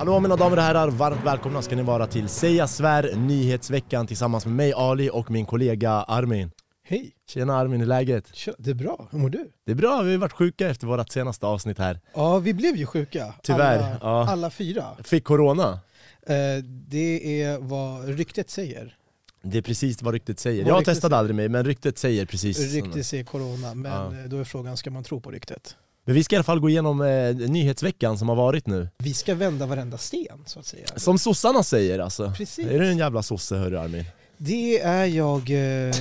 [0.00, 4.46] Hallå mina damer och herrar, varmt välkomna ska ni vara till Säga Svär nyhetsveckan tillsammans
[4.46, 6.50] med mig Ali och min kollega Armin.
[6.84, 7.12] Hej!
[7.28, 8.24] Tjena Armin, hur är läget?
[8.58, 9.50] Det är bra, hur mår du?
[9.66, 12.00] Det är bra, vi har varit sjuka efter vårt senaste avsnitt här.
[12.14, 13.34] Ja, vi blev ju sjuka.
[13.42, 14.28] Tyvärr, Alla, ja.
[14.30, 14.84] alla fyra.
[15.04, 15.80] Fick corona.
[16.26, 18.96] Eh, det är vad ryktet säger.
[19.42, 20.62] Det är precis vad ryktet säger.
[20.64, 21.18] Vad Jag ryktet testade säger.
[21.18, 22.72] aldrig mig, men ryktet säger precis.
[22.74, 24.06] Ryktet säger corona, men Ja.
[24.06, 25.76] eh, då är frågan, ska man tro på ryktet?
[26.10, 28.88] Men vi ska i alla fall gå igenom eh, nyhetsveckan som har varit nu.
[28.98, 30.86] Vi ska vända varenda sten, så att säga.
[30.96, 32.32] Som sossarna säger alltså.
[32.36, 32.66] Precis.
[32.66, 34.04] Är du en jävla sosse hörru Armin?
[34.36, 35.50] Det är jag...
[35.50, 35.94] Eh,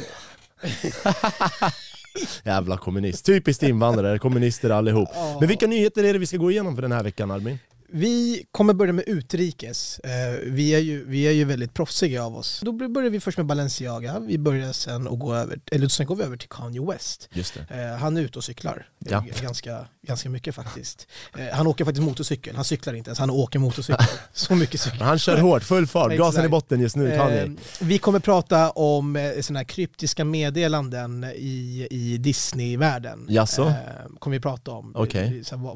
[2.44, 3.26] Jävla kommunist.
[3.26, 5.10] Typiskt invandrare, kommunister allihop.
[5.40, 7.60] Men vilka nyheter är det vi ska gå igenom för den här veckan Armin?
[7.92, 10.00] Vi kommer börja med utrikes.
[10.00, 12.62] Eh, vi, är ju, vi är ju väldigt proffsiga av oss.
[12.66, 16.16] Då börjar vi först med Balenciaga, vi börjar sen att gå över, eller sen går
[16.16, 17.30] vi över till Kanye West.
[17.70, 19.26] Eh, han är ute och cyklar, Ja.
[19.30, 21.08] Eh, ganska, ganska mycket faktiskt.
[21.54, 24.06] Han åker faktiskt motorcykel, han cyklar inte ens, han åker motorcykel.
[24.34, 25.02] Så mycket cykel.
[25.02, 27.56] Han kör hårt, full fart, gasen i botten just nu, Kanye.
[27.82, 33.26] Vi kommer prata om såna här kryptiska meddelanden i, i Disney-världen.
[33.30, 33.74] Jaså?
[34.20, 34.92] Kommer vi prata om.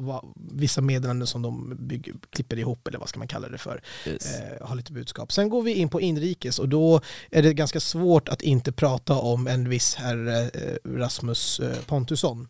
[0.00, 3.82] Vad, vissa meddelanden som de bygger, klipper ihop, eller vad ska man kalla det för.
[4.06, 4.40] Yes.
[4.40, 5.32] Eh, har lite budskap.
[5.32, 9.14] Sen går vi in på inrikes och då är det ganska svårt att inte prata
[9.14, 12.48] om en viss herre, eh, Rasmus eh, Pontusson.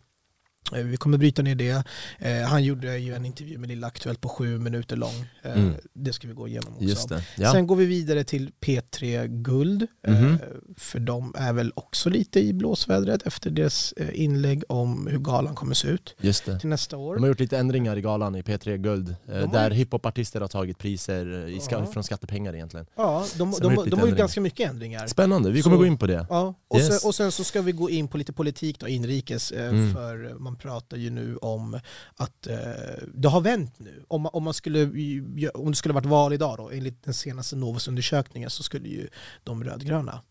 [0.73, 1.83] Eh, Vi kommer bryta ner det.
[2.19, 5.25] Eh, han gjorde ju en intervju med Lilla Aktuellt på sju minuter lång.
[5.43, 5.73] Eh, Mm.
[5.93, 7.19] Det ska vi gå igenom också.
[7.37, 7.51] Ja.
[7.51, 9.87] Sen går vi vidare till P3 Guld.
[10.07, 10.15] Mhm.
[10.33, 10.37] Eh,
[10.77, 15.55] för de är väl också lite i blåsvädret efter deras eh, inlägg om hur galan
[15.55, 16.15] kommer se ut
[16.59, 17.15] till nästa år.
[17.15, 20.41] De har gjort lite ändringar i galan i P3 Guld, eh, har där ju- hiphopartister
[20.41, 21.85] har tagit priser eh, i ska- Ja.
[21.85, 22.85] från skattepengar egentligen.
[22.95, 24.17] Ja, de, de, har de, lite har ju ändringar.
[24.17, 25.07] ganska mycket ändringar.
[25.07, 26.25] Spännande, vi kommer Så- gå in på det.
[26.29, 26.87] Ja, och, Yes.
[27.01, 29.93] sen, och sen så ska vi gå in på lite politik då, inrikes, Mm.
[29.93, 31.79] för man pratar ju nu om
[32.15, 32.57] att eh,
[33.13, 34.03] det har vänt nu.
[34.07, 34.83] Om, om, man skulle,
[35.53, 39.07] om det skulle varit val idag då, enligt den senaste Novus-undersökningen så skulle ju
[39.43, 40.21] de rödgröna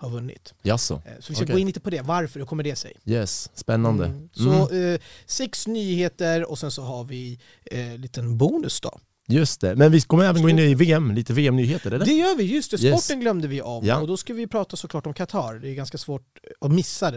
[0.00, 0.54] ha vunnit.
[0.62, 1.02] Jaså?
[1.06, 1.54] Eh, så vi ska Okej.
[1.54, 2.96] gå in lite på det, varför, hur kommer det sig?
[3.04, 4.06] Yes, spännande.
[4.06, 4.28] Mm.
[4.32, 9.00] Så eh, sex nyheter och sen så har vi eh, liten bonus då.
[9.28, 12.04] Just det, men vi kommer även gå in i VM, lite VM-nyheter eller?
[12.04, 12.82] Det gör vi, just det.
[12.82, 13.04] Yes.
[13.04, 13.86] Sporten glömde vi om.
[13.86, 14.00] Ja.
[14.00, 15.54] Och då ska vi prata såklart om Qatar.
[15.54, 16.22] Det är ganska svårt
[16.60, 17.14] att missa eh,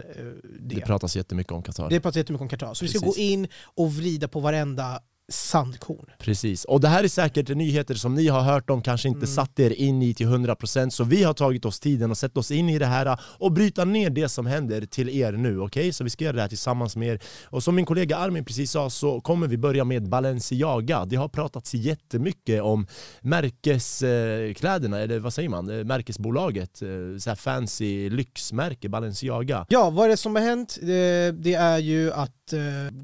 [0.60, 0.74] det.
[0.74, 1.90] Det pratas jättemycket om Qatar.
[1.90, 2.74] Det pratar jättemycket om Qatar.
[2.74, 3.16] Så vi ska Precis.
[3.16, 5.00] gå in och vrida på varenda
[5.32, 6.06] sandkorn.
[6.18, 9.26] Precis, och det här är säkert nyheter som ni har hört om, kanske inte Mm.
[9.34, 12.50] satt er in i till 100% så vi har tagit oss tiden och sett oss
[12.50, 15.92] in i det här och bryta ner det som händer till er nu, okej?
[15.92, 17.20] Så vi ska göra det här tillsammans med er.
[17.44, 21.04] Och som min kollega Armin precis sa så kommer vi börja med Balenciaga.
[21.04, 22.86] Det har pratats jättemycket om
[23.20, 25.78] märkeskläderna, eller vad säger man?
[25.78, 29.66] Eh, Märkesbolaget, eh, så här fancy lyxmärke Balenciaga.
[29.68, 30.78] Ja, vad är det som har hänt?
[30.82, 32.43] Det, det är ju att eh,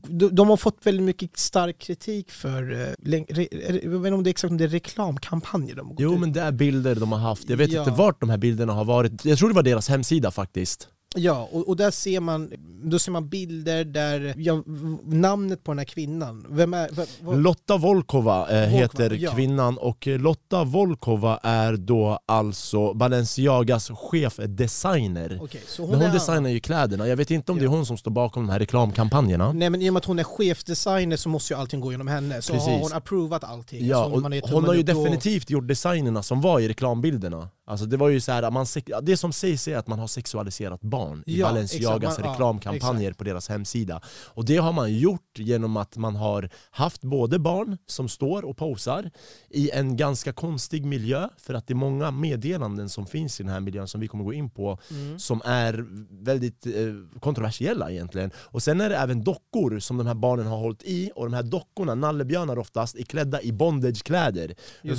[0.09, 2.79] de, de har fått väldigt mycket stark kritik för, eh,
[3.23, 6.15] jag vet inte om det är exakt om det är reklamkampanjer de har gått Jo
[6.15, 7.81] ut men det är bilder de har haft, jag vet Ja.
[7.81, 10.89] inte vart de här bilderna har varit, jag tror det var deras hemsida faktiskt.
[11.17, 14.63] Ja, och, och där ser man, då ser man bilder där, ja,
[15.05, 19.31] namnet på den här kvinnan, vem är, vad, vad, Lotta Volkova eh, heter ja.
[19.31, 25.41] kvinnan och eh, Lotta Volkova är då alltså Balenciagas chefdesigner.
[25.67, 27.71] så hon Men hon är, designar ju kläderna, jag vet inte om det är Ja.
[27.71, 29.53] hon som står bakom de här reklamkampanjerna.
[29.53, 32.09] Nej men i och med att hon är chefdesigner så måste ju allting gå genom
[32.09, 32.83] henne, så har Precis.
[32.83, 33.87] hon approvat allting.
[33.87, 37.49] Ja, och hon har ju definitivt gjort designerna som var i reklambilderna.
[37.71, 38.67] Alltså det var ju så här, att man,
[39.03, 42.33] det som sägs är att man har sexualiserat barn i Ja, Balenciagas exakt, man- ja,
[42.33, 44.01] reklamkampanjer på deras hemsida.
[44.27, 48.57] Och det har man gjort genom att man har haft både barn som står och
[48.57, 49.11] posar
[49.51, 53.53] i en ganska konstig miljö, för att det är många meddelanden som finns i den
[53.53, 55.19] här miljön som vi kommer gå in på, Mm.
[55.19, 55.87] som är
[56.25, 56.73] väldigt eh,
[57.21, 58.31] kontroversiella egentligen.
[58.37, 61.35] Och sen är det även dockor som de här barnen har hållit i, och de
[61.35, 64.55] här dockorna, nallebjörnar oftast, är klädda i bondagekläder.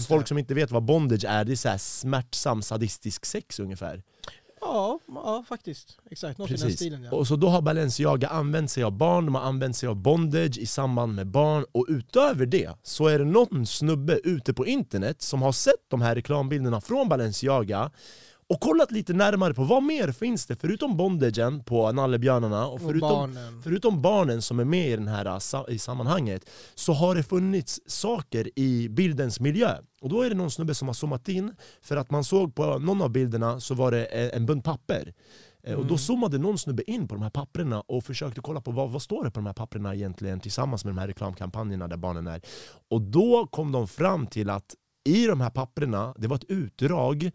[0.07, 4.03] Folk som inte vet vad bondage är, det är så här smärtsam sadistisk sex ungefär.
[4.61, 5.97] Ja, ja faktiskt.
[6.11, 7.11] Exakt, något i den stilen ja.
[7.11, 10.57] Och så då har Balenciaga använt sig av barn, de har använt sig av bondage
[10.57, 15.21] i samband med barn och utöver det så är det någon snubbe ute på internet
[15.21, 17.91] som har sett de här reklambilderna från Balenciaga
[18.53, 22.81] och kollat lite närmare på vad mer finns det förutom bondagen på nallebjörnarna och Och
[22.81, 23.61] förutom barnen.
[23.63, 27.79] Förutom barnen som är med i, den här, sa- i sammanhanget så har det funnits
[27.85, 29.75] saker i bildens miljö.
[30.01, 32.79] Och då är det någon snubbe som har zoomat in för att man såg på
[32.79, 35.13] någon av bilderna så var det eh, en bunt papper.
[35.63, 35.97] Eh, Och då Mm.
[35.97, 39.23] zoomade någon snubbe in på de här papperna och försökte kolla på vad, vad står
[39.23, 42.41] det på de här papperna egentligen tillsammans med de här reklamkampanjerna där barnen är.
[42.89, 44.75] Och då kom de fram till att
[45.09, 47.31] i de här papperna, det var ett utdrag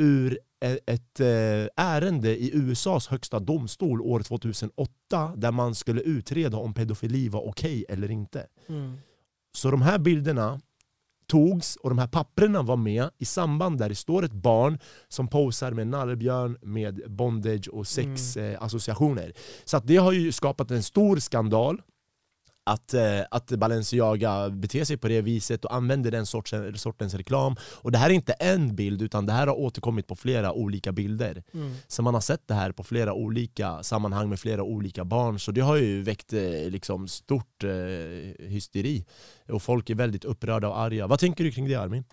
[0.00, 1.26] ur ett eh,
[1.76, 4.92] ärende i USAs högsta domstol år 2008
[5.36, 8.46] där man skulle utreda om pedofili var okej eller inte.
[8.68, 8.98] Mm.
[9.56, 10.60] Så de här bilderna
[11.26, 14.78] togs och de här papperna var med i samband där det står ett barn
[15.08, 19.32] som posar med nallebjörn, med bondage och sexassociationer.
[19.64, 21.82] Så att det har ju skapat en stor skandal
[22.64, 27.56] att, eh, att Balenciaga beter sig på det viset och använder den sortens, sortens reklam.
[27.62, 30.92] Och det här är inte en bild, utan det här har återkommit på flera olika
[30.92, 31.42] bilder.
[31.54, 31.74] Mm.
[31.88, 35.38] Så man har sett det här på flera olika sammanhang med flera olika barn.
[35.38, 39.04] Så det har ju väckt eh, liksom, stort eh, hysteri.
[39.48, 41.06] Och folk är väldigt upprörda och arga.
[41.06, 42.04] Vad tänker du kring det Armin?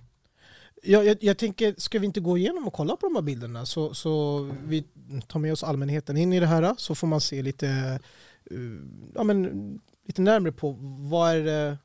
[0.83, 3.65] Ja, jag, jag tänker, ska vi inte gå igenom och kolla på de här bilderna
[3.65, 4.83] så, så vi
[5.27, 7.67] tar med oss allmänheten in i det här så får man se lite,
[8.51, 8.57] eh,
[9.15, 9.79] ja, men,
[10.09, 10.75] lite närmare på
[11.09, 11.77] vad är det,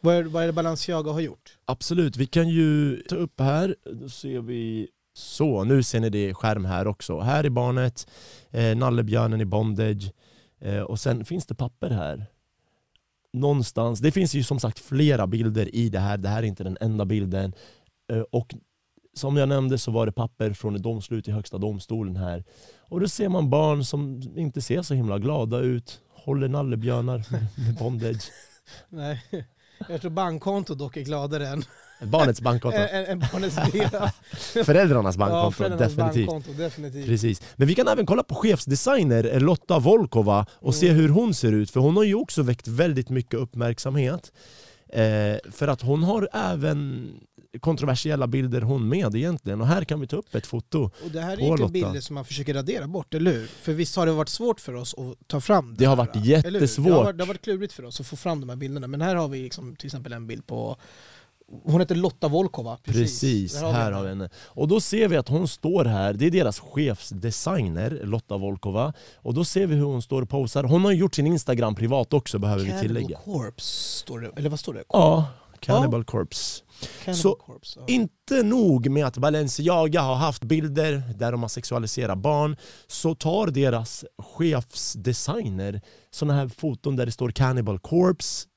[0.00, 1.58] vad är, vad är det Balenciaga har gjort?
[1.64, 6.28] Absolut, vi kan ju ta upp här, då ser vi så, nu ser ni det
[6.28, 7.20] i skärm här också.
[7.20, 8.10] Här är barnet,
[8.50, 10.12] eh, nallebjörnen i bondage
[10.60, 12.26] eh, och sen finns det papper här.
[13.32, 16.64] Någonstans, det finns ju som sagt flera bilder i det här, det här är inte
[16.64, 17.52] den enda bilden.
[18.12, 18.54] Eh, och
[19.14, 22.44] som jag nämnde så var det papper från ett domslut i högsta domstolen här.
[22.88, 27.24] Och då ser man barn som inte ser så himla glada ut, håller nallebjörnar
[27.64, 28.30] med bondage.
[28.88, 29.24] Nej,
[29.88, 31.64] jag tror bankkontot dock är gladare än,
[32.02, 32.78] Barnets bankkonto.
[33.32, 33.56] barnets.
[34.66, 36.26] Föräldrarnas Ja, bankkonto, föräldrarnas definitivt.
[36.26, 37.06] bankkonto, definitivt.
[37.06, 37.42] Precis.
[37.56, 41.00] Men vi kan även kolla på chefsdesigner Lotta Volkova och se Mm.
[41.00, 44.32] hur hon ser ut, för hon har ju också väckt väldigt mycket uppmärksamhet.
[44.88, 47.10] Eh, för att hon har även
[47.60, 49.60] kontroversiella bilder hon med egentligen.
[49.60, 50.82] Och här kan vi ta upp ett foto.
[51.04, 51.68] Och det här är Lotta.
[51.68, 53.46] bilder som man försöker radera bort, eller hur?
[53.46, 56.16] För visst har det varit svårt för oss att ta fram Det har här, varit
[56.16, 56.22] hur?
[56.22, 56.92] Det har jättesvårt.
[56.92, 58.86] varit, det har varit klurigt för oss att få fram de här bilderna.
[58.86, 60.76] Men här har vi liksom till exempel en bild på
[61.64, 62.78] hon heter Lotta Volkova.
[62.84, 64.30] Precis, Där här har vi henne.
[64.44, 68.92] Och då ser vi att hon står här, det är deras chefsdesigner Lotta Volkova.
[69.16, 70.64] Och då ser vi hur hon står och posar.
[70.64, 73.18] Hon har gjort sin Instagram privat också behöver vi Cannibal tillägga.
[73.24, 74.30] Corpse, står det.
[74.36, 74.84] Eller vad står det?
[74.88, 75.26] Ja,
[75.64, 76.62] Cannibal Corpse.
[77.04, 77.80] Cannibal så Corpse.
[77.80, 77.84] Ja.
[77.88, 82.56] Inte nog med att Balenciaga har haft bilder där de har sexualiserat barn,
[82.86, 85.80] så tar deras chefsdesigner
[86.10, 88.48] sådana här foton där det står Cannibal Corpse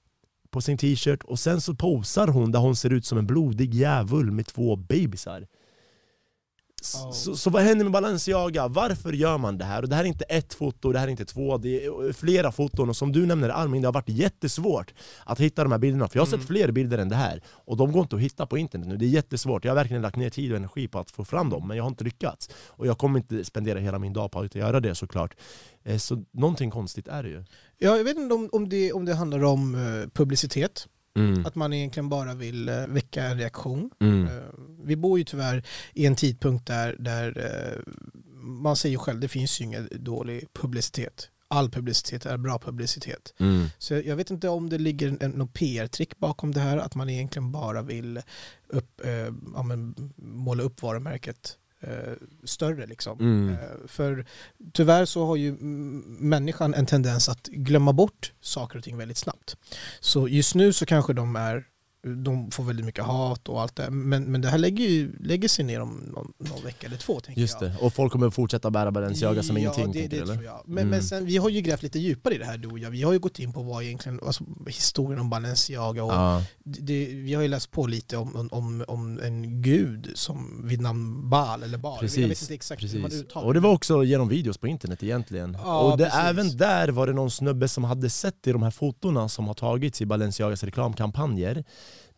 [0.52, 3.74] på sin t-shirt och sen så posar hon där hon ser ut som en blodig
[3.74, 5.48] djävul med två bebisar.
[6.96, 7.12] Oh.
[7.12, 8.68] Så, så vad händer med Balenciaga?
[8.68, 9.82] Varför gör man det här?
[9.82, 12.52] Och det här är inte ett foto, det här är inte två, det är flera
[12.52, 14.94] foton och som du nämner Armin, det har varit jättesvårt
[15.26, 16.40] att hitta de här bilderna, för jag har Mm.
[16.40, 18.98] sett fler bilder än det här och de går inte att hitta på internet nu,
[18.98, 19.66] det är jättesvårt.
[19.66, 21.84] Jag har verkligen lagt ner tid och energi på att få fram dem, men jag
[21.84, 22.50] har inte lyckats.
[22.68, 25.36] Och jag kommer inte spendera hela min dag på att göra det såklart.
[25.84, 27.44] Eh, Så någonting konstigt är det ju.
[27.78, 30.88] Ja, jag vet inte om, om, det, om det handlar om eh, publicitet.
[31.18, 31.46] Mm.
[31.46, 33.90] Att man egentligen bara vill eh, väcka en reaktion.
[34.00, 34.26] Mm.
[34.26, 34.44] Eh,
[34.84, 37.94] Vi bor ju tyvärr i en tidpunkt där, där eh,
[38.42, 41.30] man säger ju själv, det finns ju ingen dålig publicitet.
[41.50, 43.34] All publicitet är bra publicitet.
[43.40, 43.66] Mm.
[43.78, 47.10] Så jag vet inte om det ligger en, någon PR-trick bakom det här, att man
[47.10, 48.22] egentligen bara vill
[48.68, 49.12] upp, eh,
[49.56, 51.58] ja, men, måla upp varumärket
[52.44, 52.86] större.
[52.86, 53.20] Liksom.
[53.20, 53.50] Mm.
[53.54, 53.58] Eh,
[53.88, 54.26] för
[54.74, 55.52] tyvärr så har ju
[56.20, 59.58] människan en tendens att glömma bort saker och ting väldigt snabbt.
[60.00, 61.66] Så just nu så kanske de är
[62.16, 65.48] de får väldigt mycket hat och allt det men, men det här lägger, ju, lägger
[65.48, 67.72] sig ner om någon, någon vecka eller två tänker Just jag.
[67.72, 70.62] det, och folk kommer fortsätta bära Balenciaga som ingenting, det, det du, tror jag.
[70.66, 70.90] Men, Mm.
[70.90, 72.90] men sen, vi har ju grävt lite djupare i det här du och jag.
[72.92, 76.44] Vi har ju gått in på vad egentligen, alltså, historien om Balenciaga och Ja.
[76.64, 81.30] det, vi har ju läst på lite om, om, om en gud som vid namn
[81.30, 81.96] Baal eller Baal.
[81.96, 83.24] jag vet Precis, inte exakt hur man Precis.
[83.26, 85.58] uttalar Och det var också genom videos på internet egentligen.
[85.64, 86.20] Ja, och det, precis.
[86.20, 89.54] även där var det någon snubbe som hade sett i de här fotona som har
[89.54, 91.64] tagits i Balenciagas reklamkampanjer,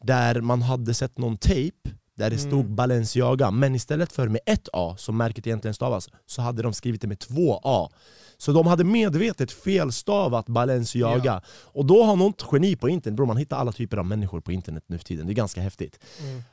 [0.03, 2.75] där man hade sett någon tejp där det stod Mm.
[2.75, 7.01] Balenciaga, men istället för med ett A, som märket egentligen stavas, så hade de skrivit
[7.01, 7.89] det med två A.
[8.37, 11.41] Så de hade medvetet felstavat Balenciaga.
[11.49, 14.51] Och då har något geni på internet, bro, man hittar alla typer av människor på
[14.51, 16.43] internet nu för tiden, det är ganska häftigt Mm.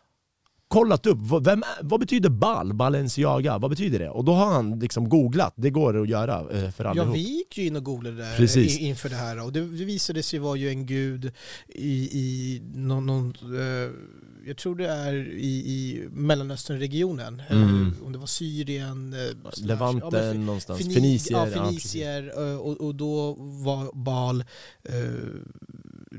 [0.69, 4.11] Kollat upp, vad, vem, vad betyder bal, Balenciaga, vad betyder det?
[4.11, 7.15] Och då har han liksom googlat, det går att göra eh, för Ja, allihop.
[7.15, 8.79] vi gick ju in och googlade där Precis.
[8.79, 11.33] inför det här och det, visade sig vara ju en gud
[11.69, 13.91] i, i någon, någon eh,
[14.47, 17.93] jag tror det är i, i Mellanösternregionen, Mm.
[18.01, 21.39] eh, om det var Syrien, eh, Levanten ja, men någonstans, Feni- Fenicier.
[21.39, 24.41] Ja, ja, fenicier eh, och, och då var Baal
[24.85, 24.95] eh,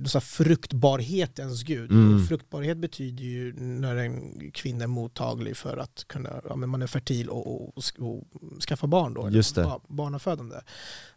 [0.06, 1.92] så fruktbarhetens gud.
[1.92, 2.26] Mm.
[2.26, 6.88] Fruktbarhet betyder ju när en kvinna är mottaglig för att kunna, ja, men man är
[6.88, 9.30] fertil och, och, och, sk- och skaffa barn då.
[9.30, 9.64] Just det.
[9.64, 10.56] ba- barnafödande.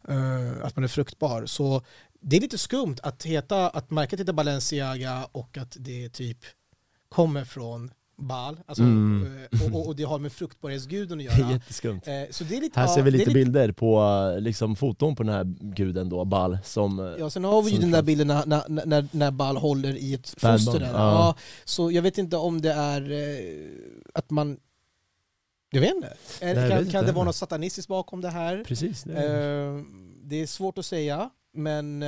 [0.08, 1.46] Eh, att man är fruktbar.
[1.46, 1.82] Så
[2.20, 6.38] det är lite skumt att, heta, att märket heter Balenciaga och att det typ
[7.08, 9.46] kommer från Baal, alltså, Mm.
[9.52, 11.50] eh, och, och, och det har med fruktbarhetsguden att göra.
[11.52, 12.00] Jätteskumt.
[12.04, 14.02] Eh, så det är lite, Här ser vi är lite bilder på
[14.36, 17.16] eh, liksom, foton på den här guden då, Bal, som...
[17.18, 20.14] Ja, sen har vi ju den där bilden när, när, när, när Ball håller i
[20.14, 20.80] ett foster.
[20.80, 20.86] Där.
[20.86, 20.92] ja.
[20.92, 21.34] Ja.
[21.64, 23.12] så jag vet inte om det är
[24.14, 24.56] att man...
[25.72, 26.16] Jag vet inte.
[26.40, 28.64] Är, Nej, kan vet inte kan det vara något satanistiskt bakom det här?
[28.64, 29.02] Precis.
[29.02, 29.12] Det.
[29.14, 29.82] Eh,
[30.22, 32.02] det är svårt att säga, men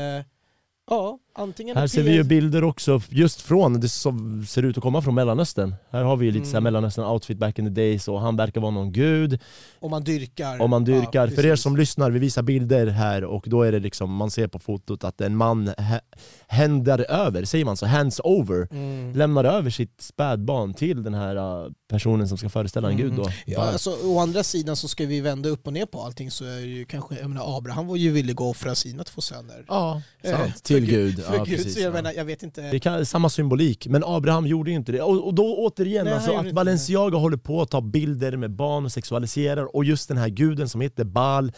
[0.90, 1.76] ja, antingen...
[1.76, 5.02] Här ett ser vi ju bilder också just från, det som ser ut att komma
[5.02, 5.74] från Mellanöstern.
[5.90, 6.74] Här har vi ju lite så här Mm.
[6.74, 9.40] Mellanöstern-outfit back in the days och han verkar vara någon gud.
[9.80, 10.60] Om man dyrkar.
[10.62, 13.72] Om man dyrkar, Ja, för er som lyssnar, vi visar bilder här och då är
[13.72, 16.00] det liksom, man ser på fotot att en man hä-
[16.46, 17.86] händer över, säger man så?
[17.86, 18.68] Hands over.
[18.70, 19.12] Mm.
[19.14, 23.28] Lämnar över sitt spädbarn till den här uh, personen som ska föreställa en gud då.
[23.46, 26.30] Ja, Bara- alltså, å andra sidan så ska vi vända upp och ner på allting
[26.30, 29.20] så är det ju kanske, jag menar Abraham var ju villig att offra sina två
[29.20, 29.64] söner.
[29.68, 30.62] ja Eh, sant.
[30.64, 31.21] Till gud.
[31.22, 31.92] För ja, Gud, precis, så jag ja.
[31.92, 32.60] menar, jag vet inte.
[32.70, 35.02] Det kan, samma symbolik, men Abraham gjorde ju inte det.
[35.02, 38.84] Och, och då återigen, Nej, alltså, att Balenciaga håller på att ta bilder med barn
[38.84, 41.52] och sexualiserar, och just den här guden som heter Baal,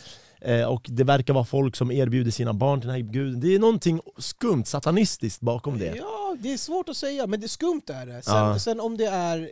[0.44, 3.40] eh, och det verkar vara folk som erbjuder sina barn till den här guden.
[3.40, 5.94] Det är någonting skumt, satanistiskt bakom det.
[5.96, 8.22] Ja, det är svårt att säga, men det är skumt är det.
[8.22, 8.58] Sen, Ja.
[8.58, 9.50] sen om det är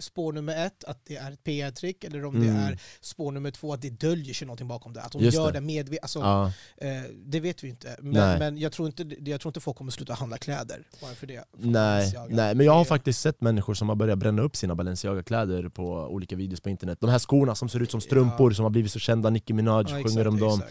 [0.00, 2.62] spår nummer ett, att det är ett PR-trick, eller om det Mm.
[2.62, 5.02] är spår nummer två, att det döljer sig någonting bakom det.
[5.02, 5.52] Att de Just gör det.
[5.52, 6.02] det, medvetet.
[6.04, 7.96] Alltså, Ja, eh, det vet vi inte.
[8.00, 11.26] Men, men jag, tror inte, jag tror inte folk kommer sluta handla kläder bara för
[11.26, 11.44] det.
[11.58, 14.74] nej, nej, men jag har Det- faktiskt sett människor som har börjat bränna upp sina
[14.74, 16.98] Balenciaga-kläder på olika videos på internet.
[17.00, 19.84] De här skorna som ser ut som strumpor som har blivit så kända, Nicki Minaj
[20.04, 20.62] Sjunger om dem.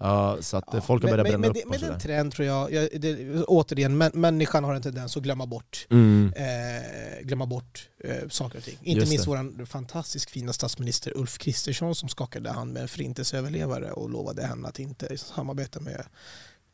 [0.00, 1.92] Ja, så att eh, Ja, folk har börjat bränna men, upp det- Men det är
[1.92, 2.72] en trend tror jag.
[2.72, 6.32] jag det, återigen, män, människan har en tendens att glömma bort Mm.
[6.36, 8.78] eh, glömma bort eh, saker och ting.
[8.82, 9.30] Inte Just minst det.
[9.30, 14.68] vår fantastiskt fina statsminister Ulf Kristersson som skakade hand med en förintelseöverlevare och lovade henne
[14.68, 16.04] att inte samarbeta med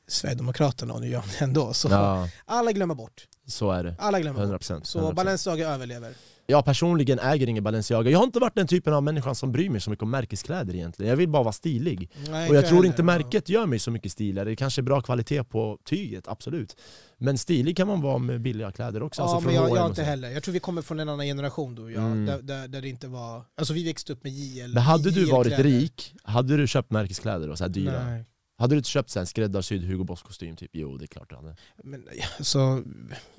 [0.09, 1.73] Sverigedemokraterna och nu gör han det ändå.
[1.73, 3.27] Så Ja, alla glömmer bort.
[3.47, 3.95] så är det.
[3.99, 4.75] Alla glömmer 100%.
[4.79, 4.87] bort.
[4.87, 5.15] Så 100%.
[5.15, 6.15] Balenciaga överlever.
[6.47, 8.11] Jag personligen äger ingen Balenciaga.
[8.11, 10.75] Jag har inte varit den typen av människa som bryr mig så mycket om märkeskläder
[10.75, 11.11] egentligen.
[11.11, 12.11] Jag vill bara vara stilig.
[12.31, 14.49] Nej, Och jag tror inte märket gör mig så mycket stiligare.
[14.49, 16.77] Det kanske är bra kvalitet på tyget, absolut.
[17.19, 19.23] Men stilig kan man vara med billiga kläder också.
[19.23, 20.07] Ja, alltså men jag, H&M jag och inte så.
[20.07, 20.31] heller.
[20.31, 22.27] Jag tror vi kommer från en annan generation då, ja, Mm.
[22.27, 23.43] där, där, där det inte var...
[23.59, 24.75] Alltså vi växte upp med JL.
[24.75, 28.05] Men hade du varit rik, hade du köpt märkeskläder och så här dyra?
[28.05, 28.25] Nej.
[28.65, 30.57] Hade du inte köpt en skräddarsydd Hugo Boss-kostym?
[30.57, 30.71] Typ?
[30.73, 31.57] Jo, det är klart du hade.
[31.85, 32.83] Men, ja, så,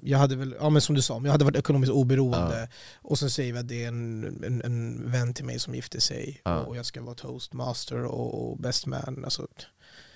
[0.02, 2.70] jag hade väl, ja men som du sa, jag hade varit ekonomiskt oberoende.
[2.96, 6.00] Och sen säger vi att det är en, en, en vän till mig som gifter
[6.00, 6.60] sig Ja.
[6.60, 9.22] och jag ska vara toastmaster och, och best man.
[9.24, 9.48] Alltså,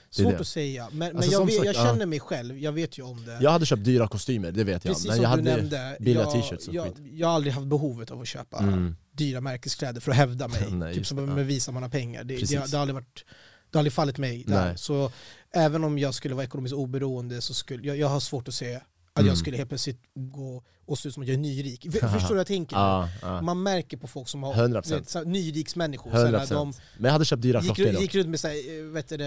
[0.09, 0.39] svårt det.
[0.39, 1.83] att säga, men, men Alltså, jag, vet, sagt, jag ja.
[1.83, 3.37] känner mig själv, jag vet ju om det.
[3.41, 4.93] Jag hade köpt dyra kostymer, det vet jag.
[4.93, 5.57] Precis Men som jag du hade...
[5.61, 6.95] nämnde, billiga jag, t-shirts jag, skit.
[7.13, 8.95] jag har aldrig haft behovet av att köpa Mm.
[9.11, 10.67] dyra märkeskläder för att hävda mig.
[10.71, 11.35] Nej, typ som det, ja.
[11.35, 12.23] med visa man har pengar.
[12.23, 13.25] Det, det, det, har aldrig varit,
[13.71, 14.65] det har aldrig fallit mig där.
[14.65, 14.77] Nej.
[14.77, 15.11] Så
[15.51, 18.75] även om jag skulle vara ekonomiskt oberoende så skulle jag, jag har svårt att se
[18.75, 18.83] att
[19.19, 19.27] Mm.
[19.27, 21.83] jag skulle helt plötsligt gå och se ut som att jag är nyrik.
[21.91, 22.75] Förstår du vad jag tänker?
[22.75, 23.41] Ja, ja.
[23.41, 24.89] Man märker på folk som har 100%.
[24.89, 26.11] du vet, så här nyriksmänniskor.
[26.11, 26.49] så här, 100%.
[26.53, 28.01] De Men jag hade köpt dyra gick, klockor då.
[28.01, 29.17] gick runt med så här, eh, vet du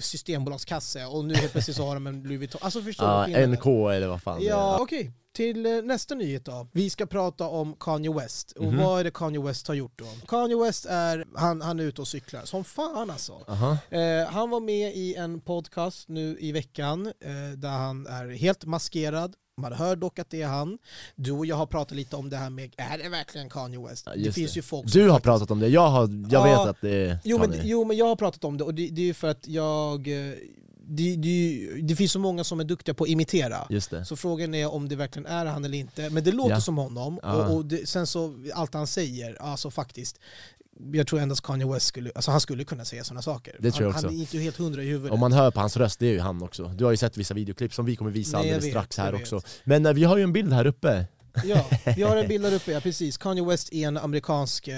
[0.00, 2.60] systembolagskasse och nu helt plötsligt så har de en Louis Vuitton.
[2.64, 3.46] Alltså förstår du Ja, är?
[3.46, 4.42] NK eller vad fan.
[4.42, 5.12] Ja, okej.
[5.36, 6.68] Till eh, nästa nyhet då.
[6.72, 8.52] Vi ska prata om Kanye West.
[8.52, 8.76] Och Mhm.
[8.84, 10.06] vad är det Kanye West har gjort då?
[10.28, 13.32] Kanye West är, han, han är ute och cyklar som fan alltså.
[13.48, 13.78] Aha.
[13.90, 18.64] Eh, han var med i en podcast nu i veckan eh, där han är helt
[18.64, 19.34] maskerad.
[19.58, 20.78] Man hör dock att det är han.
[21.16, 24.02] Du och jag har pratat lite om det här med, är det verkligen Kanye West?
[24.06, 24.56] Ja, det finns det.
[24.58, 26.90] ju folk Du har faktiskt- pratat om det, jag, har, jag Ja, vet att det
[27.06, 27.62] är Jo men, Kanye.
[27.64, 30.08] jo men jag har pratat om det och det, det är ju för att jag...
[30.28, 30.32] eh,
[30.90, 33.68] Det, det, det finns så många som är duktiga på att imitera.
[34.04, 36.10] Så frågan är om det verkligen är han eller inte.
[36.10, 36.60] Men det låter Ja.
[36.60, 37.20] som honom.
[37.22, 37.32] Ja.
[37.46, 40.20] Och, och det, sen så, allt han säger, alltså faktiskt.
[40.92, 43.56] Jag tror endast Kanye West skulle, alltså han skulle kunna säga sådana saker.
[43.58, 44.06] Det tror jag han, också.
[44.06, 45.12] han är inte helt hundra i huvudet.
[45.12, 46.68] Om man hör på hans röst, det är ju han också.
[46.68, 49.14] Du har ju sett vissa videoklipp som vi kommer visa Nej, alldeles vet, strax här
[49.14, 49.40] också.
[49.64, 51.06] Men eh, vi har ju en bild här uppe.
[51.44, 51.66] Ja,
[51.96, 53.16] vi har en bild där uppe, ja precis.
[53.18, 54.76] Kanye West i en amerikansk, eh,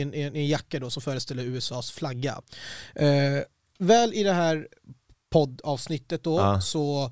[0.00, 2.40] en, en, en jacka då som föreställer USAs flagga.
[2.94, 3.08] Eh,
[3.78, 4.68] väl i det här
[5.30, 6.60] poddavsnittet då Ja.
[6.60, 7.04] så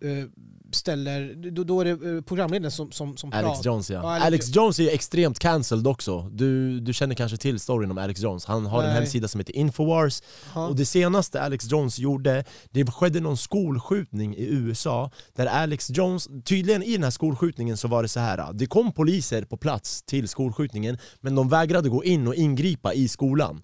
[0.00, 0.26] eh,
[0.74, 3.70] ställer, då, då är det eh, programledaren som, som, som Alex pratar.
[3.70, 4.00] Jones ja.
[4.02, 6.28] Ja, Alex Alex Jones är ju extremt cancelled också.
[6.32, 8.44] Du, du känner kanske till storyn om Alex Jones.
[8.44, 8.94] Han har en Nej.
[8.94, 10.22] hemsida som heter Infowars.
[10.54, 10.66] Ja.
[10.66, 16.28] Och det senaste Alex Jones gjorde, det skedde någon skolskjutning i USA där Alex Jones,
[16.44, 18.52] tydligen i den här skolskjutningen så var det så här.
[18.52, 23.08] det kom poliser på plats till skolskjutningen men de vägrade gå in och ingripa i
[23.08, 23.60] skolan.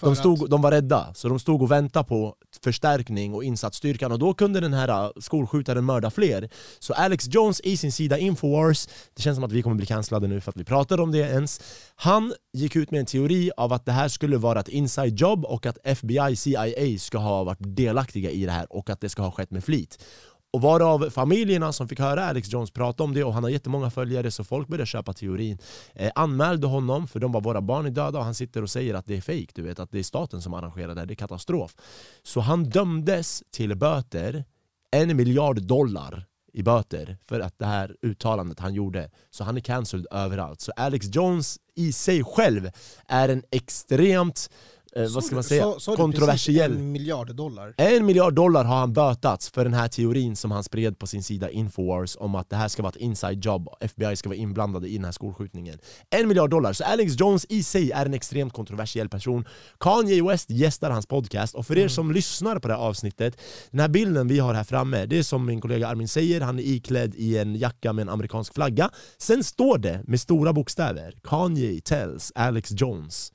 [0.00, 4.12] De, att- stod, de var rädda, så de stod och väntade på förstärkning och insatsstyrkan
[4.12, 6.48] och då kunde den här äh, skolskjutaren mörda fler.
[6.78, 10.28] Så Alex Jones i sin sida Infowars, det känns som att vi kommer bli cancellade
[10.28, 11.60] nu för att vi pratade om det ens.
[11.96, 15.44] Han gick ut med en teori av att det här skulle vara ett inside job
[15.44, 19.22] och att FBI, CIA ska ha varit delaktiga i det här och att det ska
[19.22, 20.04] ha skett med flit.
[20.52, 23.90] Och varav familjerna som fick höra Alex Jones prata om det, och han har jättemånga
[23.90, 25.58] följare så folk började köpa teorin,
[25.94, 28.94] eh, anmälde honom för de var våra barn är döda och han sitter och säger
[28.94, 31.14] att det är fejk, du vet att det är staten som arrangerar det, här, det
[31.14, 31.76] är katastrof.
[32.22, 34.44] Så han dömdes till böter,
[34.90, 39.10] en miljard dollar i böter för att det här uttalandet han gjorde.
[39.30, 40.60] Så han är cancelled överallt.
[40.60, 42.70] Så Alex Jones i sig själv
[43.08, 44.50] är en extremt
[44.98, 47.74] eh, vad ska man säga, Så- så kontroversiell En miljard dollar.
[47.76, 51.22] en miljard dollar har han bötats för den här teorin som han spred på sin
[51.22, 54.88] sida Infowars om att det här ska vara ett inside job, FBI ska vara inblandade
[54.88, 55.78] i den här skolskjutningen.
[56.10, 59.44] En miljard dollar, så Alex Jones i sig är en extremt kontroversiell person.
[59.80, 63.40] Kanye West gästar hans podcast, och för er som lyssnar på det här avsnittet,
[63.70, 66.58] den här bilden vi har här framme, det är som min kollega Armin säger, han
[66.58, 68.90] är iklädd i en jacka med en amerikansk flagga.
[69.18, 73.32] Sen står det med stora bokstäver, Kanye tells Alex Jones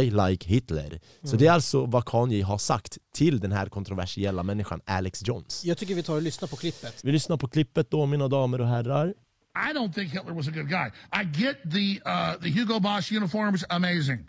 [0.00, 0.98] I like Hitler.
[1.22, 5.64] Så det är alltså vad Kanye har sagt till den här kontroversiella människan Alex Jones.
[5.64, 7.00] Jag tycker vi tar och lyssnar på klippet.
[7.04, 9.14] Vi lyssnar på klippet då, mina damer och herrar.
[9.56, 10.90] I don't think Hitler was a good guy.
[11.12, 14.26] I get the uh, the Hugo Boss uniforms, amazing.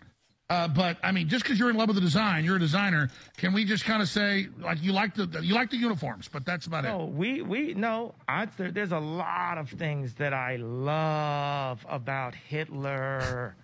[0.48, 3.10] Uh, but I mean, just because you're in love with the design, you're a designer.
[3.36, 6.44] Can we just kind of say like you like the you like the uniforms, but
[6.46, 6.88] that's about it.
[6.88, 8.14] No, we we no.
[8.28, 13.56] I there, there's a lot of things that I love about Hitler.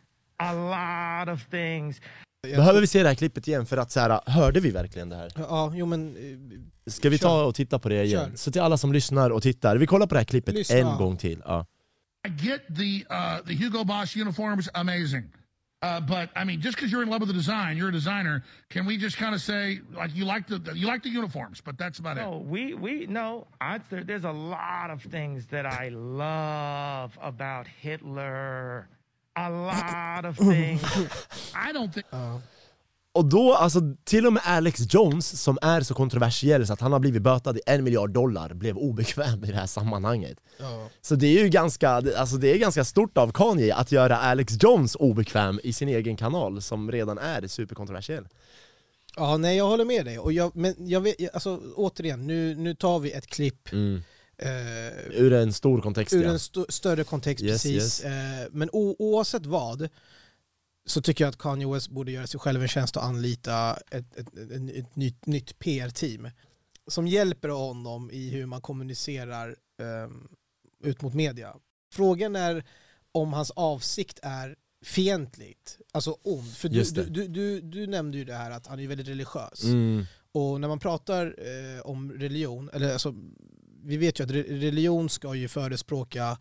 [0.43, 0.53] A
[1.27, 2.01] lot of things.
[2.43, 5.17] Behöver vi se det här klippet igen för att så här, hörde vi verkligen det
[5.17, 5.31] här?
[5.37, 6.17] Ja, jo men...
[6.17, 8.31] eh, Ska vi ta och titta på det igen?
[8.31, 8.37] Kör.
[8.37, 10.77] Så till alla som lyssnar och tittar, vi kollar på det här klippet Lyssna.
[10.77, 11.43] en gång till.
[11.45, 11.67] Ja.
[12.29, 15.25] I get the uh, the Hugo Boss uniforms, amazing.
[15.85, 18.43] Uh, but I mean, just because you're in love with the design, you're a designer.
[18.69, 21.77] Can we just kind of say like you like the you like the uniforms, but
[21.79, 22.23] that's about it.
[22.23, 23.47] No, we we no.
[23.61, 28.87] I there, there's a lot of things that I love about Hitler.
[29.35, 30.83] A lot of things.
[31.55, 32.07] I don't think.
[33.15, 36.93] Och då, alltså till och med Alex Jones som är så kontroversiell så att han
[36.93, 40.39] har blivit bötad i en miljard dollar blev obekväm i det här sammanhanget.
[40.59, 40.89] Ja.
[41.01, 44.53] Så det är ju ganska, alltså det är ganska stort av Kanye att göra Alex
[44.63, 48.29] Jones obekväm i sin egen kanal som redan är superkontroversiell.
[49.17, 50.19] Ja, nej jag håller med dig.
[50.19, 54.03] Och jag, men jag vet, alltså, återigen, nu, nu tar vi ett klipp Mm.
[54.39, 56.31] Eh, Ur en stor kontext ur ja.
[56.31, 57.75] en st större kontext Yes, precis.
[57.75, 58.01] yes.
[58.05, 59.89] Eh, men oavsett vad
[60.87, 64.17] så tycker jag att Kanye West borde göra sig själv en tjänst och anlita ett,
[64.17, 66.31] ett, ett, ett, nytt, nytt PR-team
[66.87, 70.29] som hjälper honom i hur man kommunicerar ehm,
[70.85, 71.57] ut mot media.
[71.93, 72.65] Frågan är
[73.13, 76.57] om hans avsikt är fientligt, alltså ond.
[76.57, 79.65] För du, du, du, du nämnde ju det här att han är väldigt religiös.
[79.65, 80.05] Mm.
[80.33, 83.15] Och när man pratar eh, om religion, eller alltså,
[83.85, 86.39] vi vet ju att religion ska ju förespråka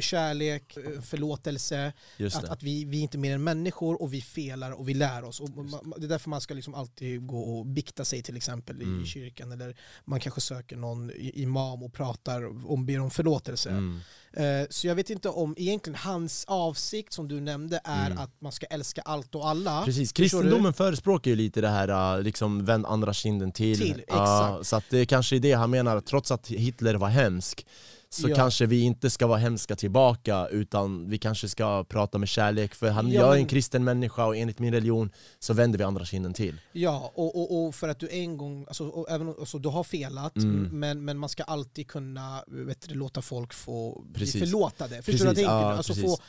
[0.00, 1.86] kärlek, eh, förlåtelse,
[2.34, 2.50] att, det.
[2.50, 5.40] att vi, vi är inte mer än människor och vi felar och vi lär oss.
[5.40, 8.82] Och ma- det är därför man ska liksom alltid gå och bikta sig till exempel
[8.82, 9.02] Mm.
[9.04, 13.70] i kyrkan eller man kanske söker någon imam och pratar och ber om förlåtelse.
[13.70, 14.00] Mm.
[14.32, 18.18] Eh, så jag vet inte om egentligen hans avsikt som du nämnde är Mm.
[18.18, 19.84] att man ska älska allt och alla.
[19.84, 23.78] Precis, kristendomen förespråkar ju lite det här, uh, liksom vänd andra kinden till.
[23.78, 24.66] Till, exakt.
[24.66, 27.66] så att det kanske är det han menar, trots att Hitler var hemsk,
[28.10, 28.36] så Ja.
[28.36, 32.90] kanske vi inte ska vara hemska tillbaka, utan vi kanske ska prata med kärlek, för
[32.90, 36.04] han, Ja, jag är en kristen människa och enligt min religion så vänder vi andra
[36.04, 36.60] kinden till.
[36.72, 40.36] Ja, och, och, och för att du en gång, alltså, även, alltså, du har felat,
[40.36, 40.80] Mm.
[40.80, 44.32] men, men man ska alltid kunna vet du, låta folk få Precis.
[44.34, 45.02] bli förlåtade.
[45.02, 45.52] Förstår Precis, du vad jag tänker?
[45.52, 46.04] ja, alltså, precis.
[46.16, 46.22] få,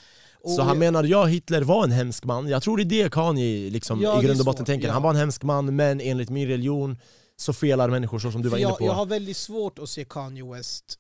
[0.44, 3.12] och, så han menar, ja Hitler var en hemsk man, jag tror det är det
[3.12, 6.02] Kanye liksom, Ja, i grund och botten så, tänker, han var en hemsk man men
[6.02, 6.98] enligt min religion
[7.36, 8.86] så felar människor så som du för var inne jag, på.
[8.86, 10.96] jag har väldigt svårt att se Kanye West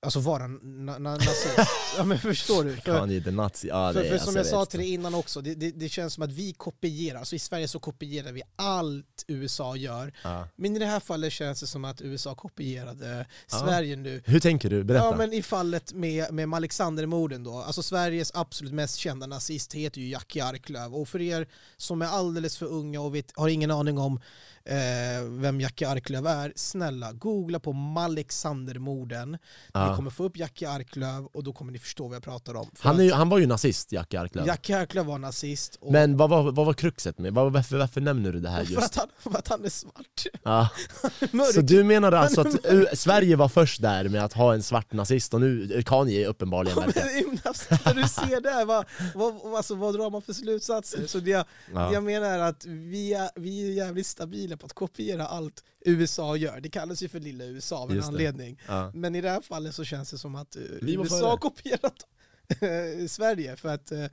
[0.00, 1.58] Alltså vara na, na, nazist.
[1.96, 2.76] ja, men förstår du?
[2.76, 5.14] För, Kanye nazi, ja, för, det, för alltså, som jag vet sa till dig innan
[5.14, 8.42] också, det, det, det känns som att vi kopierar, alltså i Sverige så kopierar vi
[8.56, 10.12] allt USA gör.
[10.22, 10.48] Ja.
[10.56, 13.58] Men i det här fallet känns det som att USA kopierade Ja.
[13.58, 14.22] Sverige nu.
[14.24, 14.84] Hur tänker du?
[14.84, 15.04] Berätta.
[15.04, 20.00] Ja men i fallet med, med Alexandermorden då, alltså Sveriges absolut mest kända nazist heter
[20.00, 23.70] ju Jackie Arklöv och för er som är alldeles för unga och vet, har ingen
[23.70, 24.20] aning om
[24.68, 29.38] eh, vem Jackie Arklöv är, snälla googla på Alexandermorden.
[29.72, 29.90] Ja.
[29.90, 32.70] Ni kommer få upp Jackie Arklöv och då kommer ni förstå vad jag pratar om.
[32.74, 34.46] För han, är, ju- han var ju nazist, Jackie Arklöv.
[34.46, 37.34] Jackie Arklöv var nazist och Men vad var, vad var kruxet med?
[37.34, 38.84] Vad, varför, varför nämner du det här för, just?
[38.84, 40.24] att han, för att han är svart.
[40.42, 40.68] Ja.
[41.32, 41.54] Mörk.
[41.54, 44.92] Så du menar alltså att är Sverige var först där med att ha en svart
[44.92, 47.26] nazist och nu Kanye är uppenbarligen Ja, verkar...
[47.28, 51.06] men, alltså, när du ser det här, vad, vad, alltså, vad drar man för slutsatser?
[51.06, 51.92] Så det, Ja.
[51.92, 56.60] Jag menar att vi är, vi är jävligt stabila på att kopiera allt USA gör.
[56.60, 58.60] Det kallas ju för lilla USA av en anledning.
[58.68, 58.90] Ja.
[58.94, 62.06] Men i det här fallet så känns det som att eh, Vi USA har kopierat
[62.48, 64.06] eh, Sverige för att eh,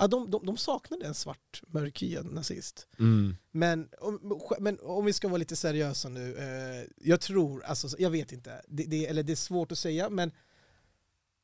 [0.00, 2.86] Ja, de, de, de saknade en svart mörkhyad nazist.
[2.98, 3.36] Mm.
[3.50, 8.10] Men om, men om vi ska vara lite seriösa nu, eh, jag tror, alltså, jag
[8.10, 10.32] vet inte, det, det, eller det är svårt att säga, men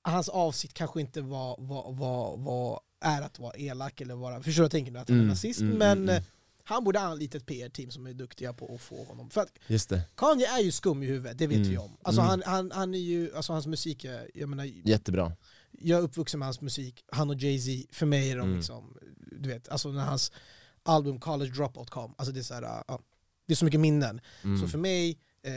[0.03, 4.53] hans avsikt kanske inte var, var, var, var är att vara elak eller vara, förstår
[4.53, 6.23] du vad jag tänker nu, att han är Mm, nazist, mm, men mm, mm.
[6.65, 9.31] Han borde anlita ett PR-team som är duktiga på att få honom.
[9.31, 11.97] För Just det, Kanye är ju skum i huvudet, det vet Mm, vi om.
[12.03, 12.31] Alltså mm.
[12.31, 15.33] han, han, han är ju, alltså hans musik är, jag menar, jättebra.
[15.71, 18.57] jag är uppvuxen med hans musik, han och Jay-Z, för mig är de Mm.
[18.57, 18.97] liksom,
[19.41, 20.33] du vet, alltså när hans
[20.83, 23.01] album College Dropout kom, alltså det är så här, ja,
[23.47, 24.21] det är så mycket minnen.
[24.45, 24.61] Mm.
[24.61, 25.53] Så för mig, eh,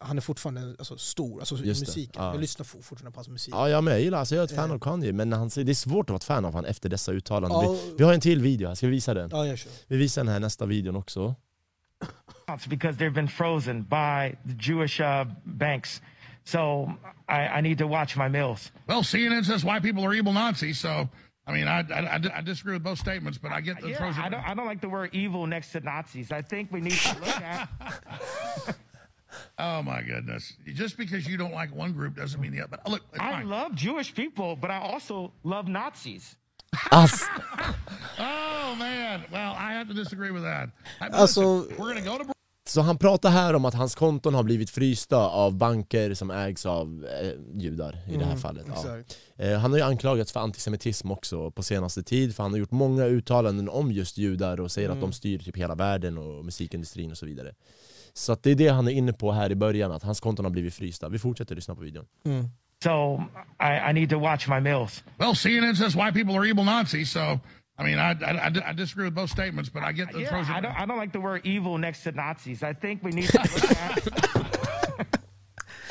[0.00, 2.22] han är fortfarande alltså, stor, alltså Just musiken.
[2.24, 2.32] ja.
[2.32, 3.54] Jag lyssnar for- fortfarande på hans musik.
[3.54, 3.94] Ja, jag med.
[3.94, 4.74] Jag gillar, alltså jag är ett fan Eh.
[4.74, 6.70] av Kanye, men när han, säger- det är svårt att vara ett fan av honom
[6.70, 7.60] efter dessa uttalanden.
[7.62, 9.28] Ja, Vi, vi har en till video här, ska vi visa den?
[9.32, 9.72] ja jag kör.
[9.86, 11.34] Vi visar den här nästa videon också.
[12.68, 16.02] because they've been frozen by the Jewish uh, banks.
[16.44, 16.90] So
[17.28, 18.72] I, I need to watch my meals.
[18.86, 21.08] Well, CNN says white people are evil Nazis, so
[21.46, 23.98] I mean, I, I, I- I disagree with both statements, but I get the Yeah,
[23.98, 24.22] frozen.
[24.22, 26.32] I don't, I don't like the word evil next to Nazis.
[26.32, 27.68] I think we need to look at
[29.58, 30.52] Oh my goodness!
[30.74, 32.68] Just because you don't like one group doesn't mean the other.
[32.70, 33.48] But uh, look, I fine.
[33.48, 36.36] love Jewish people, but I also love Nazis.
[36.92, 37.24] Ass!
[38.18, 39.24] Oh man!
[39.32, 40.70] Well, I have to disagree with that.
[41.00, 42.24] I- but Also- listen, we're going to go to
[42.66, 46.66] Så han pratar här om att hans konton har blivit frysta av banker som ägs
[46.66, 48.66] av eh, judar i det här fallet.
[48.68, 48.88] Ja.
[48.90, 49.04] Mm.
[49.36, 52.70] Eh, han har ju anklagats för antisemitism också på senaste tid, för han har gjort
[52.70, 55.10] många uttalanden om just judar och säger att Mm.
[55.10, 57.54] de styr typ hela världen och musikindustrin och så vidare.
[58.12, 60.44] Så att det är det han är inne på här i början, att hans konton
[60.44, 61.08] har blivit frysta.
[61.08, 62.06] Vi fortsätter lyssna på videon.
[62.24, 62.48] Mm.
[62.84, 63.22] So
[63.62, 65.04] I, I need to watch my meals.
[65.18, 67.20] Well, CNN says white people are evil Nazis, so
[67.76, 70.44] I mean, I, I, I- disagree with both statements, but I get uh, the Yeah.
[70.48, 72.62] I don't, I don't like the word evil next to Nazis.
[72.62, 74.33] I think we need to look at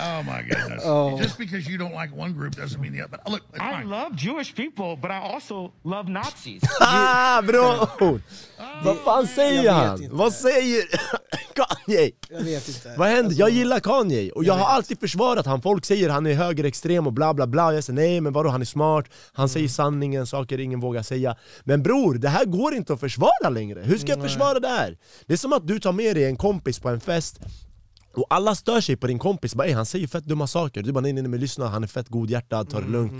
[0.05, 0.83] Oh my goodness!
[0.85, 1.17] Oh.
[1.21, 3.17] Just because you don't like one group doesn't mean the other.
[3.23, 3.89] But look, it's I fine.
[3.89, 6.61] love Jewish people, but I also love Nazis.
[6.81, 8.21] Ah, bra ord!
[8.83, 10.07] Vad fan jag säger han?
[10.11, 10.83] Vad säger
[11.55, 12.11] Kanye?
[12.29, 12.93] Jag vet inte.
[12.97, 13.35] Vad händer?
[13.35, 15.61] Jag Alltså, gillar Kanye, och jag, jag har alltid försvarat han.
[15.61, 18.61] Folk säger han är högerextrem och bla bla bla, jag säger nej men vadå han
[18.61, 19.69] är smart, han säger Mm.
[19.69, 23.97] sanningen, saker ingen vågar säga Men bror, det här går inte att försvara längre, hur
[23.97, 24.27] ska jag Nej.
[24.29, 24.97] försvara det här?
[25.27, 27.39] Det är som att du tar med dig en kompis på en fest
[28.13, 30.91] och alla stör sig på din kompis, bara, "Ey, han säger fett dumma saker, du
[30.91, 33.13] bara nej nej nej men lyssna, han är fett godhjärtad, ta det Mm, lugnt.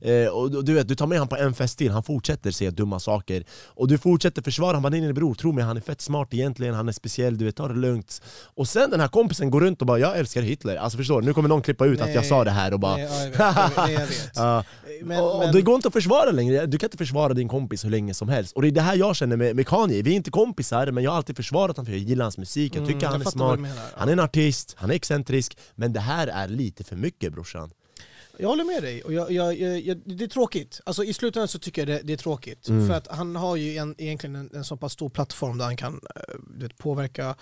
[0.00, 2.70] eh, och, du vet, du tar med honom på en fest till, han fortsätter säga
[2.70, 3.44] dumma saker.
[3.66, 4.68] Och du fortsätter försvara.
[4.68, 7.38] Honom, bara nej nej bror, tro mig han är fett smart egentligen, han är speciell,
[7.38, 8.22] du vet, ta det lugnt.
[8.54, 11.26] Och sen den här kompisen går runt och bara 'jag älskar Hitler' Alltså förstår du,
[11.26, 12.28] nu kommer någon klippa ut att jag Nej.
[12.28, 14.30] sa det här och bara Nej, ja, jag vet, jag vet, nej, jag vet.
[14.34, 14.64] Ja.
[15.02, 17.84] Men, och, men, det går inte att försvara längre, du kan inte försvara din kompis
[17.84, 20.10] hur länge som helst Och det är det här jag känner med, med Kanye, vi
[20.10, 22.80] är inte kompisar men jag har alltid försvarat honom för jag gillar hans musik, jag
[22.80, 23.60] Mm, tycker jag han är smart.
[23.96, 27.70] Han är en artist, han är excentrisk, men det här är lite för mycket brorsan
[28.38, 30.80] Jag håller med dig, och jag, jag, jag, det är tråkigt.
[30.84, 32.68] Alltså, I slutändan så tycker jag det, det är tråkigt.
[32.68, 32.88] Mm.
[32.88, 35.76] För att han har ju en, egentligen en, en så pass stor plattform där han
[35.76, 37.34] kan eh, vet, påverka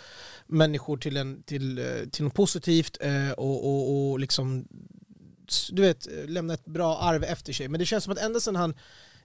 [0.47, 4.65] människor till, en, till, eh, till något positivt eh, och, och, och liksom
[5.73, 7.69] du vet, lämna ett bra arv efter sig.
[7.69, 8.75] Men det känns som att ända sedan han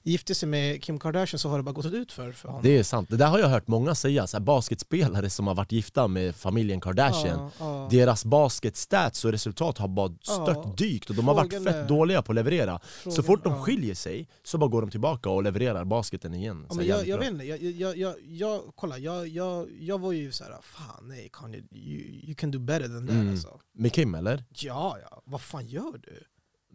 [0.03, 2.63] gifte sig med Kim Kardashian så har det bara gått ut för, för honom.
[2.63, 5.55] Det är sant, det där har jag hört många säga, så här, basketspelare som har
[5.55, 7.87] varit gifta med familjen Kardashian Ja.
[7.91, 12.21] Deras basketstats och resultat har bara stört dykt och de har varit fett är- dåliga
[12.21, 15.43] på att leverera Så Frågan- fort de skiljer sig så bara går de tillbaka och
[15.43, 18.97] levererar basketen igen Ja, Så men jag, jag vet inte, jag, jag, jag, jag, kolla,
[18.97, 22.87] jag, jag, jag var ju så här, fan nej Kanye, you, you can do better
[22.87, 23.29] than that Mm.
[23.31, 23.59] alltså.
[23.75, 24.43] Med Kim eller?
[24.55, 26.23] Ja, ja, vad fan gör du?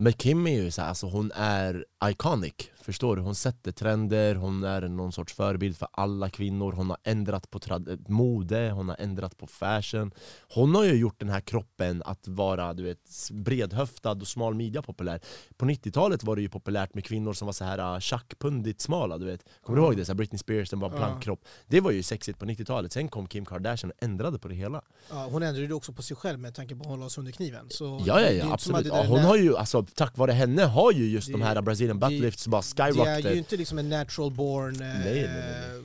[0.01, 3.23] Men Kim är ju så här, alltså hon är iconic, förstår du?
[3.23, 7.61] Hon sätter trender, hon är någon sorts förebild för alla kvinnor Hon har ändrat på
[8.09, 10.11] mode, hon har ändrat på fashion
[10.55, 14.83] Hon har ju gjort den här kroppen att vara du vet, bredhöftad och smal midja
[14.83, 15.21] populär
[15.57, 19.19] På 90-talet var det ju populärt med kvinnor som var så här uh, tjackpundigt smala,
[19.19, 20.05] du vet Kommer du ihåg det?
[20.05, 20.97] Så här Britney Spears, den var Ja.
[20.97, 24.55] plankkropp Det var ju sexigt på 90-talet, sen kom Kim Kardashian och ändrade på det
[24.55, 27.19] hela Ja, hon ändrade ju också på sig själv med tanke på att hålla oss
[27.19, 27.67] under kniven.
[27.71, 28.87] Så Ja, ja, ja absolut.
[28.87, 31.99] Ja, hon har ju, alltså, tack vare henne har ju just Det- de här Brazilian
[31.99, 35.29] butt det- lifts bara Det är ju inte liksom en natural born eh, Nej, nej,
[35.29, 35.83] nej,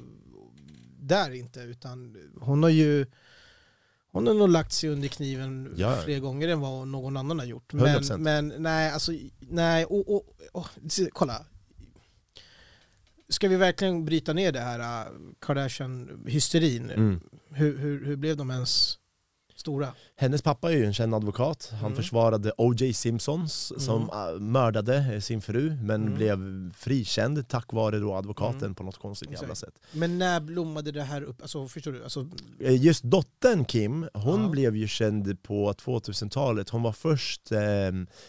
[0.99, 3.05] där inte, utan hon har ju
[4.11, 5.95] hon har nog lagt sig under kniven Ja.
[6.05, 7.73] fler gånger än vad någon annan har gjort.
[7.73, 8.17] 100%.
[8.17, 10.67] Men, men nej, alltså, nej, och, och, och,
[11.11, 11.45] kolla.
[13.29, 16.91] Ska vi verkligen bryta ner det här uh, Kardashian-hysterin?
[16.91, 17.19] Mm.
[17.51, 18.97] Hur, hur, hur blev de ens
[19.63, 19.87] Stora.
[20.15, 21.95] Hennes pappa är ju en känd advokat, han Mm.
[21.95, 22.93] försvarade O.J.
[22.93, 26.13] Simpsons som äh, mördade eh, sin fru men Mm.
[26.13, 26.39] blev
[26.73, 28.75] frikänd tack vare då advokaten Mm.
[28.75, 29.59] på något konstigt jävla Exakt.
[29.59, 29.73] sätt.
[29.91, 31.41] Men när blommade det här upp?
[31.41, 32.03] Alltså, förstår du?
[32.03, 32.27] Alltså,
[32.59, 34.49] Eh, Just dottern Kim, hon Ja.
[34.49, 37.59] blev ju känd på 2000-talet, hon var först eh,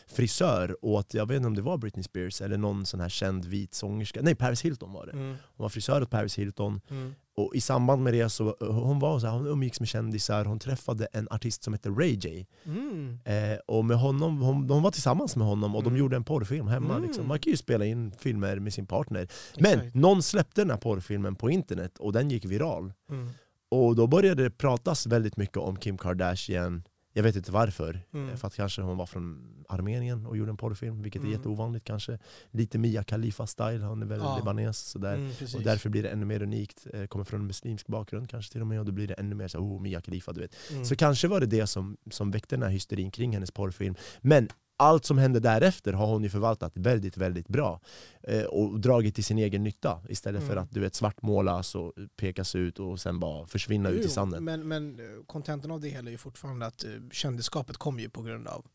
[0.07, 3.45] frisör åt, jag vet inte om det var Britney Spears eller någon sån här känd
[3.45, 5.37] vit sångerska, nej Paris Hilton var det.
[5.57, 8.99] Hon var frisör åt Paris Hilton, mm, och i samband med det så eh, hon
[8.99, 12.47] var så här, hon umgicks med kändisar, hon träffade en artist som heter Ray J.
[12.65, 13.19] mm.
[13.25, 15.99] Eh, och med honom, hon, de var tillsammans med honom och de Mm.
[15.99, 16.95] gjorde en porrfilm hemma.
[16.95, 17.07] Mm.
[17.07, 17.29] Liksom.
[17.29, 19.29] Man kan ju spela in filmer med sin partner.
[19.59, 19.95] Men Exakt.
[19.95, 22.93] någon släppte den här porrfilmen på internet och den gick viral.
[23.11, 23.31] Mm,
[23.71, 26.83] Och då började det pratas väldigt mycket om Kim Kardashian,
[27.17, 28.01] jag vet inte varför.
[28.15, 28.29] Mm.
[28.29, 31.39] Eh, För att kanske hon var från Armenien och gjorde en porrfilm, vilket är Mm.
[31.39, 32.19] jätteovanligt kanske.
[32.51, 34.37] Lite Mia Khalifa-style, hon är väl Ja.
[34.37, 34.79] libanes.
[34.79, 35.15] Sådär.
[35.15, 35.31] mm.
[35.57, 38.61] Och därför blir det ännu mer unikt, eh, kommer från en muslimsk bakgrund kanske till
[38.61, 40.57] och med, och då blir det ännu mer så oh Mia Khalifa, du vet.
[40.71, 40.85] Mm.
[40.85, 43.95] Så kanske var det det som, som väckte den här hysterin kring hennes porrfilm.
[44.21, 47.81] Men allt som hände därefter har hon ju förvaltat väldigt, väldigt bra.
[48.23, 50.65] Eh, och dragit till sin egen nytta istället för Mm.
[50.65, 54.45] att du vet, svartmålas och pekas ut och sen bara försvinna ut i Jo, sanden.
[54.45, 58.11] Men, men eh, kontentan av det hela är ju fortfarande att eh, kändisskapet kommer ju
[58.11, 58.67] på grund av...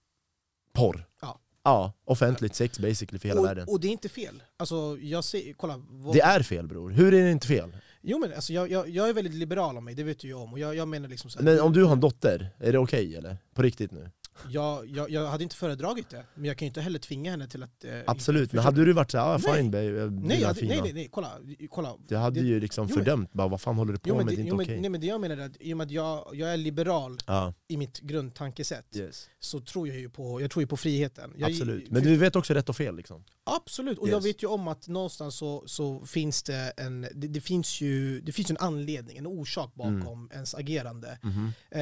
[0.73, 1.05] Porr.
[1.21, 1.39] Ja.
[1.63, 3.67] Ja, offentligt sex basically för hela världen.
[3.67, 4.43] Och, och det är inte fel.
[4.57, 5.81] Alltså, jag ser, kolla.
[5.89, 7.77] Vad, Det är fel bror, hur är det inte fel?
[8.01, 10.33] Jo men alltså, jag, jag, jag är väldigt liberal av mig, det vet du ju
[10.33, 10.53] om.
[10.53, 12.77] Och jag, jag menar liksom så här, Men om du har en dotter, är det
[12.77, 13.37] okej eller?
[13.53, 14.09] På riktigt nu?
[14.49, 17.47] Jag, jag, jag hade inte föredragit det, men jag kan ju inte heller tvinga henne
[17.47, 17.83] till att...
[17.85, 19.55] Eh, Absolut, men hade du varit såhär, ah, Nej.
[19.57, 21.31] fine babe, jag Nej, gillar jag hade, nej, nej, nej, kolla.
[21.69, 21.95] kolla.
[22.07, 24.25] Du hade Det- ju liksom jo, fördömt, bara, vad fan håller du på Jo, med,
[24.25, 24.81] det, det är inte okej.
[24.81, 27.17] nej, men det jag menar är att i och med att jag, jag är liberal
[27.27, 29.29] Ja, i mitt grundtankesätt yes.
[29.39, 31.33] så tror jag ju på, jag tror ju på friheten.
[31.37, 33.23] Jag, Absolut, men du vet också rätt och fel liksom.
[33.43, 34.11] Absolut, och Yes.
[34.13, 38.21] jag vet ju om att någonstans så, så finns det en, det, det, finns ju,
[38.21, 40.29] det finns en anledning, en orsak bakom Mm.
[40.33, 41.19] ens agerande.
[41.23, 41.51] Mhm.
[41.71, 41.81] Eh,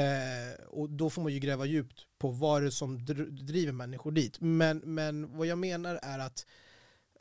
[0.68, 4.12] och då får man ju gräva djupt på vad det är som dr- driver människor
[4.12, 4.42] dit.
[4.42, 6.46] Men, men vad jag menar är att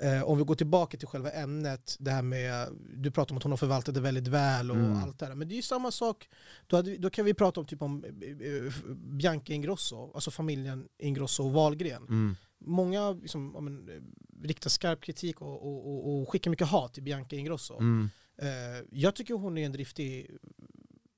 [0.01, 3.43] eh, om vi går tillbaka till själva ämnet, det här med, du pratar om att
[3.43, 4.97] hon har förvaltat det väldigt väl och Mm.
[4.97, 5.35] allt det där.
[5.35, 6.29] Men det är ju samma sak,
[6.67, 8.11] då, hade, då kan vi prata om typ om eh,
[8.49, 12.37] eh, Bianca Ingrosso, alltså familjen Ingrosso och Wahlgren Mm.
[12.59, 14.03] många liksom, ja, men, eh,
[14.43, 17.79] riktar skarp kritik och, och, och, och skickar mycket hat till Bianca Ingrosso.
[17.79, 18.09] Mm.
[18.39, 20.31] Eh, jag tycker hon är en driftig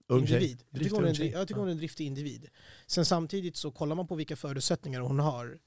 [0.08, 0.62] Ung individ.
[0.70, 2.46] Jag tycker, hon är en, jag tycker hon är en driftig individ.
[2.86, 5.58] Sen samtidigt så kollar man på vilka förutsättningar hon har.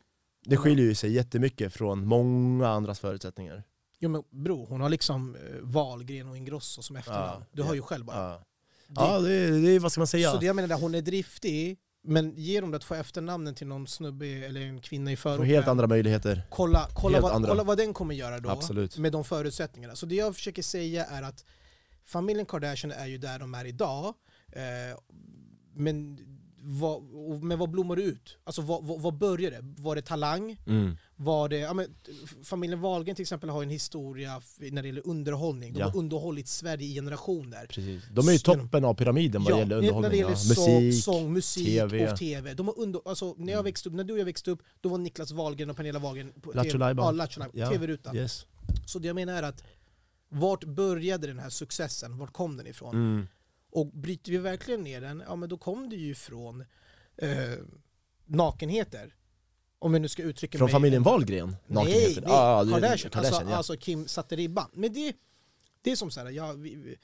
[0.45, 3.63] Det skiljer ju sig jättemycket från många andras förutsättningar.
[3.99, 7.45] Jo men bro, hon har liksom eh, Wahlgren och Ingrosso som efternamn.
[7.51, 8.17] Du har ju själv bara.
[8.17, 8.43] Ja,
[8.87, 9.33] Det- ja det,
[9.75, 10.31] är- vad ska man säga?
[10.31, 13.55] Så det jag menar, är, hon är driftig, men ger de det att få efternamnen
[13.55, 15.45] till någon snubbe eller en kvinna i förorten.
[15.45, 16.43] helt andra möjligheter.
[16.49, 17.49] kolla, kolla, Helt vad, andra.
[17.49, 18.97] kolla vad den kommer göra då Absolut.
[18.97, 19.95] med de förutsättningarna.
[19.95, 21.45] Så det jag försöker säga är att
[22.03, 24.13] familjen Kardashian är ju där de är idag.
[24.51, 24.97] Eh,
[25.75, 26.17] men,
[26.63, 27.03] vad,
[27.43, 28.37] men vad blommar det ut?
[28.43, 29.81] Alltså vad, vad, vad började det?
[29.81, 30.57] Var det talang?
[30.67, 30.97] Mm.
[31.15, 31.95] Var det, ja, men,
[32.43, 35.73] familjen Wahlgren till exempel har en historia när det gäller underhållning.
[35.73, 35.85] De Ja.
[35.89, 37.65] har underhållit Sverige i generationer.
[37.69, 38.03] Precis.
[38.11, 40.11] De är ju toppen av pyramiden vad Ja, gäller när underhållning.
[40.11, 40.35] det gäller ja.
[40.55, 42.11] sång, Musik, sång, musik TV.
[42.11, 42.53] och tv.
[42.53, 43.63] De har under, alltså, när, jag Mm.
[43.65, 46.31] växte upp, när du och jag växte upp, då var Niklas Wahlgren och Pernilla Wahlgren
[46.41, 47.27] på TV, Lajban.
[47.53, 48.15] ja, tv-rutan.
[48.15, 48.45] Yes.
[48.85, 49.63] Så det jag menar är att
[50.29, 52.17] vart började den här successen?
[52.17, 52.95] Vart kom den ifrån?
[52.95, 53.27] Mm.
[53.71, 56.61] Och bryter vi verkligen ner den, ja men då kom det ju från
[57.17, 57.29] eh,
[58.25, 59.15] nakenheter.
[59.79, 60.71] Om jag nu ska uttrycka Från mig...
[60.73, 61.47] familjen Wahlgren?
[61.49, 62.21] Nej, Nakenheter.
[62.21, 63.11] nej, Ah, det- Kardashian.
[63.25, 63.55] Alltså, ja.
[63.55, 64.69] alltså Kim satte ribban.
[64.73, 65.15] Men det,
[65.81, 66.95] det är som såhär, ja, vi, vi,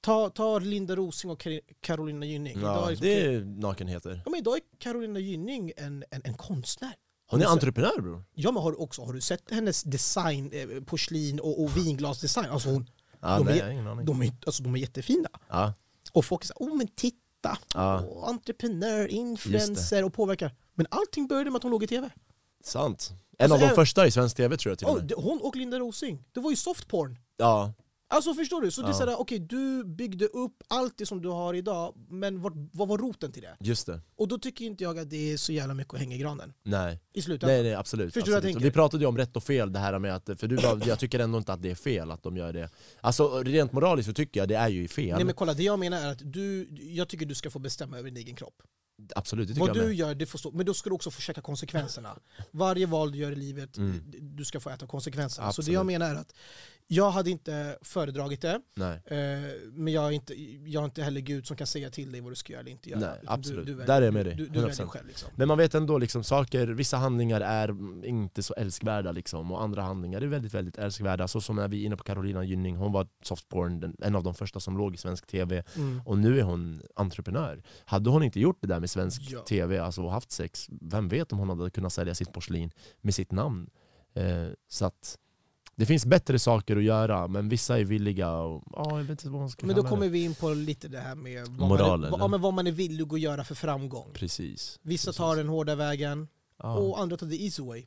[0.00, 1.46] ta, ta Linda Rosing och
[1.80, 2.60] Carolina Gynning.
[2.60, 4.22] ja, är liksom, det är nakenheter.
[4.24, 6.92] ja, men idag är Carolina Gynning en, en, en konstnär.
[7.30, 8.24] Hon är entreprenör bror.
[8.34, 12.46] Ja men har du också, har du sett hennes design, eh, porslin och, och vinglasdesign?
[12.50, 15.28] Alltså hon, Ja, De nej, är- de, är, alltså, de är jättefina.
[15.48, 15.72] Ja.
[16.16, 18.00] Och folk säger oh men titta, Ja.
[18.00, 20.54] oh, entreprenör, influencer och påverkar.
[20.74, 22.10] Men allting började med att hon låg i tv.
[22.64, 23.10] Sant.
[23.38, 25.12] En Alltså, av de är- första i svensk tv tror jag till och med.
[25.16, 27.18] hon och Linda Rosing, det var ju softporn.
[27.36, 27.72] Ja,
[28.08, 28.70] Alltså förstår du?
[28.70, 32.40] Så det är sådär, okej du byggde upp allt det som du har idag, men
[32.42, 33.56] vad, vad var roten till det?
[33.60, 34.00] just det.
[34.16, 36.52] Och då tycker inte jag att det är så jävla mycket att hänga i granen.
[36.62, 37.00] Nej.
[37.12, 37.54] I slutändan.
[37.56, 38.14] Nej, nej absolut.
[38.14, 38.54] Förstår jag absolut.
[38.54, 38.68] tänker?
[38.68, 40.98] Vi pratade ju om rätt och fel, det här med att, för du var, jag
[40.98, 42.70] tycker ändå inte att det är fel att de gör det.
[43.00, 45.16] Alltså rent moraliskt så tycker jag det är ju fel.
[45.16, 47.98] Nej men kolla, det jag menar är att du, jag tycker du ska få bestämma
[47.98, 48.62] över din egen kropp.
[49.14, 51.10] Absolut, det tycker Vad jag du gör, det får stå, men då ska du också
[51.10, 52.18] få checka konsekvenserna.
[52.50, 54.02] Varje val du gör i livet, Mm.
[54.20, 55.44] du ska få äta konsekvenserna.
[55.46, 55.66] Så Absolut.
[55.66, 56.34] det jag menar är att
[56.88, 58.60] Jag hade inte föredragit det,
[59.04, 60.34] eh, men jag är, inte,
[60.70, 62.70] jag är inte heller Gud som kan säga till dig vad du ska göra eller
[62.70, 63.00] inte göra.
[63.00, 63.68] Nej, absolut.
[63.68, 64.86] väljer- Där är jag med dig, Du, du väljer 100%.
[64.88, 65.28] själv liksom.
[65.36, 67.68] Men man vet ändå liksom saker, vissa handlingar är
[68.06, 71.28] inte så älskvärda liksom, och andra handlingar är väldigt väldigt älskvärda.
[71.28, 74.34] Så som när vi är inne på Carolina Gynning, hon var softporn, en av de
[74.34, 75.62] första som låg i svensk tv.
[75.76, 76.00] Mm.
[76.06, 77.62] Och nu är hon entreprenör.
[77.84, 79.40] Hade hon inte gjort det där med svensk Ja.
[79.40, 82.70] tv, alltså och haft sex, vem vet om hon hade kunnat sälja sitt porslin
[83.00, 83.70] med sitt namn.
[84.14, 85.18] Eh, så att
[85.76, 89.28] det finns bättre saker att göra, men vissa är villiga och ja, jag vet inte
[89.28, 92.00] vad man ska Men då kommer vi in på lite det här med vad, Moral,
[92.00, 94.10] man, är, vad, ja, men vad man är villig att göra för framgång.
[94.14, 94.78] Precis.
[94.82, 95.16] Vissa precis.
[95.16, 96.76] tar den hårda vägen Ja.
[96.76, 97.84] och andra tar the easy way.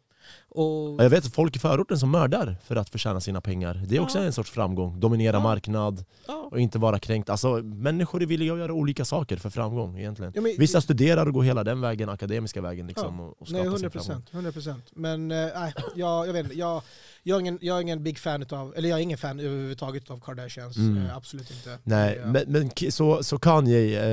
[0.52, 3.82] Och, Ja, Jag vet folk i förorten som mördar för att förtjäna sina pengar.
[3.88, 4.24] Det är också Ja.
[4.24, 5.00] en sorts framgång.
[5.00, 5.44] Dominera Ja.
[5.44, 6.06] marknad
[6.52, 7.30] och inte vara kränkt.
[7.30, 10.32] Alltså, människor är villiga att göra olika saker för framgång egentligen.
[10.36, 13.24] Ja, men- Vissa studerar och går hela den vägen, akademiska vägen liksom, Ja.
[13.26, 14.22] och, och Nej, skapar 100 sin framgång.
[14.22, 14.30] procent.
[14.34, 14.84] 100 procent.
[14.96, 16.58] Men eh, nej, jag, jag vet inte.
[16.60, 16.82] Jag,
[17.24, 20.12] jag, är ingen, jag är ingen big fan av, eller jag är ingen fan överhuvudtaget
[20.12, 20.78] av Kardashians.
[20.78, 21.06] Mm.
[21.06, 21.78] Eh, absolut inte.
[21.84, 24.04] Nej, Eh, men, men så, så Kanye,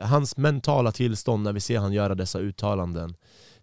[0.00, 3.14] eh, hans mentala tillstånd när vi ser han göra dessa uttalanden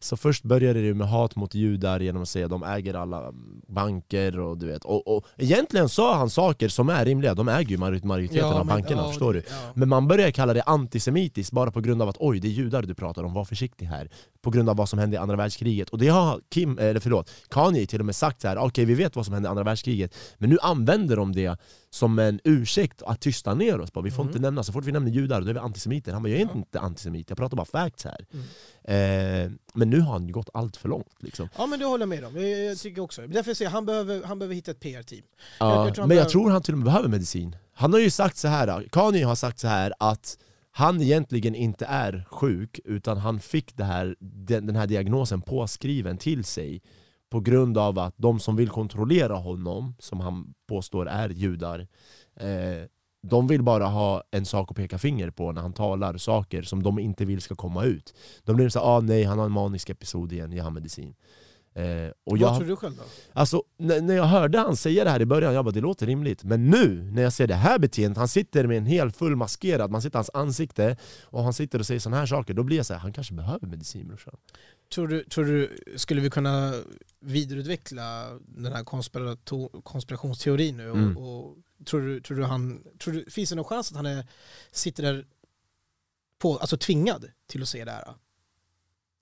[0.03, 3.33] Så först började det med hat mot judar genom att säga att de äger alla
[3.67, 7.69] banker och du vet och, och egentligen sa han saker som är rimliga, de äger
[7.69, 9.43] ju major- majoriteten ja, av men- bankerna, ja, förstår du?
[9.49, 9.55] Ja.
[9.75, 12.81] Men man börjar kalla det antisemitiskt bara på grund av att oj, det är judar
[12.81, 14.09] du pratar om, var försiktig här.
[14.41, 15.89] På grund av vad som hände i andra världskriget.
[15.89, 18.57] Och det har Kim, eller förlåt, Kanye till och med sagt så här.
[18.57, 21.57] okej vi vet vad som hände i andra världskriget, men nu använder de det
[21.93, 23.89] som en ursäkt att tysta ner oss.
[24.03, 24.27] Vi får Mm.
[24.31, 26.13] inte nämna, så fort vi nämner judar då är vi antisemiter.
[26.13, 28.25] Han bara, jag är inte antisemit, jag pratar bara facts här.
[28.33, 28.45] Mm.
[29.45, 31.15] Eh, men nu har han ju gått allt för långt.
[31.19, 31.49] Liksom.
[31.57, 32.35] ja men det håller jag med om.
[32.37, 33.21] Jag, jag tycker också.
[33.27, 35.21] Därför säger jag, han behöver, han behöver hitta ett PR-team.
[35.59, 37.55] Ja, men jag behöver- tror han till och med behöver medicin.
[37.73, 40.37] Han har ju sagt så här, Kanye har sagt så här att
[40.71, 46.17] han egentligen inte är sjuk, utan han fick det här, den, den här diagnosen påskriven
[46.17, 46.81] till sig
[47.31, 51.87] på grund av att de som vill kontrollera honom, som han påstår är judar,
[52.35, 52.87] eh,
[53.27, 56.83] de vill bara ha en sak att peka finger på när han talar saker som
[56.83, 58.13] de inte vill ska komma ut.
[58.43, 61.15] De blir såhär, ah, nej han har en manisk episod igen, ge han medicin.
[61.73, 63.03] Eh, och Vad jag, tror du själv då?
[63.33, 66.05] Alltså, när, när jag hörde han säga det här i början, jag bara det låter
[66.05, 66.43] rimligt.
[66.43, 69.91] Men nu, när jag ser det här beteendet, han sitter med en hel full maskerad,
[69.91, 72.85] man ser hans ansikte och han sitter och säger såna här saker, då blir jag
[72.85, 74.35] så här, han kanske behöver medicin brorsan.
[74.93, 76.73] Tror du, tror du, skulle vi kunna
[77.19, 78.83] vidareutveckla den här
[79.83, 80.89] konspirationsteorin nu?
[80.89, 81.17] Och, Mm.
[81.17, 84.25] och tror du, tror du han, tror du, finns det någon chans att han är,
[84.71, 85.25] sitter där
[86.39, 88.13] på, alltså tvingad till att se det här?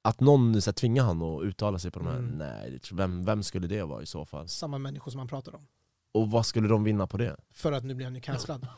[0.02, 2.38] Att någon så här, tvingar han att uttala sig på de här, Mm.
[2.38, 4.48] nej, vem, vem skulle det vara i så fall?
[4.48, 5.68] Samma människor som han pratar om.
[6.12, 7.36] Och vad skulle de vinna på det?
[7.52, 8.68] För att nu blir han ju cancellad.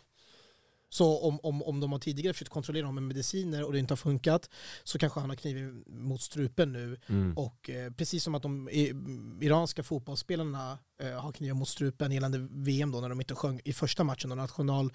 [0.93, 3.91] Så om, om, om de har tidigare försökt kontrollera honom med mediciner och det inte
[3.91, 4.49] har funkat
[4.83, 6.99] så kanske han har kniven mot strupen nu.
[7.07, 7.37] Mm.
[7.37, 8.93] Och eh, precis som att de i,
[9.41, 13.73] iranska fotbollsspelarna eh, har knivar mot strupen gällande VM då när de inte sjöng i
[13.73, 14.93] första matchen, och national,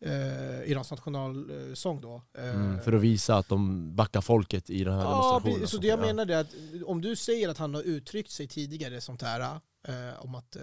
[0.00, 2.22] eh, Irans nationalsång då.
[2.38, 5.68] Eh, Mm, för att visa att de backar folket i den här Ja, demonstrationen.
[5.68, 6.54] så det jag menar är att
[6.86, 9.40] om du säger att han har uttryckt sig tidigare sånt här
[9.88, 10.62] eh, om att eh,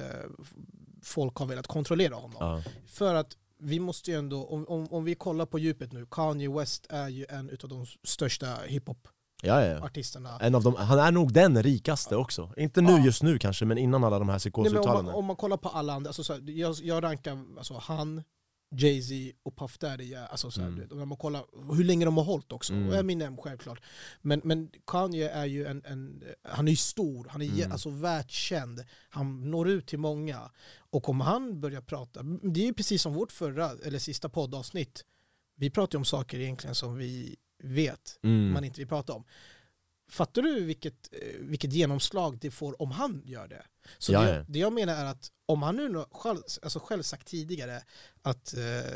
[1.03, 2.37] folk har velat kontrollera honom.
[2.39, 2.63] Ja.
[2.87, 6.49] För att vi måste ju ändå, om, om, om vi kollar på djupet nu, Kanye
[6.49, 10.29] West är ju en av de största hiphop-artisterna.
[10.29, 10.45] Ja, ja.
[10.45, 12.53] En av dem, han är nog den rikaste också.
[12.57, 12.99] Inte nu Ja.
[12.99, 15.17] just nu kanske, men innan alla de här men om, psykosuttalandena.
[15.17, 18.23] om man kollar på alla andra, alltså, så här, jag, jag rankar alltså, han,
[18.75, 21.01] Jay-Z och Puff Daddy, ja, alltså, så här, Mm.
[21.01, 22.89] om man kollar hur länge de har hållit också, Mm.
[22.89, 23.81] och Eminem självklart.
[24.21, 27.49] Men, men Kanye är ju en, en han är stor, han är.
[27.49, 27.71] Mm.
[27.71, 30.51] alltså världskänd, han når ut till många.
[30.89, 35.05] Och om han börjar prata, det är ju precis som vårt förra, eller sista poddavsnitt,
[35.55, 38.53] vi pratar ju om saker egentligen som vi vet Mm.
[38.53, 39.23] man inte vill prata om.
[40.11, 43.65] Fattar du vilket, eh, vilket genomslag det får om han gör det?
[43.97, 44.45] Så Ja, det, ja.
[44.47, 47.83] det jag menar är att om han nu själv, alltså själv sagt tidigare
[48.21, 48.91] att eh,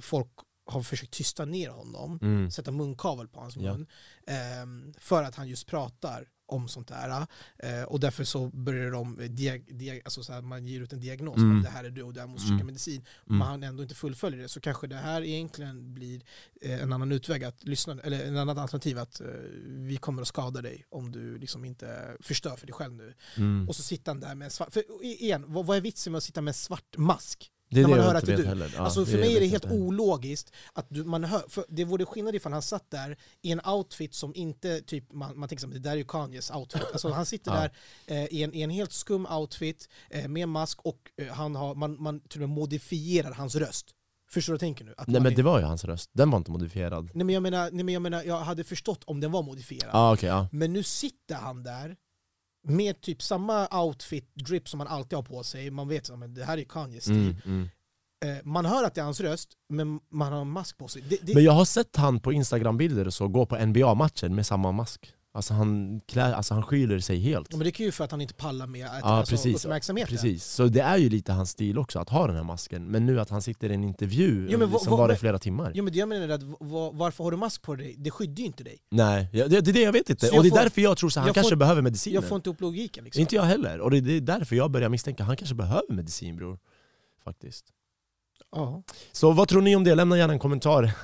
[0.00, 0.28] folk
[0.66, 2.50] har försökt tysta ner honom, Mm.
[2.50, 3.72] sätta munkavel på hans Ja.
[3.72, 3.86] mun,
[4.26, 7.26] ehm, för att han just pratar om sånt där.
[7.58, 11.00] Eh, och därför så börjar de, diag, diag, alltså så här, man ger ut en
[11.00, 11.56] diagnos, Mm.
[11.58, 12.66] att det här är du och det här måste du käka Mm.
[12.66, 13.00] medicin.
[13.00, 13.38] Mm.
[13.38, 16.22] Men han ändå inte fullföljer det så kanske det här egentligen blir
[16.60, 19.26] eh, en annan utväg, att lyssna, eller en annan alternativ att eh,
[19.66, 23.14] vi kommer att skada dig om du liksom inte förstör för dig själv nu.
[23.36, 23.68] Mm.
[23.68, 26.18] Och så sitter han där med en svart, för igen, vad, vad är vitsen med
[26.18, 27.50] att sitta med en svart mask?
[27.70, 28.46] Det är när det man hör inte vet du.
[28.46, 28.72] heller.
[28.76, 31.64] Ja, alltså för mig är det jag helt inte ologiskt att du, man hör, för
[31.68, 35.48] det vore skillnad ifall han satt där i en outfit som inte, typ, man, man
[35.48, 36.82] tänker som det där är ju Kanyes outfit.
[36.92, 37.60] Alltså han sitter Ja.
[37.60, 37.70] där
[38.22, 41.74] eh, i, en, i en helt skum outfit eh, med mask och eh, han har,
[41.74, 43.86] man, man till och med modifierar hans röst.
[44.30, 44.94] Förstår du vad jag tänker nu?
[44.96, 47.10] Att Nej men är- det var ju hans röst, den var inte modifierad.
[47.14, 49.90] nej, men jag menar, nej men jag menar, jag hade förstått om den var modifierad.
[49.92, 50.48] Ah, okay, ja.
[50.52, 51.96] Men nu sitter han där
[52.64, 55.70] med typ samma outfit, drip som man alltid har på sig.
[55.70, 57.14] Man vet att det här är Kanye stil.
[57.14, 57.68] Mm, mm.
[58.44, 61.02] Man hör att det är hans röst, men man har en mask på sig.
[61.08, 64.46] Det, det, Men jag har sett han på instagram-bilder och så gå på NBA-matcher med
[64.46, 65.14] samma mask.
[65.36, 67.46] Alltså han, klär, alltså han skyler sig helt.
[67.50, 69.64] Ja, men det är ju för att han inte pallar med att, Ja, alltså, precis.
[69.64, 70.10] uppmärksamheten.
[70.16, 72.90] Precis, så det är ju lite hans stil också att ha den här masken.
[72.90, 75.72] Men nu att han sitter i en intervju Jo, som var i flera timmar.
[75.74, 76.42] Jo men det jag menar är att
[76.98, 77.94] varför har du mask på dig?
[77.98, 78.78] Det skyddar ju inte dig.
[78.90, 80.26] Nej, det, det är det jag vet inte.
[80.26, 82.14] Jag och det är får- därför jag tror att han kanske får- behöver mediciner.
[82.14, 83.20] Jag får inte upp logiken liksom.
[83.20, 83.80] Inte jag heller.
[83.80, 86.58] Och det det är därför jag börjar misstänka att han kanske behöver medicin bror.
[87.24, 87.64] Faktiskt.
[88.54, 88.82] Ja.
[89.12, 89.94] Så vad tror ni om det?
[89.94, 90.82] Lämna gärna en kommentar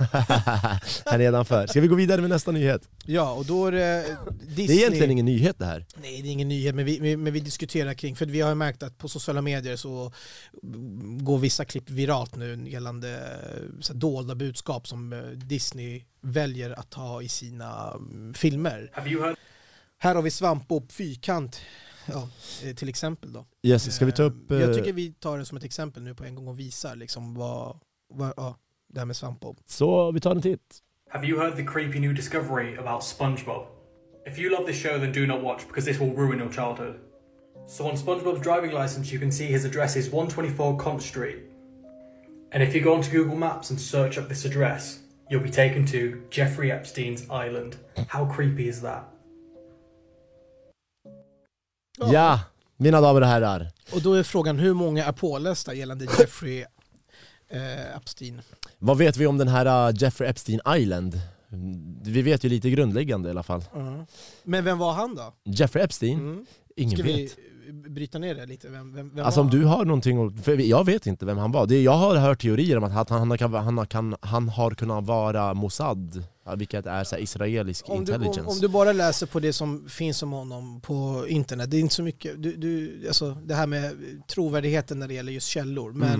[1.11, 1.67] här nedanför.
[1.67, 2.89] Ska vi gå vidare med nästa nyhet?
[3.07, 4.67] ja, och då är det Disney...
[4.67, 5.87] Det är egentligen ingen nyhet det här.
[6.03, 8.49] Nej, det är ingen nyhet, men vi, vi- men vi diskuterar kring, för vi har
[8.49, 10.13] ju märkt att på sociala medier så
[11.21, 16.95] går vissa klipp viralt nu gällande eh, så dolda budskap som eh, Disney väljer att
[16.95, 18.91] ha i sina mm, filmer.
[18.93, 19.37] Have you heard?
[19.99, 21.61] Här har vi Svampbob Fyrkant,
[22.15, 22.29] ja,
[22.65, 23.47] eh, till exempel då.
[23.63, 24.51] Yes, ska vi ta upp...
[24.51, 26.59] Eh, Jag eh, tycker vi tar det som ett exempel nu på en gång och
[26.59, 27.77] visar liksom vad,
[28.09, 28.57] vad ja,
[28.89, 29.59] det här med Svampbob.
[29.67, 30.83] Så vi tar en titt.
[31.11, 33.67] Have you heard the creepy new discovery about SpongeBob?
[34.27, 36.95] If you love this show, then do not watch because this will ruin your childhood.
[37.69, 41.39] So on SpongeBob's driving license, you can see his address is 124 Conch Street.
[42.53, 45.01] And if you go onto Google Maps and search up this address,
[45.31, 47.77] you'll be taken to Jeffrey Epstein's island.
[48.09, 49.05] How creepy is that?
[52.01, 52.41] Ja,
[52.77, 53.69] mina damer och herrar.
[53.93, 56.65] Och då är frågan hur många är pålästa gällande Jeffrey
[57.49, 58.41] eh, Epstein?
[58.79, 61.21] Vad vet vi om den här uh, Jeffrey Epstein Island?
[61.53, 63.65] Mm, Vi vet ju lite grundläggande i alla fall.
[64.43, 65.33] Men vem var han då?
[65.45, 66.19] Jeffrey Epstein?
[66.19, 66.47] Mm.
[66.77, 67.17] Ingen Ska vet.
[67.17, 67.31] vi
[67.73, 68.69] bryta ner det lite?
[68.69, 71.67] Vem, vem, vem Alltså om du har någonting för jag vet inte vem han var.
[71.67, 75.05] Det, jag har hört teorier om att han, han, kan, han, kan, han har kunnat
[75.05, 76.25] vara Mossad,
[76.57, 78.41] vilket är så israelisk om du, intelligence.
[78.41, 81.81] om, om du bara läser på det som finns om honom på internet, det är
[81.81, 83.93] inte så mycket, du, du, alltså det här med
[84.27, 86.11] trovärdigheten när det gäller just källor, men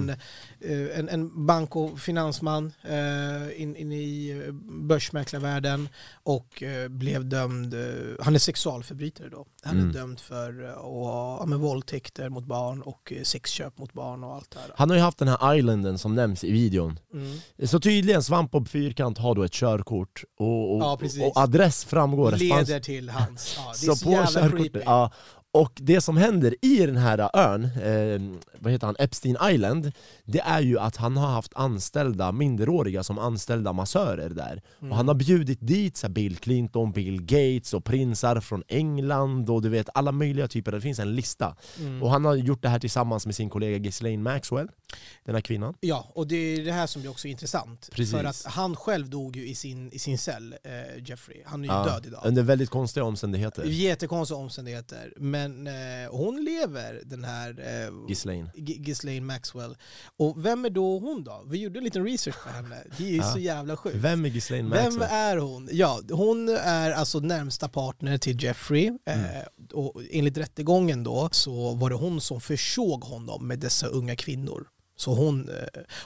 [0.61, 0.91] Mm.
[0.91, 4.53] eh, en, en bank och finansman eh, in, in i eh,
[4.89, 5.89] börsmäklarvärlden
[6.23, 7.75] och eh, blev dömd,
[8.21, 9.89] han är sexualförbrytare då, han Mm.
[9.89, 14.59] är dömd för ja, men våldtäkter mot barn och sexköp mot barn och allt det
[14.59, 14.71] här.
[14.77, 16.99] Han har ju haft den här islanden som nämns i videon.
[17.15, 17.69] Mm.
[17.69, 22.33] Så tydligen, Svampbob Fyrkant har då ett körkort och, och, Ja, och adress framgår.
[22.33, 25.11] Leder till hans, ja, det är Så så, på körkortet, ja.
[25.53, 29.93] Och det som händer i den här ön, eh, vad heter han, Epstein Island,
[30.25, 34.63] det är ju att han har haft anställda minderåriga som anställda massörer där.
[34.81, 34.91] Mm.
[34.91, 39.63] Och han har bjudit dit så Bill Clinton, Bill Gates och prinsar från England och
[39.63, 41.57] du vet alla möjliga typer, det finns en lista.
[41.79, 42.03] Mm.
[42.03, 44.69] Och han har gjort det här tillsammans med sin kollega Ghislaine Maxwell,
[45.25, 45.75] den här kvinnan.
[45.81, 47.91] Ja, och det är det här som är också intressant.
[47.93, 48.11] Precis.
[48.15, 51.43] För att han själv dog ju i sin, i sin cell, eh, Jeffrey.
[51.47, 52.21] Han är ju Ja, död idag.
[52.25, 53.65] Under väldigt konstiga omständigheter.
[53.65, 55.13] Jättekonstiga omständigheter.
[55.17, 55.73] Men eh,
[56.11, 57.51] hon lever, den här
[57.87, 58.51] eh, Ghislaine.
[58.55, 59.77] Ghislaine Maxwell.
[60.17, 61.43] Och vem är då hon då?
[61.47, 62.83] Vi gjorde en liten research på henne.
[62.99, 63.33] Det är ju Ja.
[63.33, 63.97] så jävla sjukt.
[63.97, 65.09] Vem är Ghislaine Vem Maxwell?
[65.13, 65.69] är hon?
[65.73, 68.87] Ja, hon är alltså närmsta partner till Jeffrey.
[69.07, 69.25] Mm.
[69.25, 74.17] Eh, och enligt rättegången då så var det hon som försåg honom med dessa unga
[74.17, 74.67] kvinnor.
[75.01, 75.55] Så hon, eh,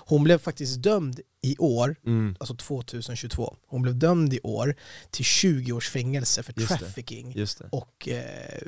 [0.06, 3.56] hon blev faktiskt dömd i år, Mm, alltså 2022.
[3.66, 4.74] Hon blev dömd i år
[5.10, 6.78] till 20 års fängelse för Just det.
[6.78, 7.32] trafficking.
[7.36, 7.68] just det.
[7.72, 8.62] Och, eh,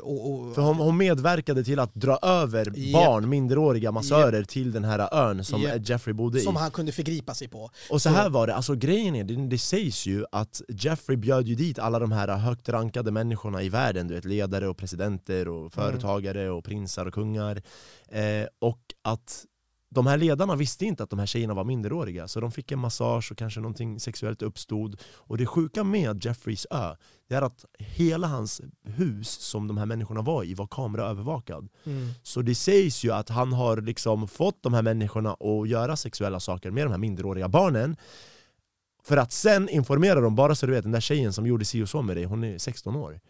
[0.00, 2.92] och, och, För hon, hon medverkade till att dra över Japp.
[2.92, 5.88] barn, minderåriga massörer till den här ön som Japp.
[5.88, 6.42] Jeffrey bodde i.
[6.42, 7.70] som han kunde förgripa sig på.
[7.90, 11.46] Och så här var det, alltså grejen är, det, det sägs ju att Jeffrey bjöd
[11.48, 15.48] ju dit alla de här högt rankade människorna i världen, du vet ledare och presidenter
[15.48, 17.62] och företagare och prinsar och kungar.
[18.08, 19.44] Eh, och att
[19.90, 22.78] de här ledarna visste inte att de här tjejerna var minderåriga, så de fick en
[22.78, 25.00] massage och kanske någonting sexuellt uppstod.
[25.14, 26.96] Och det sjuka med Jeffreys ö,
[27.28, 31.68] det är att hela hans hus som de här människorna var i var kameraövervakad.
[31.84, 32.08] Mm.
[32.22, 36.40] Så det sägs ju att han har liksom fått de här människorna att göra sexuella
[36.40, 37.96] saker med de här minderåriga barnen
[39.04, 41.82] för att sen informera dem, bara så du vet, den där tjejen som gjorde si
[41.82, 43.20] och så med dig, hon är 16 år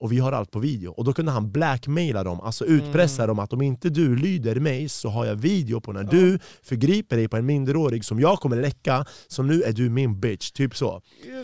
[0.00, 0.92] och vi har allt på video.
[0.92, 4.88] Och då kunde han blackmaila dem, alltså utpressa dem att om inte du lyder mig
[4.88, 8.56] så har jag video på när du förgriper dig på en minderårig som jag kommer
[8.62, 11.02] läcka, så nu är du min bitch, typ så.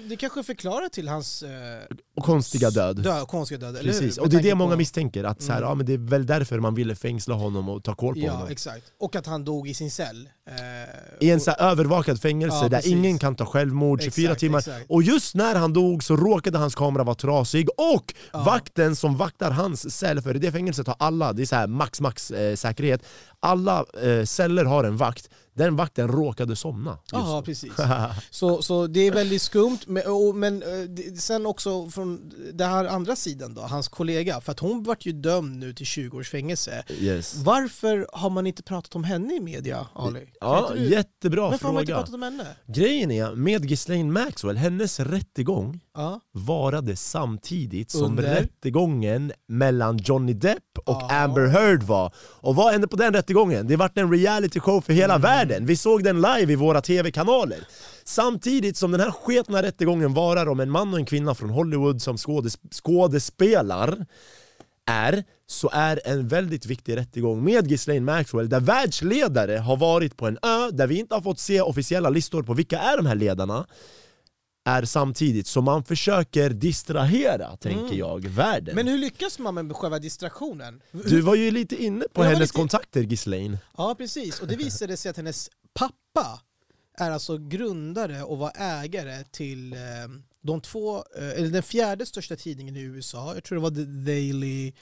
[0.09, 1.51] Det kanske förklarar till hans eh,
[2.17, 3.03] Och konstiga död.
[3.03, 4.01] dö, konstiga död, eller hur?
[4.01, 5.69] Precis, och det är det många på- misstänker, att så här, Mm.
[5.69, 8.33] ja, men det är väl därför man ville fängsla honom och ta koll på Ja,
[8.33, 8.49] honom.
[8.49, 8.85] exakt.
[9.01, 10.29] Och att han dog i sin cell.
[10.51, 12.93] Eh, I en så övervakad fängelse Ja, där precis.
[12.93, 14.59] ingen kan ta självmord 24 Exakt, timmar.
[14.59, 14.87] exakt.
[14.89, 18.43] Och just när han dog så råkade hans kamera vara trasig och Ja.
[18.43, 21.67] vakten som vaktar hans cell, för i det fängelset har alla, det är så här
[21.67, 23.03] max max eh, säkerhet,
[23.41, 25.31] alla eh, celler har en vakt.
[25.55, 26.99] Den vakten råkade somna.
[27.13, 27.73] Ja, precis.
[28.31, 32.85] Så, så det är väldigt skumt, men, och, men eh, sen också från den här
[32.85, 36.31] andra sidan då, hans kollega, för att hon vart ju dömd nu till 20 års
[36.31, 36.85] fängelse.
[36.99, 37.35] yes.
[37.35, 40.27] Varför har man inte pratat om henne i media, Ali?
[40.41, 41.99] Ja, inte du- jättebra Varför har man inte fråga.
[42.03, 42.47] pratat om henne?
[42.67, 46.21] Grejen är, med Ghislaine Maxwell, hennes rättegång Ja.
[46.33, 48.23] varade samtidigt som Under?
[48.23, 51.23] rättegången mellan Johnny Depp och Ja.
[51.25, 52.13] Amber Heard var.
[52.19, 53.67] Och vad hände på den rättegången?
[53.67, 55.23] Det vart en reality show för hela Mm.
[55.23, 55.67] världen.
[55.67, 57.59] Vi såg den live i våra tv-kanaler.
[58.05, 62.03] Samtidigt som den här sketna rättegången varar om en man och en kvinna från Hollywood
[62.03, 64.07] som skådes skådespelar
[64.91, 70.27] är, så är en väldigt viktig rättegång med Ghislaine Maxwell där världsledare har varit på
[70.27, 73.15] en ö där vi inte har fått se officiella listor på vilka är de här
[73.15, 73.67] ledarna
[74.65, 78.73] är samtidigt, så man försöker distrahera, tänker jag, världen.
[78.73, 78.85] Mm.
[78.87, 80.83] Men hur lyckas man med själva distraktionen?
[80.93, 83.59] Du var ju lite inne på Jag hennes lite- kontakter Ghislaine.
[83.77, 84.41] Ja, precis.
[84.41, 86.41] Och det visade sig att hennes pappa
[86.99, 89.79] är alltså grundare och var ägare till eh,
[90.43, 93.35] de två, eh, eller den fjärde största tidningen i USA.
[93.35, 94.73] Jag tror det var The Daily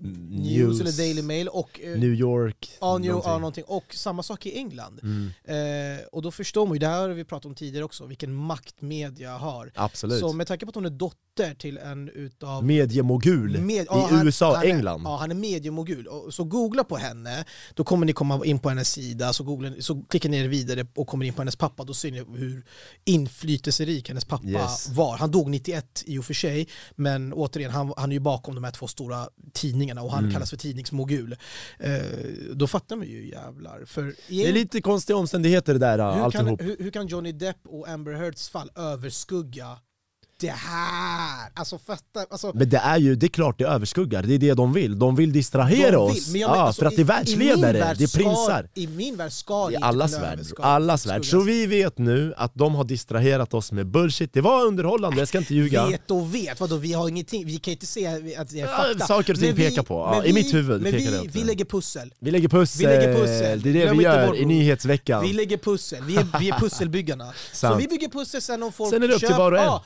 [0.00, 3.30] News, eller Daily Mail och eh, New York, Ja, New, någonting.
[3.32, 3.64] ja, någonting.
[3.66, 5.00] Och samma sak i England.
[5.02, 8.06] Mm, Eh, och då förstår man ju, det här har vi pratat om tidigare också,
[8.06, 9.72] vilken makt media har.
[9.74, 10.20] absolut.
[10.20, 11.18] Så med tanke på att hon är dotter
[11.58, 15.02] till en utav Mediemogul Med- i ja, han- USA och är- England.
[15.04, 16.06] Ja, han är mediemogul.
[16.06, 19.70] Och Så googla på henne, då kommer ni komma in på hennes sida, så, googlar,
[19.70, 22.18] ni- så klickar ni er vidare och kommer in på hennes pappa, då ser ni
[22.38, 22.64] hur
[23.04, 24.88] inflytelserik hennes pappa Yes.
[24.88, 25.16] var.
[25.16, 28.64] Han dog 91 i och för sig, men återigen, han, han är ju bakom de
[28.64, 30.32] här två stora tidningarna och han Mm.
[30.32, 31.36] kallas för tidningsmogul.
[31.78, 31.92] Eh,
[32.54, 33.84] då fattar man ju jävlar.
[33.86, 36.60] För Det är lite konstiga omständigheter det där hur, kan, alltihop.
[36.62, 39.78] hur, hur kan Johnny Depp och Amber Heards fall överskugga
[40.40, 41.48] det här?
[41.54, 44.54] Alltså fatta, alltså, Men det är ju, det är klart det överskuggar, det är det
[44.54, 44.98] de vill.
[44.98, 46.16] De vill distrahera De oss.
[46.16, 48.68] vill, men jag ja, alltså, för att det är världsledare, värld det är prinsar.
[48.74, 51.24] I min värld ska I inte allas värld, allas värld.
[51.24, 54.32] Så vi vet nu att de har distraherat oss med bullshit.
[54.32, 55.86] Det var underhållande, jag ska inte ljuga.
[55.86, 58.06] Vet och vet, vadå vi har ingenting, vi kan inte se
[58.38, 59.06] att det är Ja, fakta.
[59.06, 59.94] saker och ting Men vi- pekar på.
[59.94, 61.46] Ja, men i vi- mitt huvud men pekar det vi, åt vi det.
[61.46, 62.14] lägger pussel.
[62.18, 63.62] Vi lägger pussel, Vi lägger pussel.
[63.62, 65.22] det är det Glöm vi gör i nyhetsveckan.
[65.22, 67.32] Vi lägger pussel, vi är, vi är pusselbyggarna.
[67.52, 69.64] så vi bygger pussel sen om folk Sen är det upp till var och en.
[69.64, 69.84] Ja,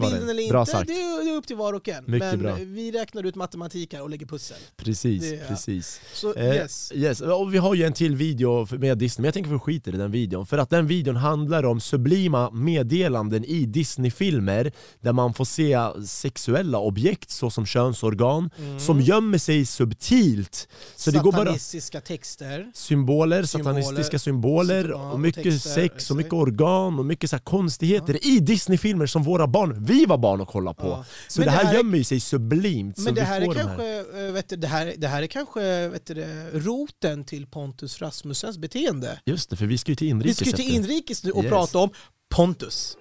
[0.00, 0.86] till bilden eller Bra inte, sagt.
[0.88, 2.04] det är, det är upp till var och en.
[2.06, 2.56] Mycket Men bra.
[2.60, 4.56] vi räknar ut matematik här och lägger pussel.
[4.76, 6.00] Precis, Det precis.
[6.14, 6.92] Så Eh, yes.
[6.94, 7.20] yes.
[7.20, 9.96] Och vi har ju en till video med Disney, men jag tänker vi skiter i
[9.96, 10.46] den videon.
[10.46, 16.78] För att den videon handlar om sublima meddelanden i Disney-filmer där man får se sexuella
[16.78, 20.68] objekt såsom könsorgan som gömmer sig subtilt.
[20.96, 21.52] Så det går bara
[22.00, 22.70] texter.
[22.74, 27.38] symboler, Symboler, satanistiska symboler ja, och mycket texter, sex och mycket organ och mycket så
[27.38, 30.86] konstigheter i Disney-filmer som våra barn, vi var barn och kollade på.
[30.86, 31.04] Ja.
[31.28, 32.98] Så Men det här, här är- gömmer ju sig sublimt.
[32.98, 35.26] Men det vi här, är de kanske, eh, vet du, det, här, det här är
[35.26, 39.20] kanske vet du, roten till Pontus Rasmussens beteende.
[39.26, 41.42] Just det, för vi ska ju till Vi inrikes ska ju till inrikes nu och
[41.44, 41.50] Yes.
[41.52, 41.90] prata om
[42.34, 42.96] Pontus.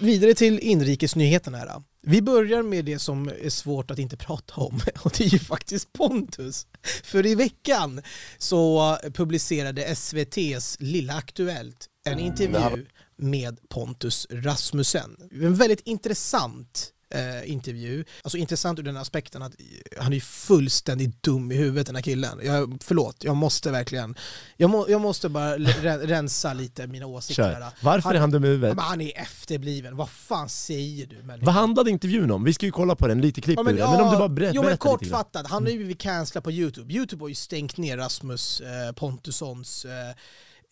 [0.00, 1.82] Vidare till inrikesnyheterna här.
[2.06, 5.38] Vi börjar med det som är svårt att inte prata om och det är ju
[5.38, 6.66] faktiskt Pontus.
[7.04, 8.02] För i veckan
[8.38, 12.86] så publicerade SVTs Lilla Aktuellt en intervju
[13.16, 15.16] med Pontus Rasmussen.
[15.32, 18.04] En väldigt intressant eh, intervju.
[18.22, 19.52] Alltså intressant ur den aspekten att
[19.98, 22.40] han är ju fullständigt dum i huvudet den här killen.
[22.42, 24.14] Jag, förlåt, jag måste verkligen,
[24.56, 27.66] jag, må, jag måste bara re- rensa lite mina åsikter Kör.
[27.82, 28.76] Varför är han dum i huvudet?
[28.76, 31.16] men han är efterbliven, vad fan säger du?
[31.22, 31.46] människa?
[31.46, 32.44] Vad handlade intervjun om?
[32.44, 33.90] Vi ska ju kolla på den, lite klipp Ja, ur den.
[33.90, 36.94] Men om du bara ber- jo, men kortfattat, han har ju blivit cancellad på Youtube.
[36.94, 39.90] Youtube har ju stängt ner Rasmus eh, Pontussons eh,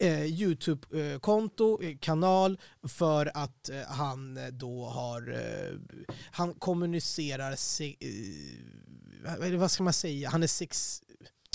[0.03, 5.99] eh, Youtube-konto, eh, kanal, för att eh, han eh, då har, eh,
[6.31, 11.03] han kommunicerar, se, eh, vad- ska man säga, han är sex,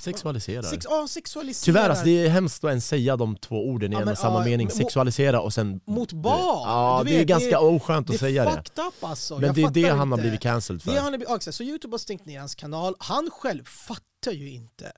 [0.02, 0.62] Sexualiserar.
[0.64, 3.96] sex, ja, sexualiserar Tyvärr, alltså, det är hemskt att ens säga de två orden i
[3.96, 4.70] Ja, en och samma ja, mening.
[4.70, 5.80] Sexualisera och sen...
[5.86, 6.40] mot barn.
[6.66, 8.58] Ja, det är vet, ganska det- oskönt att det säga är det.
[8.58, 9.38] fucked up alltså.
[9.40, 10.22] Men det är det fattar han har inte.
[10.22, 10.92] blivit cancelled för.
[10.92, 11.58] Det han är, ja, exakt.
[11.58, 12.96] så Youtube har stängt ner hans kanal.
[13.00, 14.92] Han själv fattar ju inte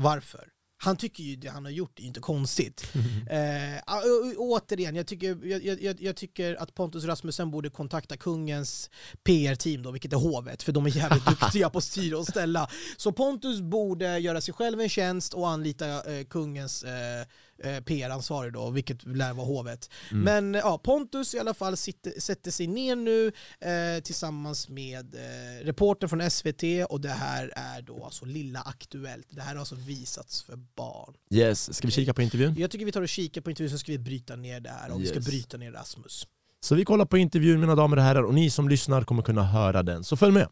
[0.00, 0.48] varför.
[0.76, 2.84] Han tycker ju det han har gjort är inte konstigt.
[3.30, 8.16] Eh, och- och- återigen, jag tycker, jag, jag, jag tycker att Pontus Rasmussen borde kontakta
[8.16, 8.90] kungens
[9.24, 12.68] PR-team då, vilket är hovet, för de är jävligt duktiga på att styra och ställa.
[12.96, 17.26] Så Pontus borde göra sig själv en tjänst och anlita eh, kungens eh,
[17.64, 19.90] eh, PR-ansvarig då, vilket lär vara hovet.
[20.10, 23.26] Men ja, Pontus i alla fall sitter, sätter sig ner nu
[23.60, 29.26] eh, tillsammans med eh, reportern från SVT och det här är då alltså Lilla Aktuellt.
[29.30, 31.14] Det här har alltså visats för barn.
[31.30, 32.54] Yes, ska vi kika på intervjun?
[32.58, 34.92] Jag tycker vi tar och kikar på intervjun så ska vi bryta ner det här
[34.92, 35.26] och vi ska Yes.
[35.26, 36.26] bryta ner Rasmus.
[36.60, 39.42] Så vi kollar på intervjun mina damer och herrar och ni som lyssnar kommer kunna
[39.42, 40.04] höra den.
[40.04, 40.48] Så följ med!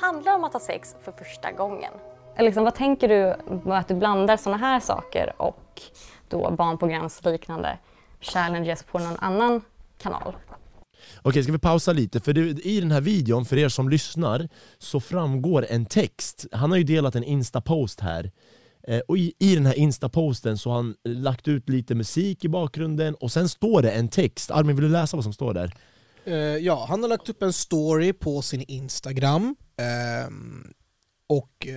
[0.00, 1.92] handlar om att ha sex för första gången.
[2.38, 5.82] Liksom, vad tänker du med att du blandar såna här saker och
[6.28, 7.78] då barnprogramsliknande
[8.20, 9.60] challenges på någon annan
[9.98, 10.36] kanal?
[11.22, 12.20] Okej, ska vi pausa lite?
[12.20, 14.48] För det, i den här videon, för er som lyssnar,
[14.78, 16.46] så framgår en text.
[16.52, 18.30] Han har ju delat en instapost här.
[18.88, 22.48] Eh, och i, i den här instaposten så har han lagt ut lite musik i
[22.48, 24.50] bakgrunden och sen står det en text.
[24.50, 25.74] Armin, vill du läsa vad som står där?
[26.24, 29.56] Eh, ja, han har lagt upp en story på sin Instagram.
[29.76, 30.72] ehm,
[31.28, 31.74] och eh,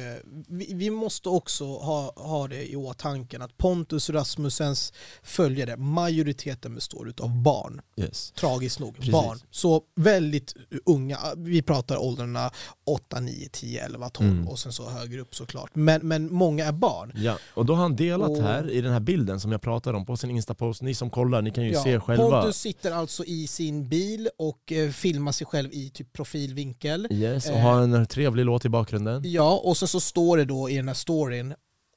[0.48, 4.94] vi, vi måste också ha, ha det i åtanke att Pontus Rasmussens
[5.24, 7.82] följare, majoriteten består av barn.
[7.98, 8.32] Yes.
[8.32, 9.12] Tragiskt nog, Precis.
[9.12, 9.38] barn.
[9.52, 12.52] Så väldigt unga, vi pratar åldrarna
[12.86, 14.48] 8, 9, 10, 11, 12 Mm.
[14.48, 15.70] och sen så högre upp såklart.
[15.74, 17.12] Men, men många är barn.
[17.16, 19.94] Ja, och då har han delat Och- här i den här bilden som jag pratar
[19.94, 20.82] om på sin instapost.
[20.82, 22.30] Ni som kollar, ni kan ju se Ja, själva.
[22.42, 27.08] Pontus sitter alltså i sin bil och eh, filmar sig själv i typ profilvinkel.
[27.12, 29.22] Yes, och Eh, har en trevlig låt i bakgrunden.
[29.26, 31.54] Ja, Ja, och sen så står det då i den här storyn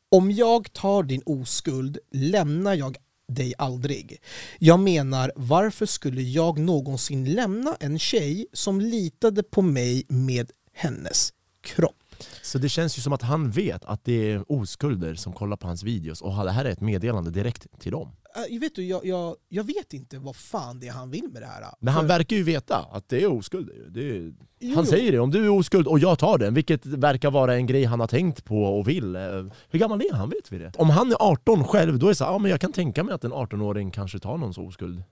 [0.08, 2.96] Om jag tar din oskuld lämnar jag
[3.28, 4.22] dig aldrig.
[4.58, 11.32] Jag menar, varför skulle jag någonsin lämna en tjej som litade på mig med hennes
[11.62, 11.96] kropp?
[12.42, 15.66] Så det känns ju som att han vet att det är oskulder som kollar på
[15.66, 18.08] hans videos och det här är ett meddelande direkt till dem.
[18.50, 21.42] Äh, vet du, jag, jag, jag vet inte vad fan det är han vill med
[21.42, 21.64] det här.
[21.80, 23.74] Men han verkar ju veta att det är oskulder.
[23.74, 23.88] ju.
[23.90, 24.32] Det är,
[24.64, 27.54] Jo, han säger det, om du är oskuld och jag tar den, vilket verkar vara
[27.54, 29.16] en grej han har tänkt på och vill.
[29.16, 29.22] Eh,
[29.70, 30.30] Hur gammal är han?
[30.30, 30.72] Vet vi det?
[30.76, 33.04] Om han är 18 själv, då är det så här, ja, men jag kan tänka
[33.04, 35.02] mig att en 18-åring kanske tar någons oskuld.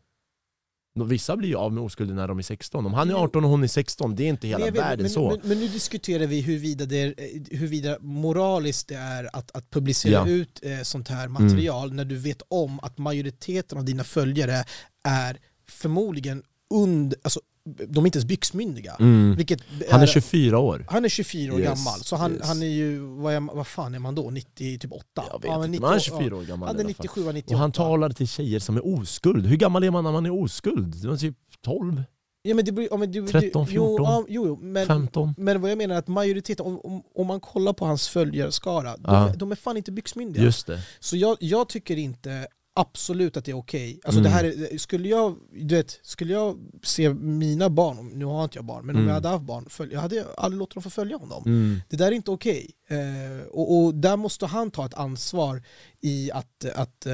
[0.95, 2.87] Vissa blir ju av med oskulden när de är 16.
[2.87, 3.19] Om han är Jo.
[3.19, 5.29] 18 och hon är 16, det är inte hela vet- världen men, så.
[5.31, 9.71] Men, men nu diskuterar vi huruvida, det är, eh, huruvida moraliskt det är att, att
[9.71, 10.27] publicera Ja.
[10.29, 14.65] ut eh, sånt här material när du vet om att majoriteten av dina följare
[15.05, 15.39] är
[15.69, 16.43] förmodligen
[16.75, 18.97] under, alltså de är inte ens byxmyndiga.
[19.01, 19.35] Mm.
[19.37, 20.87] Vilket Han är 24 år.
[20.89, 22.47] han är 24 år Yes, gammal, så han, yes.
[22.49, 24.31] han är ju, vad, är, vad fan är man då?
[24.31, 25.05] 90, typ 8?
[25.15, 26.95] Jag vet Ja, inte, 90 men han är år- 24 år gammal Han är alla
[26.95, 27.05] fall.
[27.05, 27.55] 97, 98.
[27.55, 29.47] Och han talar till tjejer som är oskuld.
[29.47, 31.03] Hur gammal är man när man är oskuld?
[31.03, 32.03] Det var typ 12,
[32.43, 35.35] ja, men det, ja, men det, 13, det, jo, 14, ja, jo, jo, men, 15.
[35.37, 38.97] men vad jag menar är att majoriteten, om, om, om man kollar på hans följarskara,
[38.97, 40.45] de, de är fan inte byxmyndiga.
[40.45, 40.81] Just det.
[41.01, 44.01] Så jag, jag tycker inte absolut att det är okej.
[44.05, 44.23] Alltså Mm.
[44.33, 48.59] det här är, skulle, jag, du vet, skulle jag se mina barn, nu har inte
[48.59, 49.09] jag barn, men om Mm.
[49.09, 51.43] jag hade haft barn, följ, jag hade aldrig låtit dem få följa honom.
[51.47, 51.81] Mm.
[51.89, 52.71] Det där är inte okej.
[52.89, 55.63] Eh, och, och där måste han ta ett ansvar
[56.01, 57.13] i att, att eh,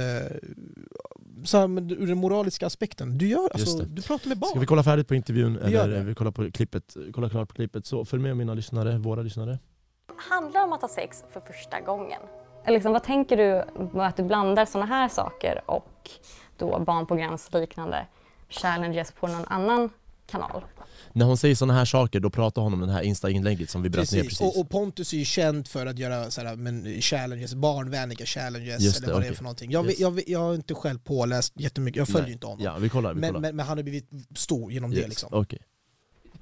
[1.45, 3.19] så här, men ur den moraliska aspekten.
[3.19, 4.51] Du, gör, alltså, du pratar med barn.
[4.51, 5.57] Ska vi kolla färdigt på intervjun?
[5.59, 7.87] Eller vi kollar på klippet, kolla klart på klippet.
[7.87, 9.59] Så följ med mina lyssnare, våra lyssnare.
[10.31, 12.21] handlar om att ha sex för första gången.
[12.67, 16.11] Liksom, vad tänker du med att du blandar såna här saker och
[16.57, 18.07] då barnprogramsliknande
[18.49, 19.91] challenges på någon annan
[20.27, 20.65] kanal?
[21.13, 23.89] När hon säger såna här saker, då pratar hon om det här Insta-inlägget som vi
[23.89, 24.41] bröt ner Precis.
[24.41, 28.97] Och, och Pontus är ju känd för att göra sådär, men challenges, barnvänliga challenges Just
[28.99, 29.71] eller det, vad det är för någonting.
[29.71, 30.01] Jag, Yes.
[30.01, 32.33] jag, jag har inte själv påläst jättemycket, jag följer Nej.
[32.33, 32.65] inte honom.
[32.65, 33.15] Ja, vi kollar.
[33.15, 33.41] Vi men, kollar.
[33.41, 35.29] men, men han har blivit stor genom det Yes, liksom.
[35.33, 35.59] okej.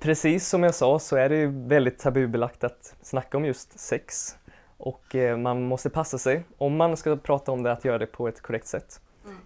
[0.00, 4.36] Precis som jag sa så är det ju väldigt tabubelagt att snacka om just sex.
[4.84, 8.06] Och eh, man måste passa sig, om man ska prata om det, att göra det
[8.06, 9.00] på ett korrekt sätt.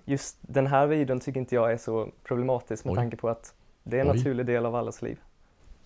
[0.05, 2.97] Just den här videon tycker inte jag är så problematisk med Oj.
[2.97, 4.17] tanke på att det är en Oj.
[4.17, 5.19] naturlig del av allas liv.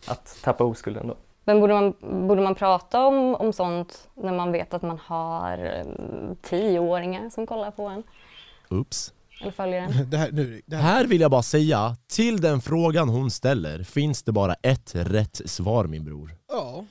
[0.07, 1.17] Att tappa oskulden då.
[1.45, 1.95] Men borde man,
[2.29, 7.47] borde man prata om, om sånt när man vet att man har eh, tioåringar som
[7.47, 8.03] kollar på en
[8.71, 9.13] Oops.
[9.41, 9.93] eller följer en?
[10.11, 13.83] Det här, nu, det här, Här vill jag bara säga, till den frågan hon ställer
[13.83, 16.31] finns det bara ett rätt svar min bror.
[16.49, 16.85] ja,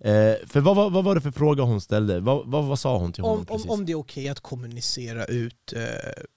[0.00, 2.20] Eh, för vad, vad, vad var det för fråga hon ställde?
[2.20, 3.70] Vad, vad, vad sa hon till honom om, om, precis?
[3.70, 5.82] om det är okej att kommunicera ut, eh,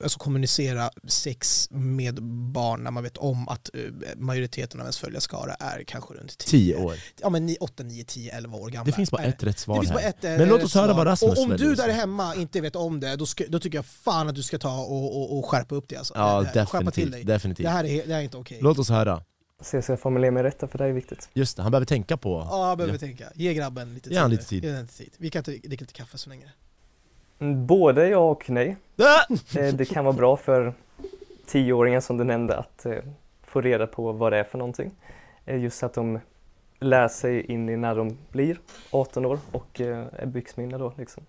[0.03, 3.82] alltså kommunicera sex med barn när man vet om att eh,
[4.18, 6.95] majoriteten av ens följarskara är kanske runt 10, 10 år.
[7.22, 8.86] Ja men 8, 9, 10, 11 år gamla.
[8.86, 10.09] Det finns bara Nej, ett rätt svar här.
[10.09, 10.95] ett, eh, Men låt oss höra svar.
[10.97, 13.78] vad Rasmus Och om du där hemma inte vet om det, då, ska, då tycker
[13.78, 16.14] jag fan att du ska ta och, och, och skärpa upp det alltså.
[16.18, 17.12] Ja, Eh, Skärpa till definitivt.
[17.12, 17.24] dig.
[17.24, 17.66] definitivt.
[17.66, 18.59] Det här är, det här är inte okej.
[18.62, 19.22] Låt oss höra.
[19.62, 21.30] Så jag ska formulera mig rätt för det här är viktigt.
[21.34, 22.47] Just det, han behöver tänka på...
[22.49, 22.99] Ja, jag behöver Ja.
[22.99, 23.26] tänka.
[23.36, 24.14] Ge grabben lite tid.
[24.14, 24.64] Ge han lite tid.
[24.66, 25.14] Ge lite tid.
[25.18, 26.51] Vi kan inte dricka lite kaffe så länge.
[27.39, 28.78] Mm, Både ja och nej.
[28.97, 29.34] Ah!
[29.59, 30.74] Eh, Det kan vara bra för
[31.45, 32.97] tioåringar som du nämnde att eh,
[33.43, 34.91] få reda på vad det är för någonting.
[35.45, 36.20] Eh, Just så att de
[36.80, 38.59] lär sig in i när de blir
[38.91, 41.26] 18 år och eh, är byxmyndiga då liksom.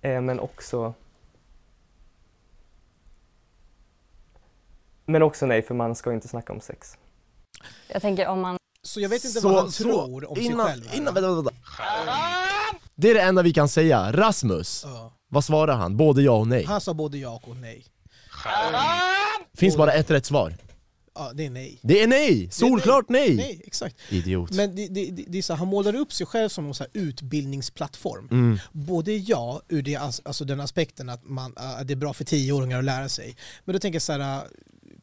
[0.00, 0.94] Eh, Men också
[5.06, 6.98] Men också nej, för man ska inte snacka om sex.
[7.88, 10.44] Jag tänker om man Så jag vet inte Så- vad han så, tror om sig
[10.44, 10.86] innan, själv.
[10.88, 10.96] här.
[10.96, 11.50] Innan, vänta, vänta.
[12.94, 14.12] Det är det enda vi kan säga.
[14.12, 15.12] Rasmus, Ja.
[15.28, 15.96] vad svarar han?
[15.96, 16.64] Både ja och nej?
[16.64, 17.84] Han sa både ja och nej.
[19.56, 20.56] Finns bara ett rätt svar.
[21.14, 21.78] Ja, det är nej.
[21.82, 22.48] Det är nej!
[22.52, 23.36] Solklart nej!
[23.36, 23.96] Nej, exakt.
[24.08, 24.50] Idiot.
[24.50, 26.74] Men det, det, det, det är så här, han målar upp sig själv som en
[26.74, 28.28] så utbildningsplattform.
[28.30, 28.58] Mm.
[28.72, 32.24] Både ja, ur det, alltså den aspekten att, man, äh, att det är bra för
[32.24, 33.36] tioåringar att lära sig.
[33.64, 34.42] Men då tänker jag så här, äh,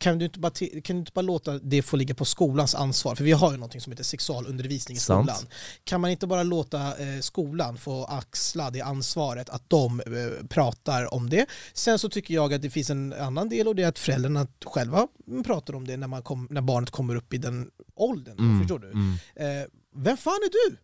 [0.01, 0.51] kan du, inte bara
[0.83, 3.15] kan du inte bara låta det få ligga på skolans ansvar?
[3.15, 5.29] För vi har ju något som heter sexualundervisning i Sant.
[5.29, 5.51] skolan.
[5.83, 11.13] Kan man inte bara låta eh, skolan få axla det ansvaret att de eh, pratar
[11.13, 11.45] om det?
[11.73, 14.47] Sen så tycker jag att det finns en annan del och det är att föräldrarna
[14.65, 15.07] själva
[15.45, 18.39] pratar om det när, man kom, när barnet kommer upp i den åldern.
[18.39, 18.91] Mm, Förstår du?
[18.91, 19.13] mm.
[19.35, 20.77] Eh, vem fan är du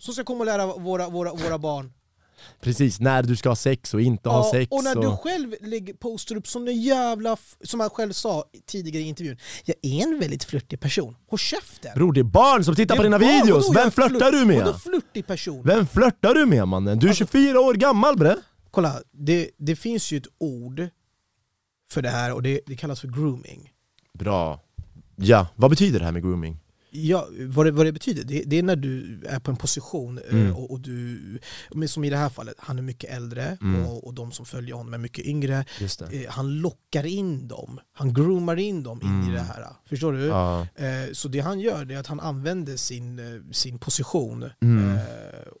[0.00, 1.92] som ska komma och lära våra, våra, våra barn?
[2.60, 4.68] Precis, när du ska ha sex och inte ha sex.
[4.70, 5.04] och när och...
[5.04, 9.38] du själv lägger, postar upp som en jävla, som han själv sa tidigare i intervjun,
[9.64, 11.16] jag är en väldigt flörtig person.
[11.26, 11.92] Håll käften!
[11.94, 13.28] Bror det är barn som tittar på dina barn.
[13.28, 14.64] videos, Vadå, vem flörtar du med?
[14.64, 15.62] Vadå flörtig person?
[15.64, 16.98] Vem flörtar du med mannen?
[16.98, 18.36] Du är 24 år gammal bre!
[18.70, 20.88] Kolla, det, det finns ju ett ord
[21.92, 23.70] för det här och det, det kallas för grooming.
[24.18, 24.60] Bra.
[25.16, 26.63] Ja, vad betyder det här med grooming?
[26.96, 30.18] Ja, vad, det, vad det betyder, det, det är när du är på en position
[30.18, 30.56] eh, Mm.
[30.56, 31.20] och, och du,
[31.74, 33.86] men som i det här fallet, han är mycket äldre Mm.
[33.86, 35.64] och, och de som följer honom är mycket yngre.
[36.12, 39.30] Eh, han lockar in dem, han groomar in dem in Mm.
[39.30, 39.66] i det här.
[39.86, 40.24] Förstår du?
[40.24, 40.66] Ja.
[40.74, 44.50] Eh, så det han gör det är att han använder sin, eh, sin position.
[44.62, 44.94] Mm.
[44.94, 45.00] Eh,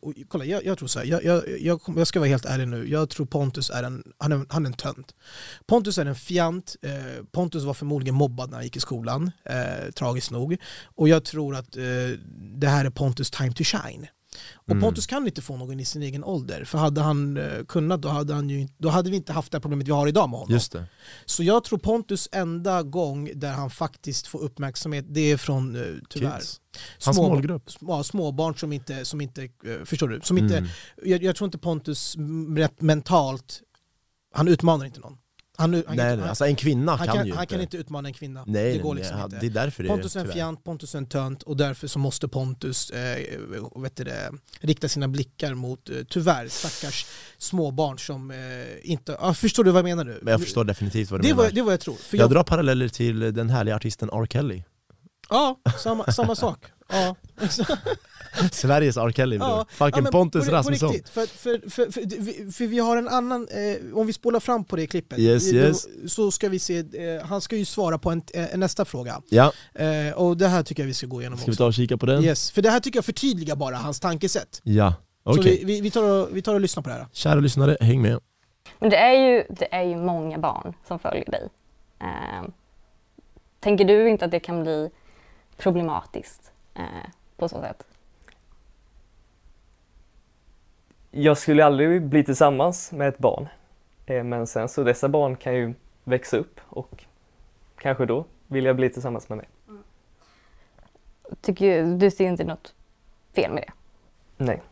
[0.02, 2.68] och kolla, jag, jag tror så här, jag, jag, jag, jag ska vara helt ärlig
[2.68, 5.14] nu, jag tror Pontus är en, han är, han är en tönt.
[5.66, 9.30] Pontus är en fjant, eh, Pontus var förmodligen mobbad när han gick i skolan,
[9.94, 10.56] tragiskt nog.
[10.84, 11.82] Och jag tror att eh,
[12.60, 14.06] det här är Pontus time to shine.
[14.54, 14.82] Och Mm.
[14.82, 18.08] Pontus kan inte få någon i sin egen ålder, för hade han eh, kunnat då
[18.08, 20.54] hade, han ju, då hade vi inte haft det problemet vi har idag med honom.
[20.54, 20.86] Just det.
[21.24, 25.82] Så jag tror Pontus enda gång där han faktiskt får uppmärksamhet, det är från, eh,
[26.08, 26.60] tyvärr, Kids.
[27.04, 27.70] Hans målgrupp.
[27.70, 30.20] små, småbarn som inte, som inte eh, förstår du?
[30.22, 30.70] Som inte, Mm.
[31.04, 32.16] jag, jag tror inte Pontus
[32.78, 33.60] mentalt,
[34.34, 35.18] han utmanar inte någon.
[35.56, 38.08] Han, han, Nej, nej, alltså en kvinna han, kan, kan, ju han kan inte utmana
[38.08, 38.44] en kvinna.
[38.46, 39.38] Nej, det går liksom nej, inte.
[39.40, 42.28] det är därför Pontus är en fjant, Pontus är en tönt och därför så måste
[42.28, 43.18] Pontus eh,
[43.76, 47.06] vet det, rikta sina blickar mot, eh, tyvärr, stackars
[47.38, 48.36] småbarn som eh,
[48.82, 49.16] inte...
[49.20, 50.18] Ah, förstår du vad jag menar nu?
[50.22, 51.44] Men jag förstår definitivt vad du det, menar.
[51.44, 51.94] var, det var jag tror.
[51.94, 54.26] För jag jag, drar paralleller till den härliga artisten R.
[54.26, 54.62] Kelly.
[55.28, 56.64] Ja, samma, samma sak.
[56.88, 57.16] Ja.
[58.52, 59.12] Sveriges R.
[59.12, 59.36] Kelly.
[59.36, 60.92] Ja, Fucking ja, Pontus på, på Rasmusson.
[60.92, 64.40] riktigt, för, för, för, för, för, för vi har en annan, eh, om vi spolar
[64.40, 65.86] fram på det klippet, Yes, eh, yes.
[66.02, 69.22] Då, så ska vi se, eh, han ska ju svara på en, eh, nästa fråga.
[69.28, 71.58] Ja, Eh, och det här tycker jag vi ska gå igenom ska vi också.
[71.58, 72.24] ta och kika på den?
[72.24, 74.60] Yes, för det här tycker jag förtydligar bara hans tankesätt.
[74.62, 75.42] Ja, okej.
[75.42, 77.06] Så vi, vi, vi, tar och, vi tar och lyssnar på det här.
[77.12, 78.20] Kära lyssnare, häng med.
[78.78, 81.48] Men det är ju, det är ju många barn som följer dig.
[82.00, 82.48] Eh,
[83.60, 84.90] tänker du inte att det kan bli
[85.56, 86.82] problematiskt eh,
[87.36, 87.84] på så sätt?
[91.16, 93.48] Jag skulle aldrig bli tillsammans med ett barn.
[94.06, 97.04] Eh, Men sen så dessa barn kan ju växa upp och
[97.78, 99.48] kanske då vill jag bli tillsammans med mig.
[101.40, 102.74] Tycker ju, du ser inte något
[103.34, 103.72] fel med det?
[104.44, 104.62] Nej.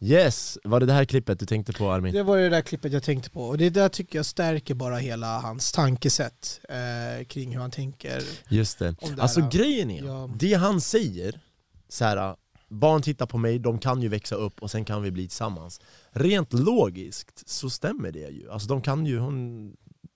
[0.00, 2.14] Yes, var det det här klippet du tänkte på Armin?
[2.14, 4.96] Det var det där klippet jag tänkte på och det där tycker jag stärker bara
[4.96, 8.22] hela hans tankesätt eh, kring hur han tänker.
[8.48, 8.90] Just det.
[9.00, 10.30] Det Alltså här- grejen är, Ja.
[10.36, 11.40] det han säger,
[11.88, 12.36] så här,
[12.74, 15.80] barn tittar på mig, de kan ju växa upp och sen kan vi bli tillsammans.
[16.10, 18.50] Rent logiskt så stämmer det ju.
[18.50, 19.72] Alltså de kan ju, hon,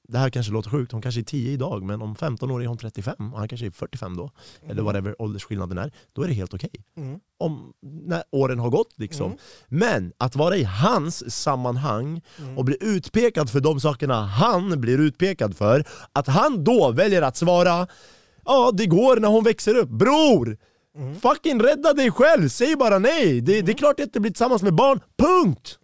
[0.08, 2.66] det här kanske låter sjukt, hon kanske är 10 idag men om 15 år är
[2.66, 4.30] hon 35 och han kanske är 45 då,
[4.68, 6.70] eller whatever åldersskillnaden är, då är det helt okej.
[6.96, 7.20] Mm.
[7.38, 9.26] Om när åren har gått liksom.
[9.26, 9.38] Mm.
[9.68, 12.58] Men att vara i hans sammanhang Mm.
[12.58, 17.36] och bli utpekad för de sakerna han blir utpekad för, att han då väljer att
[17.36, 17.86] svara
[18.44, 19.88] Ja, det går när hon växer upp.
[19.88, 20.58] Bror!
[20.98, 21.20] Mm.
[21.20, 23.40] Fucking rädda dig själv, säg bara nej!
[23.40, 25.78] Det, det är klart jag inte blir tillsammans med barn, punkt!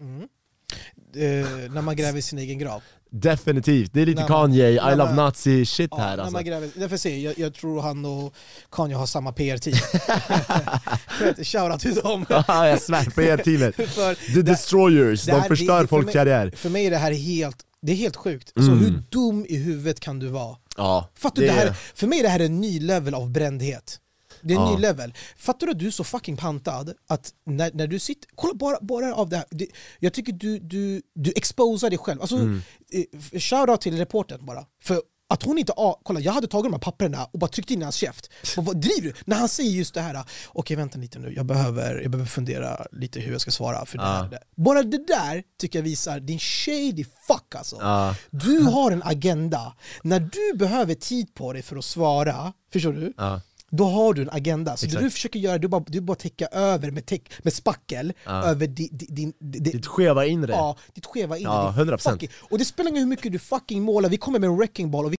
[1.17, 2.83] Eh, när man gräver i sin egen grav.
[3.11, 6.33] Definitivt, det är lite man- Kanye, I när love man- nazi shit Ja, här alltså.
[6.33, 8.35] man gräver, därför säger jag, jag tror han och
[8.71, 9.75] Kanye har samma PR-team.
[11.45, 12.27] Shoutout till dem.
[12.29, 13.05] Haha, jag svär
[13.37, 13.75] på teamet.
[13.91, 16.53] För The Destroyers, det de förstör det- för folks mig- karriär.
[16.57, 18.53] För mig är det här helt, det är helt sjukt.
[18.57, 18.85] Alltså, Mm.
[18.85, 20.57] Hur dum i huvudet kan du vara?
[20.77, 23.99] Ja, Fattar du, det här, för mig är det här en ny level av brändhet.
[24.45, 24.75] Det är en Ja.
[24.75, 25.15] ny level.
[25.37, 28.77] Fattar du att du är så fucking pantad att när, när du sitter, kolla bara,
[28.81, 29.67] bara av det här, det,
[29.99, 32.21] jag tycker du, du, du exposar dig själv.
[32.21, 32.63] Alltså, Mm.
[32.93, 34.65] eh, shoutout till reportern bara.
[34.83, 37.71] För att hon inte, ah, kolla jag hade tagit de här papperna och bara tryckt
[37.71, 38.31] in i hans käft.
[38.57, 39.15] Och vad driver du?
[39.25, 42.87] När han säger just det här, okej vänta lite nu, jag behöver, jag behöver fundera
[42.93, 43.87] lite hur jag ska svara.
[43.87, 44.39] För det här.
[44.57, 47.77] Bara det där tycker jag visar din shady fuck alltså.
[47.81, 48.17] Ja.
[48.31, 49.75] Du har en agenda.
[50.03, 53.13] När du behöver tid på dig för att svara, förstår du?
[53.17, 53.41] Ja.
[53.77, 54.77] Då har du en agenda.
[54.77, 55.01] Så Exakt.
[55.01, 58.45] det du försöker göra, du bara, du bara täcka över med, täck, med spackel Ja.
[58.45, 60.53] över di, di, din, di, di, Ditt skeva inre.
[60.53, 61.51] ja, ditt skeva inre.
[61.53, 61.99] Ja, din 100%.
[62.13, 64.91] fucking- Och det spelar ingen hur mycket du fucking målar, vi kommer med en wrecking
[64.91, 65.17] ball och vi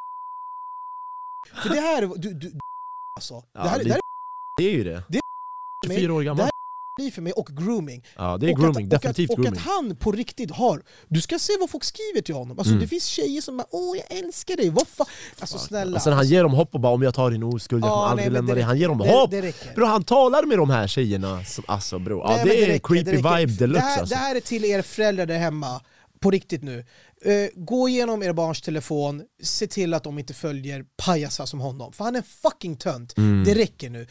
[1.64, 2.60] För det här, du, du,
[3.16, 4.02] alltså, Ja, det här, det- det här
[4.58, 5.04] Det är ju det.
[5.10, 5.20] Det-
[5.88, 6.50] 24 år gammal.
[7.14, 8.04] För mig och grooming.
[8.16, 8.86] Ja, det är och grooming.
[8.86, 9.60] att, Definitivt och att, och grooming.
[9.60, 12.60] att han på riktigt har, du ska se vad folk skriver till honom.
[12.60, 12.82] Alltså, Mm.
[12.82, 15.08] Det finns tjejer som bara åh jag älskar dig, vad fan.
[15.40, 15.96] Alltså snälla.
[15.96, 17.94] Och sen han ger dem hopp och bara om jag tar din oskuld, jag Ja,
[17.94, 18.64] kommer nej, aldrig men lämna det- dig.
[18.64, 19.32] Han ger dem det, hopp!
[19.32, 19.76] Det.
[19.76, 22.20] Bro, han talar med de här tjejerna, som, alltså bro.
[22.20, 24.16] Ja, Nej, men det är räcker, creepy det vibe deluxe det här, alltså.
[24.16, 25.82] det här är till er föräldrar där hemma,
[26.20, 26.86] på riktigt nu.
[27.26, 31.94] Eh, gå igenom er barns telefon, se till att de inte följer pajasar som honom.
[31.94, 33.18] För han är fucking tönt.
[33.18, 33.44] Mm.
[33.44, 34.08] Det räcker nu.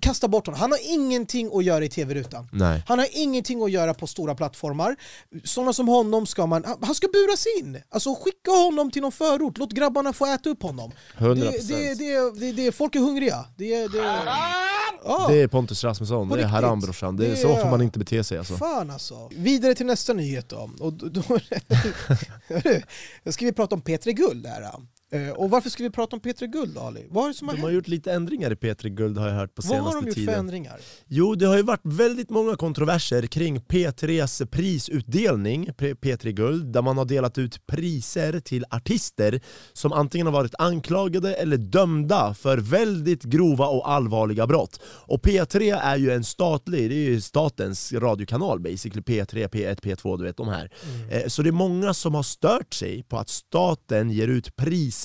[0.00, 0.60] Kasta bort honom.
[0.60, 2.48] Han har ingenting att göra i tv-rutan.
[2.86, 4.96] Han har ingenting att göra på stora plattformar.
[5.44, 7.82] Sådana som honom ska man, han ska buras in!
[7.90, 10.92] Alltså skicka honom till någon förort, låt grabbarna få äta upp honom.
[11.18, 11.34] 100%.
[11.34, 13.44] Det, det, det, det, det, folk är hungriga.
[13.56, 14.02] Det, det,
[15.04, 15.26] ja.
[15.28, 16.62] Det är Pontus Rasmusson, På det är riktigt.
[16.62, 17.16] haram brorsan.
[17.16, 18.54] Det är, så får man inte bete sig alltså.
[18.56, 19.28] Fan alltså.
[19.32, 20.70] Vidare till nästa nyhet då.
[20.80, 21.08] Och då,
[23.24, 24.72] då ska vi prata om P3 Guld här.
[25.12, 27.06] Eh, Och varför ska vi prata om P3 Guld Ali?
[27.10, 27.74] Vad är det som har De har hänt?
[27.76, 30.14] gjort lite ändringar i P3 Guld har jag hört på Vad har senaste de gjort
[30.14, 30.34] för tiden.
[30.38, 30.80] ändringar?
[31.06, 36.82] Jo, det har ju varit väldigt många kontroverser kring P3s prisutdelning, P- P3 Guld, där
[36.82, 39.40] man har delat ut priser till artister
[39.72, 44.80] som antingen har varit anklagade eller dömda för väldigt grova och allvarliga brott.
[44.84, 50.18] Och P3 är ju en statlig, det är ju statens radiokanal basically, P3, P1, P2,
[50.18, 50.70] du vet de här.
[51.10, 54.95] Eh, Så det är många som har stört sig på att staten ger ut priser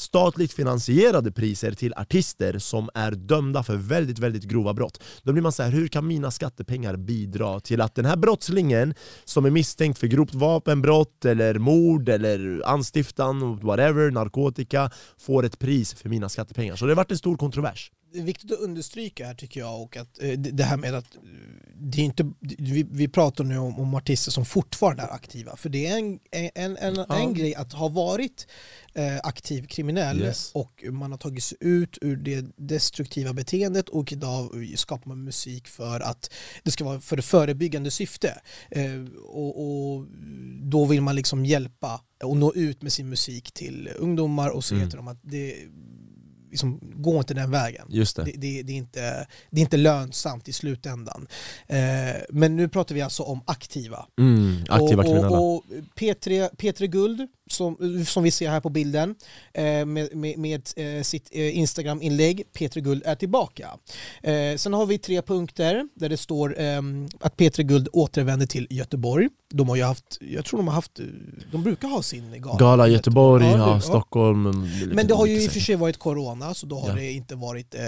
[0.00, 5.02] statligt finansierade priser till artister som är dömda för väldigt, väldigt grova brott.
[5.22, 8.94] Då blir man så här, hur kan mina skattepengar bidra till att den här brottslingen
[9.24, 15.94] som är misstänkt för grovt vapenbrott eller mord eller anstiftan, whatever, narkotika, får ett pris
[15.94, 16.76] för mina skattepengar?
[16.76, 17.90] Så det har varit en stor kontrovers.
[18.12, 21.14] Det är viktigt att understryka här tycker jag och att eh, det här med att
[21.14, 21.20] eh,
[21.82, 25.68] det är inte, vi, vi pratar nu om, om artister som fortfarande är aktiva för
[25.68, 26.18] det är en,
[26.54, 27.18] en, en, Ja.
[27.18, 28.46] en grej att ha varit
[28.94, 30.50] eh, aktiv kriminell Yes.
[30.54, 35.68] och man har tagit sig ut ur det destruktiva beteendet och idag skapar man musik
[35.68, 36.30] för att
[36.62, 38.40] det ska vara för det förebyggande syfte
[38.70, 39.60] eh, och,
[39.94, 40.06] och
[40.62, 44.78] då vill man liksom hjälpa och nå ut med sin musik till ungdomar och säga
[44.78, 44.90] Mm.
[44.90, 45.54] till dem att det
[46.50, 47.86] liksom, gå inte den vägen.
[47.88, 48.24] Just det.
[48.24, 51.26] Det, det, det, är inte, det är inte lönsamt i slutändan.
[51.66, 51.78] Eh,
[52.30, 54.06] men nu pratar vi alltså om aktiva.
[54.18, 55.38] Mm, aktiva och, kriminella.
[55.38, 55.64] och, och
[55.96, 59.14] P3, P3 Guld, som, som vi ser här på bilden,
[59.54, 63.70] eh, med, med, med eh, sitt eh, Instagram-inlägg, P3 Guld är tillbaka.
[64.22, 68.66] Eh, sen har vi tre punkter där det står ehm, att P3 Guld återvänder till
[68.70, 69.28] Göteborg.
[69.52, 71.00] De har ju haft, jag tror de har haft,
[71.52, 72.58] de brukar ha sin gala.
[72.58, 74.68] Gala i Göteborg, Ja, Stockholm.
[74.92, 76.94] Men det har ju i och för sig varit corona så då har Ja.
[76.94, 77.80] det inte varit eh,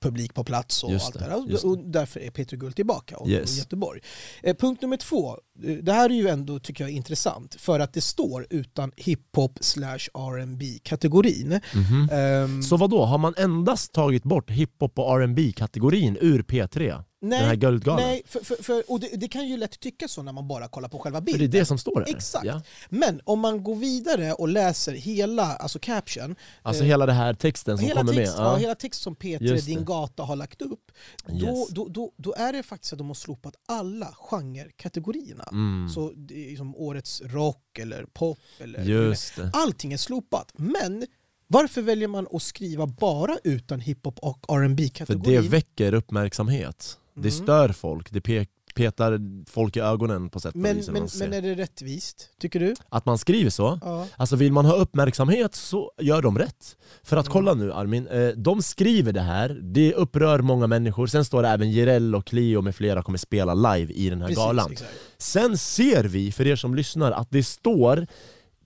[0.00, 1.66] publik på plats och Just allt det, där.
[1.66, 3.52] Och, därför är Peter Guld tillbaka och, Yes.
[3.52, 4.00] och Göteborg.
[4.42, 5.30] Eh, punkt nummer två,
[5.64, 9.58] eh, det här är ju ändå tycker jag intressant för att det står utan hiphop
[9.60, 11.60] slash R&B kategorin.
[11.74, 12.08] Mhm.
[12.12, 13.04] Ehm, Så vad då?
[13.04, 17.04] har man endast tagit bort hiphop och R&B kategorin ur P3?
[17.20, 18.02] Den här Guldgalan?
[18.02, 20.68] nej för, för, för, och det, det kan ju lätt tycka så när man bara
[20.68, 21.50] kollar på själva För bilden.
[21.50, 22.14] det är det som står där?
[22.16, 22.46] Exakt.
[22.46, 22.62] Ja.
[22.88, 27.34] Men om man går vidare och läser hela, alltså caption, Alltså eh, hela den här
[27.34, 28.44] texten som kommer text, med?
[28.46, 28.52] ja.
[28.52, 28.56] Ja.
[28.56, 29.84] hela text som Peter Just Din det.
[29.84, 30.92] Gata har lagt upp,
[31.26, 31.68] då, Yes.
[31.70, 35.44] då, då, då är det faktiskt att de har slopat alla genrekategorierna.
[35.52, 35.88] Mm.
[35.88, 39.50] Så det är som årets rock eller pop eller Just det.
[39.52, 40.52] allting är slopat.
[40.56, 41.06] Men
[41.46, 46.96] varför väljer man att skriva bara utan hiphop och För rb det kategorin väcker uppmärksamhet.
[47.22, 47.42] Det Mm.
[47.44, 50.88] stör folk, det pe- petar folk i ögonen på sätt och Men, vis.
[50.90, 52.74] men, men är det rättvist, tycker du?
[52.88, 53.78] Att man skriver så?
[53.82, 54.06] Ja.
[54.16, 56.76] Alltså vill man ha uppmärksamhet så gör de rätt.
[57.02, 57.32] För att Mm.
[57.32, 61.48] kolla nu Armin, eh, de skriver det här, det upprör många människor, sen står det
[61.48, 64.72] även Jireel och Cleo med flera kommer spela live i den här Precis, galan.
[64.72, 64.90] exakt.
[65.18, 68.06] Sen ser vi, för er som lyssnar, att det står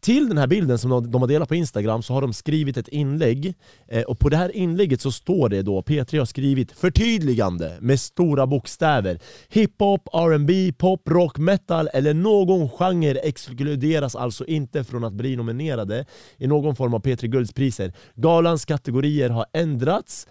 [0.04, 2.76] till den här bilden som de, de har delat på Instagram så har de skrivit
[2.76, 3.54] ett inlägg
[3.88, 8.00] eh, och på det här inlägget så står det då, P3 har skrivit förtydligande med
[8.00, 15.12] stora bokstäver Hiphop, R&B, pop, rock, metal eller någon genre exkluderas alltså inte från att
[15.12, 17.92] bli nominerade i någon form av P3 Guldspriser.
[18.14, 20.26] Galans kategorier har ändrats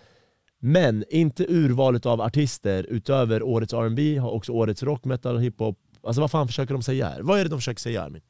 [0.60, 5.78] men inte urvalet av artister utöver årets R&B har också årets rock, metal och hiphop
[6.08, 7.22] Alltså vad fan försöker de säga här?
[7.22, 8.22] Vad är det de försöker säga Armin?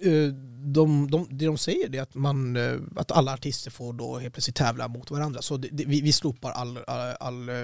[0.00, 0.32] Eh,
[0.68, 4.34] de, de, det de säger är att, man, eh, att alla artister får då helt
[4.34, 5.42] plötsligt tävla mot varandra.
[5.42, 7.54] Så det, det, vi, vi slopar all, all, all eh,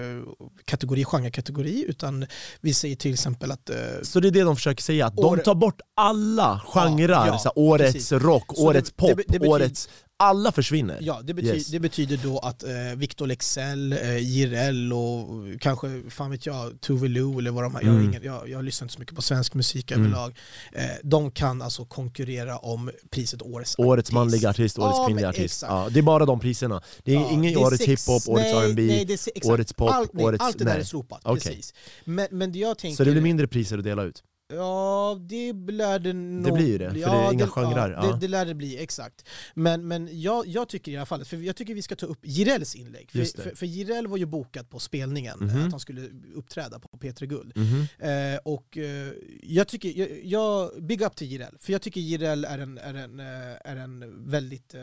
[0.65, 2.27] kategori, genrekategori, utan
[2.61, 3.71] vi säger till exempel att
[4.03, 7.39] Så det är det de försöker säga, att År- de tar bort alla genrer, ja,
[7.39, 8.13] så här, årets precis.
[8.13, 9.89] rock, Så årets det- pop, betyder- årets...
[10.23, 10.99] alla försvinner.
[11.01, 11.67] Ja, det, bety Yes.
[11.67, 15.27] det betyder då att eh, Victor Lexell, eh, Jireel och
[15.61, 18.09] kanske, fan vet jag, Tove Lo eller vad de har, jag, har Mm.
[18.11, 20.05] ingen, jag, jag lyssnar inte så mycket på svensk musik Mm.
[20.05, 20.39] överlag.
[20.73, 24.13] Eh, de kan alltså konkurrera om priset Årets Årets artist.
[24.13, 25.63] manliga artist, årets Ja, kvinnliga artist.
[25.69, 26.83] Ja, det är bara de priserna.
[27.05, 29.07] Det är Ja, ingen det är årets hiphop, årets R&B,
[29.45, 30.45] årets pop, allt, nej, årets...
[30.45, 30.81] allt det där nej.
[30.81, 31.41] är slopat, Okej.
[31.45, 31.75] precis.
[32.05, 32.97] Men, men det jag tänker...
[32.97, 34.23] Så det blir mindre priser att dela ut?
[34.57, 38.13] Ja, det lär det nog blir ju det, för det är inga genrer, Ja, ja.
[38.13, 39.29] det, det lär det bli, exakt.
[39.55, 42.19] Men, men jag, jag tycker i alla fall, för jag tycker vi ska ta upp
[42.23, 43.11] Jirels inlägg.
[43.11, 43.43] För, det.
[43.43, 45.65] för, för Jireel var ju bokad på spelningen, Mhm.
[45.67, 47.53] att han skulle uppträda på P3 Guld.
[47.57, 47.87] Mhm.
[47.99, 52.45] Eh, och eh, jag tycker, jag, jag, big up till Jireel, för jag tycker Jireel
[52.45, 53.27] är en, är en, eh,
[53.65, 54.81] är en väldigt eh,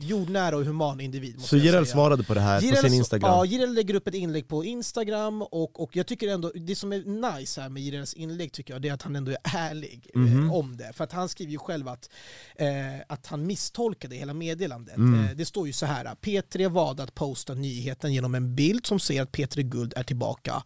[0.00, 1.40] jordnära och human individ.
[1.40, 1.84] Så säga.
[1.84, 3.30] svarade på det här på Jireel sin Instagram?
[3.30, 6.92] Ja, Jireel lägger upp ett inlägg på Instagram och, och jag tycker ändå, det som
[6.92, 10.10] är nice här med Jireels inlägg tycker jag, det är att han ändå är ärlig
[10.14, 10.44] Mhm.
[10.46, 10.92] eh, om det.
[10.92, 12.10] För att han skriver ju själv att,
[12.56, 12.66] eh,
[13.06, 14.96] att han misstolkade hela meddelandet.
[14.96, 15.24] Mm.
[15.24, 19.00] Eh, det står ju så här, P3 valde att posta nyheten genom en bild som
[19.00, 20.62] säger att P3 Guld är tillbaka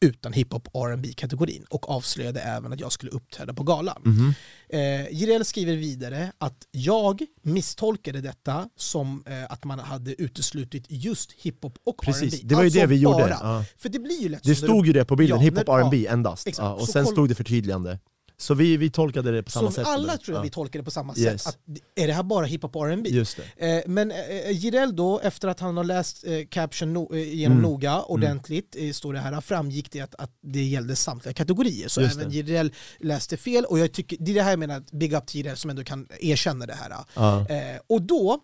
[0.00, 4.02] utan hiphop rb kategorin och avslöjade även att jag skulle uppträda på galan.
[4.04, 4.34] Mhm.
[4.68, 11.32] Eh, Jireel skriver vidare att jag misstolkade detta som eh, att man hade uteslutit just
[11.32, 12.48] hiphop och Precis, R&B.
[12.48, 13.16] det var ju Alltså det vi gjorde.
[13.16, 13.28] bara.
[13.30, 13.64] Ja.
[13.76, 16.12] För det blir ju lätt Det stod ju det på bilden, Ja, hiphop R&B ja,
[16.12, 16.48] endast.
[16.58, 17.98] Ja, och sen stod det förtydligande.
[18.38, 19.86] Så vi, vi tolkade det på samma Så sätt.
[19.86, 20.16] alla eller?
[20.22, 20.42] tror jag ja.
[20.42, 21.42] vi tolkade på samma Yes.
[21.42, 21.46] sätt.
[21.46, 21.58] Att,
[21.94, 23.10] är det här bara hiphop och R&B?
[23.56, 23.76] Det.
[23.76, 27.58] Eh, men eh, Jireel då, efter att han har läst eh, caption no, eh, genom
[27.58, 27.70] Mm.
[27.70, 31.88] noga ordentligt, eh, står det här, framgick det att, att det gällde samtliga kategorier.
[31.88, 32.34] Så Just även det.
[32.36, 35.26] Jireel läste fel och jag tycker, det är det här jag menar, att big up
[35.26, 36.92] till Jireel som ändå kan erkänna det här.
[37.14, 37.40] Ja.
[37.48, 38.38] Eh, och då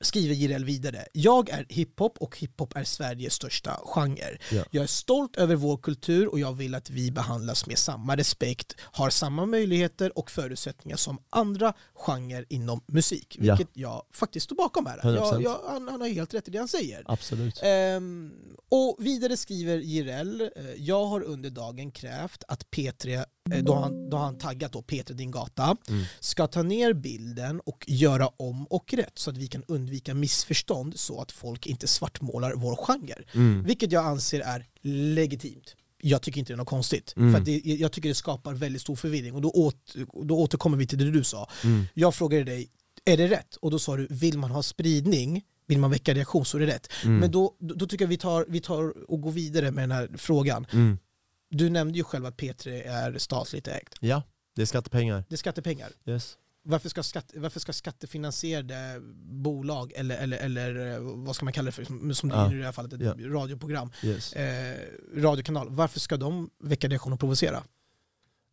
[0.00, 4.38] skriver Jireel vidare, jag är hiphop och hiphop är Sveriges största genre.
[4.52, 4.64] Ja.
[4.70, 8.74] Jag är stolt över vår kultur och jag vill att vi behandlas med samma respekt,
[8.80, 13.36] har samma möjligheter och förutsättningar som andra genrer inom musik.
[13.40, 13.56] Ja.
[13.56, 14.98] Vilket jag faktiskt står bakom här.
[14.98, 15.14] 100%.
[15.14, 17.02] Jag, jag, han, han har helt rätt i det han säger.
[17.06, 17.60] Absolut.
[17.62, 18.32] Ehm,
[18.68, 24.10] och vidare skriver Jireel, eh, jag har under dagen krävt att P3, eh, då, han,
[24.10, 26.04] då har han taggat då P3 Din Gata, Mm.
[26.20, 30.98] ska ta ner bilden och göra om och rätt så att vi kan undvika missförstånd
[30.98, 33.14] så att folk inte svartmålar vår genre.
[33.34, 33.62] Mm.
[33.62, 35.74] Vilket jag anser är legitimt.
[36.02, 37.14] Jag tycker inte det är något konstigt.
[37.16, 37.34] Mm.
[37.34, 39.34] För det, jag tycker det skapar väldigt stor förvirring.
[39.34, 41.48] Och då, åt, då återkommer vi till det du sa.
[41.64, 41.84] Mm.
[41.94, 42.68] Jag frågade dig,
[43.04, 43.56] är det rätt?
[43.56, 46.66] Och då sa du, vill man ha spridning, vill man väcka reaktion så är det
[46.66, 46.88] rätt.
[47.04, 47.18] Mm.
[47.18, 49.90] Men då, då då tycker jag vi tar, vi tar och går vidare med den
[49.90, 50.66] här frågan.
[51.56, 53.94] Du nämnde ju själv att P3 är statligt ägt.
[54.00, 54.22] Ja,
[54.56, 55.24] det är skattepengar.
[55.28, 55.88] Det är skattepengar.
[56.06, 56.36] Yes.
[56.68, 59.00] Varför ska, skatt, varför ska skattefinansierade
[59.42, 62.46] bolag, eller, eller, eller eh, vad ska man kalla det för, som det Ja.
[62.50, 63.14] är i det här fallet, ett Ja.
[63.18, 64.32] radioprogram, Yes.
[64.32, 64.76] eh,
[65.16, 67.62] radiokanal, varför ska de väcka reaktion och provocera?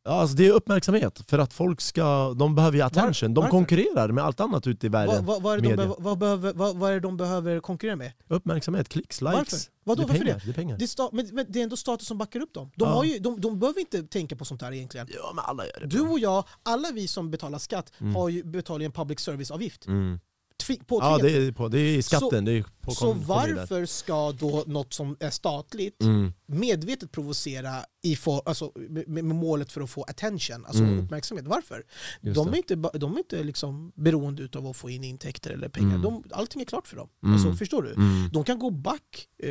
[0.05, 3.33] Ja, alltså det är uppmärksamhet, för att folk ska, de behöver ju attention.
[3.33, 3.51] De varför?
[3.51, 5.25] konkurrerar med allt annat ute i världen.
[5.25, 8.11] vad, vad, är de behöver, vad, behöver, vad, vad är det de behöver konkurrera med?
[8.27, 9.35] Uppmärksamhet, klicks, likes.
[9.35, 9.57] Varför?
[9.83, 10.45] Vadå, det är varför pengar, det?
[10.45, 10.77] det är pengar.
[10.77, 12.71] Det är, sta, men, men det är ändå staten som backar upp dem.
[12.75, 12.95] De, Ja.
[12.95, 15.07] har ju, de, de behöver inte tänka på sånt här egentligen.
[15.15, 15.87] Ja, men alla gör det.
[15.87, 18.15] Du och jag, alla vi som betalar skatt, Mm.
[18.15, 19.87] har ju, betalar ju en public service-avgift.
[19.87, 20.19] Mm.
[20.67, 22.29] Tvi- Ja, det är, på, det är skatten.
[22.29, 26.33] Så- det är Så kommer varför ska då något som är statligt Mm.
[26.45, 28.71] medvetet provocera i for, alltså,
[29.07, 30.99] med, målet för att få attention, alltså Mm.
[30.99, 31.47] uppmärksamhet?
[31.47, 31.83] Varför?
[32.21, 35.89] De är inte, de är inte liksom beroende av att få in intäkter eller pengar.
[35.89, 36.01] Mm.
[36.01, 37.09] De, allting är klart för dem.
[37.23, 37.33] Mm.
[37.35, 37.93] Alltså, förstår du?
[37.93, 38.29] Mm.
[38.33, 39.49] De kan gå back eh,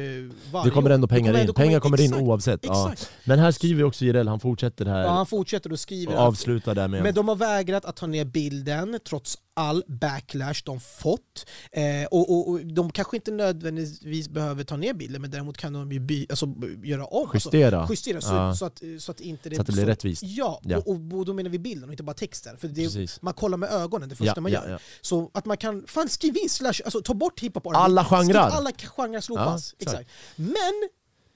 [0.52, 1.54] varje Det kommer ändå pengar in.
[1.54, 2.60] Pengar kommer in exakt, oavsett.
[2.62, 2.94] Ja.
[3.24, 6.74] Men här skriver också Jireel, han fortsätter här Ja, han fortsätter och skriver och avslutar
[6.74, 7.02] där med...
[7.02, 11.46] men de har vägrat att ta ner bilden trots all backlash de fått.
[11.72, 15.72] Eh, och, och, och de kanske inte nödvändigtvis behöver ta ner bilden men däremot kan
[15.72, 16.46] de ju by, alltså,
[16.82, 17.30] göra om.
[17.34, 17.78] Justera.
[17.78, 18.54] Alltså, justera så, Ja.
[18.54, 20.22] så, att, så att inte det Så att det blir rättvist.
[20.22, 20.78] Ja, Ja.
[20.78, 22.56] Och, och då menar vi bilden och inte bara texten.
[22.56, 24.80] För det, man kollar med ögonen det första Ja, man gör.
[25.00, 28.38] Så att man kan, fan skriv in slash, alltså ta bort hiphop Alla genrer.
[28.38, 29.74] Alla genrer slopas.
[29.78, 30.10] Exakt.
[30.36, 30.88] Men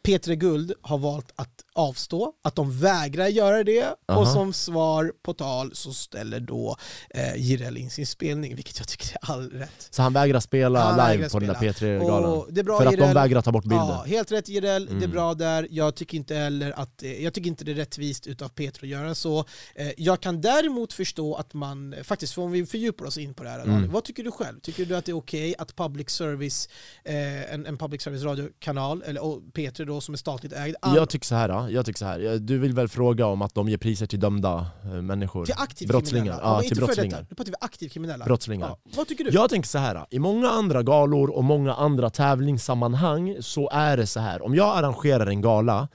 [0.07, 4.33] P3 Guld har valt att avstå, att de vägrar göra det och Aha.
[4.33, 6.77] som svar på tal så ställer då
[7.11, 9.89] eh, Jireel in sin spelning, vilket jag tycker är all rätt.
[9.91, 11.72] Så han vägrar spela Han live vägrar på den där spela.
[11.99, 12.31] P3-galan?
[12.33, 13.79] Och det är bra, För att de vägrar ta bort bilden?
[13.89, 15.11] Ja, helt rätt Jireel, det är Mm.
[15.11, 15.68] bra där.
[15.70, 19.14] Jag tycker inte heller att, jag tycker inte det är rättvist utav P3 att göra
[19.14, 19.45] så.
[19.74, 23.43] Eh, Jag kan däremot förstå att man, faktiskt för om vi fördjupar oss in på
[23.43, 23.93] det här, Mm.
[23.93, 24.61] Vad tycker du själv?
[24.61, 26.68] Tycker du att det är okej att public service,
[27.05, 31.09] eh, en, en public service radiokanal, eller och P3 då som är statligt ägd, Jag
[31.09, 32.39] tycker så här, ja, jag tycker så här.
[32.39, 35.45] du vill väl fråga om att de ger priser till dömda eh, människor?
[35.45, 36.25] till aktivt brottslingar.
[36.25, 36.62] kriminella?
[36.62, 37.27] Ja, till brottslingar.
[37.31, 38.25] Nu pratar vi aktivt kriminella.
[38.25, 38.69] Brottslingar.
[38.69, 38.91] Ja.
[38.97, 39.31] Vad tycker du?
[39.31, 40.07] Jag tänker så här.
[40.11, 44.43] i många andra galor och många andra tävlingssammanhang så är det så här.
[44.43, 45.89] om jag arrangerar en gala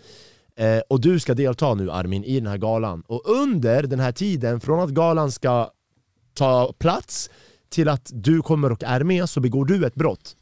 [0.56, 4.12] eh, och du ska delta nu Armin i den här galan, och under den här
[4.12, 5.72] tiden, från att galan ska
[6.34, 7.30] ta plats
[7.70, 10.36] till att du kommer och är med så begår du ett brott.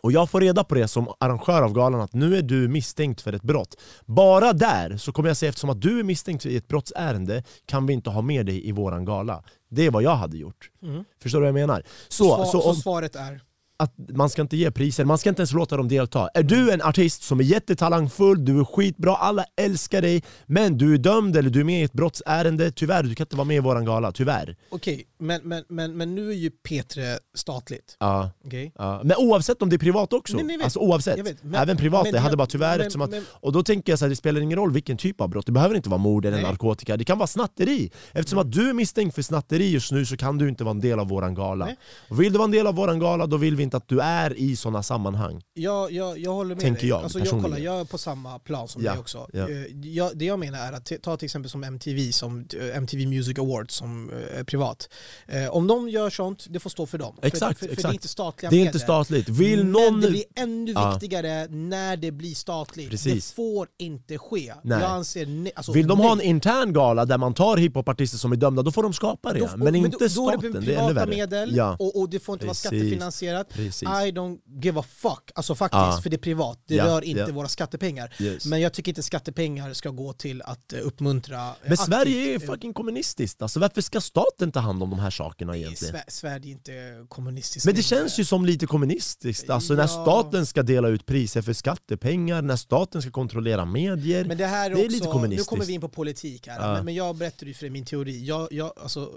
[0.00, 3.20] Och jag får reda på det som arrangör av galan att nu är du misstänkt
[3.20, 3.76] för ett brott.
[4.06, 7.86] Bara där så kommer jag säga eftersom att du är misstänkt i ett brottsärende kan
[7.86, 9.42] vi inte ha med dig i våran gala.
[9.70, 10.70] Det är vad jag hade gjort.
[10.82, 11.04] Mm.
[11.22, 11.82] Förstår du vad jag menar?
[12.08, 13.40] Så, Svar, så så om, svaret är?
[13.78, 16.28] att man ska inte ge priser, man ska inte ens låta dem delta.
[16.34, 20.94] Är du en artist som är jättetalangfull, du är skitbra, alla älskar dig, men du
[20.94, 23.56] är dömd eller du är med i ett brottsärende, tyvärr, du kan inte vara med
[23.56, 24.56] i våran gala, tyvärr.
[24.70, 27.96] Okej, men, men, men, men nu är ju P3 statligt.
[28.00, 28.30] Ja.
[28.44, 28.72] Okej?
[28.78, 29.00] Ja.
[29.04, 31.18] Men oavsett om det är privat också, Nej, nej, alltså oavsett.
[31.26, 33.98] Vet, men- Även privat, men jag hade bara tyvärr men- att, Och då tänker jag
[33.98, 36.24] så här, det spelar ingen roll vilken typ av brott, det behöver inte vara mord
[36.26, 36.46] eller Nej.
[36.46, 37.90] narkotika, det kan vara snatteri.
[38.12, 40.80] Eftersom att du är misstänkt för snatteri just nu så kan du inte vara en
[40.80, 41.68] del av våran gala.
[42.10, 44.38] Vill du vara en del av våran gala, då vill vi inte att du är
[44.38, 45.42] i sådana sammanhang.
[45.54, 46.88] Jag, jag, jag håller med Tänker dig.
[46.90, 49.28] jag, alltså, jag, kollar, jag är på samma plan som Ja, dig också.
[49.32, 49.48] ja.
[49.48, 53.06] Eh, Jag, det jag menar är att ta till exempel som MTV, som eh, MTV
[53.06, 54.88] Music Awards som eh, är privat.
[55.28, 57.16] Eh, Om de gör sånt, det får stå för dem.
[57.22, 57.88] Exakt, för, för, för exakt.
[57.88, 59.28] det är inte statliga Det är inte statligt.
[59.28, 60.00] Vill Men någon...
[60.00, 62.90] det blir ännu viktigare när det blir statligt.
[62.90, 63.28] Precis.
[63.30, 64.54] Det får inte ske.
[64.62, 64.80] Nej.
[64.80, 66.06] Jag anser ne- alltså, Vill de nej.
[66.06, 69.32] ha en intern gala där man tar hiphopartister som är dömda, då får de skapa
[69.32, 69.38] det.
[69.38, 71.06] Då- men och- inte då, då staten, är det det är ännu värre.
[71.10, 71.76] medel Ja.
[71.78, 72.64] och, och det får inte Precis.
[72.64, 73.48] vara skattefinansierat.
[73.48, 73.82] Precis.
[73.82, 75.30] I don't give a fuck.
[75.34, 76.00] Alltså faktiskt, Ja.
[76.02, 76.58] för det är privat.
[76.66, 77.32] Det Ja, rör inte ja.
[77.34, 78.14] våra skattepengar.
[78.20, 78.46] Yes.
[78.46, 81.50] Men jag tycker inte skattepengar ska gå till att eh, uppmuntra...
[81.66, 85.02] Men Sverige är ju aktivt, fucking kommunistiskt, alltså varför ska staten ta hand om de
[85.02, 85.96] här sakerna egentligen?
[86.08, 87.66] Sverige är inte kommunistiskt.
[87.66, 89.88] Men det känns ju som lite kommunistiskt, alltså när Ja.
[89.88, 94.24] staten ska dela ut priser för skattepengar, när staten ska kontrollera medier.
[94.24, 95.48] Men det här är, Det är också, lite nu kommunistiskt.
[95.50, 96.72] kommer vi in på politik här, Ja.
[96.74, 98.24] men, men jag berättade ju för dig min teori.
[98.26, 99.12] Jag, jag, alltså,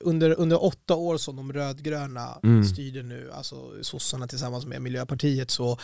[0.00, 2.64] under, under åtta år som de rödgröna Mm.
[2.64, 5.78] styrde nu, alltså sossarna tillsammans med Miljöpartiet, så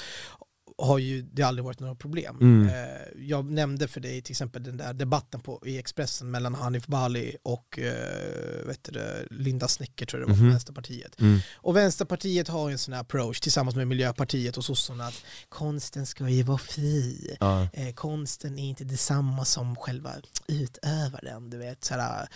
[0.78, 2.36] har ju det aldrig varit några problem.
[2.40, 2.68] Mm.
[2.68, 6.86] Eh, jag nämnde för dig till exempel den där debatten på, i Expressen mellan Hanif
[6.86, 10.52] Bali och eh, vet du, Linda Snecker tror jag det var från Mhm.
[10.52, 11.20] Vänsterpartiet.
[11.20, 11.38] Mm.
[11.56, 16.06] Och Vänsterpartiet har ju en sån här approach tillsammans med Miljöpartiet och sossarna att konsten
[16.06, 17.68] ska ju vara fri Ja.
[17.72, 20.12] eh, konsten är inte detsamma som själva
[20.48, 21.50] utövaren.
[21.50, 22.28] Du vet, såhär,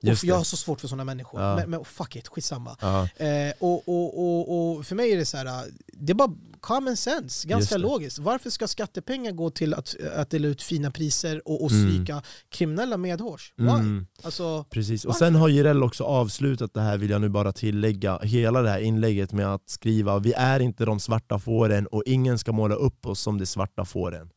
[0.00, 1.40] Just jag har så svårt för sådana människor.
[1.40, 1.56] Ja.
[1.56, 2.76] Men, men fuck it, skitsamma.
[2.80, 3.08] Ja.
[3.16, 6.96] Eh, och, och, och, och för mig är det så här, det är bara common
[6.96, 8.18] sense, ganska logiskt.
[8.18, 11.90] Varför ska skattepengar gå till att, att dela ut fina priser och, och Mm.
[11.90, 13.52] psyka kriminella medhårs?
[13.56, 13.68] Why?
[13.68, 14.06] Mm.
[14.22, 15.26] Alltså, Precis, och Varför?
[15.26, 18.80] sen har Jireel också avslutat det här vill jag nu bara tillägga, hela det här
[18.80, 23.06] inlägget med att skriva vi är inte de svarta fåren och ingen ska måla upp
[23.06, 24.30] oss som de svarta fåren.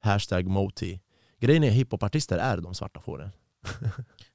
[0.00, 1.00] Hashtag Moti.
[1.40, 3.30] Grejen är hiphopartister är de svarta fåren.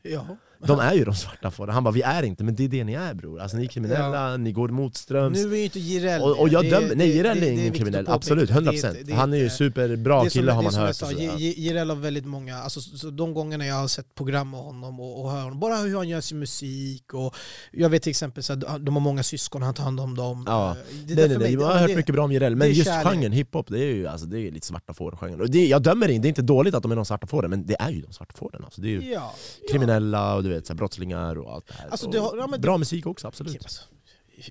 [0.03, 0.37] Ja.
[0.67, 1.73] De är ju de svarta fåren.
[1.73, 3.39] Han bara vi är inte, men det är det ni är bror.
[3.41, 5.37] Alltså ni är kriminella, ni går motströms.
[5.37, 6.69] Nu är ju inte Jireel Och, och jag det.
[6.69, 8.71] dömer, Det- nej det- Jireel det- är det ingen kriminell, absolut, påpeka.
[8.71, 10.81] 100% Det- det- Han är ju det- superbra det som- kille har det man som
[10.81, 10.95] jag hört.
[10.95, 11.31] sa, och så, ja.
[11.37, 14.59] J- J- Jireel har väldigt många, alltså, så de gångerna jag har sett program med
[14.59, 17.35] honom och, och hör honom, bara hur han gör sin musik och
[17.71, 20.43] jag vet till exempel så att de har många syskon, han tar hand om dem.
[20.47, 20.69] Ja.
[20.71, 22.59] Eh, Det Nej, nej, nej, jag det- har hört det- mycket bra om Jireel, men
[22.67, 23.13] det är just kärlek.
[23.13, 25.41] genren hiphop, det är ju alltså, det är lite svarta får-genren.
[25.41, 27.49] Och det, Jag dömer inte, det är inte dåligt att de är de svarta fåren,
[27.49, 28.63] men det är ju de svarta fåren.
[28.65, 29.33] Alltså, det är ju Ja,
[29.71, 31.89] kriminella och vet, så här, brottslingar och allt det här.
[31.89, 33.57] Alltså, det har- ja, men bra musik också, absolut.
[33.63, 33.81] Alltså,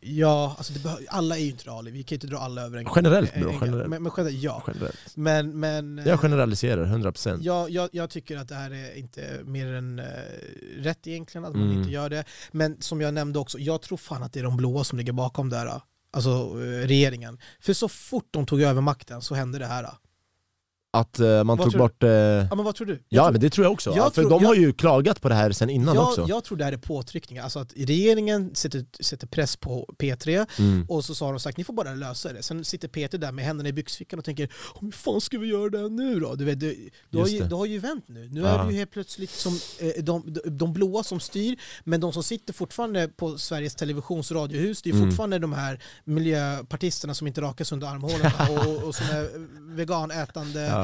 [0.03, 2.63] ja, alltså det behö- alla är ju inte Ali, vi kan ju inte dra alla
[2.63, 3.89] över en Generellt, en- bro, en- generellt.
[3.91, 4.63] Men, men generellt, ja.
[4.67, 5.17] Generellt.
[5.17, 7.39] Men, men Jag generaliserar, 100%.
[7.43, 10.05] jag, jag, jag tycker att det här är inte mer än eh,
[10.77, 11.79] rätt egentligen, att man Mm.
[11.79, 12.25] inte gör det.
[12.53, 15.13] Men som jag nämnde också, jag tror fan att det är de blåa som ligger
[15.13, 15.81] bakom det här.
[16.13, 17.39] Alltså eh, regeringen.
[17.61, 19.87] För så fort de tog över makten så hände det här.
[20.93, 21.79] Att eh, man Vad tog du?
[21.79, 22.03] bort...
[22.03, 22.93] eh, Ja men vad tror du?
[22.93, 24.63] Jag ja tror, men det tror jag också, jag ja, för tror- de har jag-
[24.63, 26.25] ju klagat på det här sen innan jag, också.
[26.29, 30.87] jag tror det här är påtryckningar, alltså att regeringen sätter, sätter press på P3 Mm.
[30.89, 32.43] och så har de sagt ni får bara lösa det.
[32.43, 35.47] Sen sitter P3 där med händerna i byxfickan och tänker "Åh, hur fan ska vi
[35.49, 36.35] göra det här nu då?
[36.35, 36.75] Du vet, det,
[37.11, 38.29] det, har ju, det har ju vänt nu.
[38.29, 38.47] Nu Ja.
[38.49, 42.23] är det ju helt plötsligt som eh, de, de, blåa som styr, men de som
[42.23, 45.09] sitter fortfarande på Sveriges Televisions radiohus, det är Mm.
[45.11, 49.29] fortfarande de här miljöpartisterna som inte rakar sig under armhålorna och, och, och som är
[49.77, 50.80] veganätande, Ja.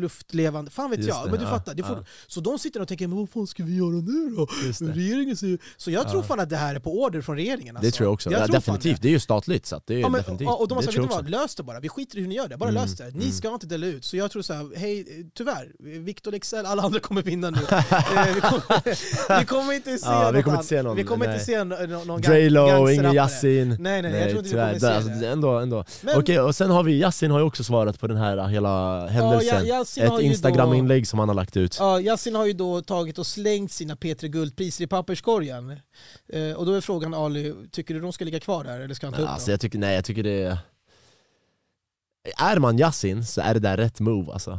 [0.00, 1.26] Luftlevande, fan vet Just jag.
[1.26, 2.04] det, men du fattar, det ja.
[2.26, 4.46] så de sitter och tänker men vad fan ska vi göra nu då?
[4.86, 4.92] Det.
[4.92, 5.58] Regeringen säger...
[5.76, 7.76] Så jag tror fan att det här är på order från regeringen.
[7.76, 7.86] Alltså.
[7.90, 9.02] Det tror jag också, ja, tror definitivt.
[9.02, 9.08] Det.
[9.08, 10.48] är ju statligt så det är Ja, men, definitivt.
[10.48, 11.80] och, de har det sagt, jag vad, lös det bara.
[11.80, 13.04] Vi skiter i hur ni gör det, bara Mm, lös det.
[13.04, 13.32] Ni mm.
[13.32, 14.04] ska inte dela ut.
[14.04, 17.58] Så jag tror så här, hej, tyvärr, Victor Excel, alla andra kommer vinna nu.
[18.14, 20.96] Eh, vi, kommer, vi kommer inte se Ja, vi något kommer an- inte se någon,
[20.96, 23.76] vi kommer inte se någon, någon ingen Yasin.
[23.80, 25.28] Nej, nej, jag tror inte vi kommer se Det- alltså, det.
[25.28, 25.84] Ändå, ändå.
[26.02, 28.83] Men- Okej, och sen har vi Yasin har ju också svarat på den här hela
[29.08, 30.08] händelsen.
[30.08, 31.76] Har Ett instagram-inlägg som han har lagt ut.
[31.78, 35.70] Ja, Yasin har ju då tagit och slängt sina P3 Guldpriser i papperskorgen.
[36.28, 39.06] Eh, och då är frågan Ali, tycker du de ska ligga kvar där eller ska
[39.06, 39.52] han ta upp Alltså, dem?
[39.52, 40.58] jag tycker, nej, jag tycker det är...
[42.38, 44.58] Är man Yasin så är det där rätt move alltså.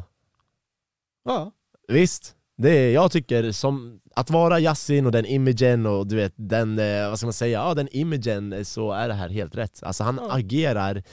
[1.26, 1.52] Ja.
[1.88, 2.36] Visst?
[2.58, 6.80] Det är, jag tycker, som att vara Yasin och den imagen och du vet, den,
[6.80, 9.84] eh, vad ska man säga, ja den imagen eh, så är det här helt rätt.
[9.84, 10.36] Alltså han Ja.
[10.36, 11.04] agerar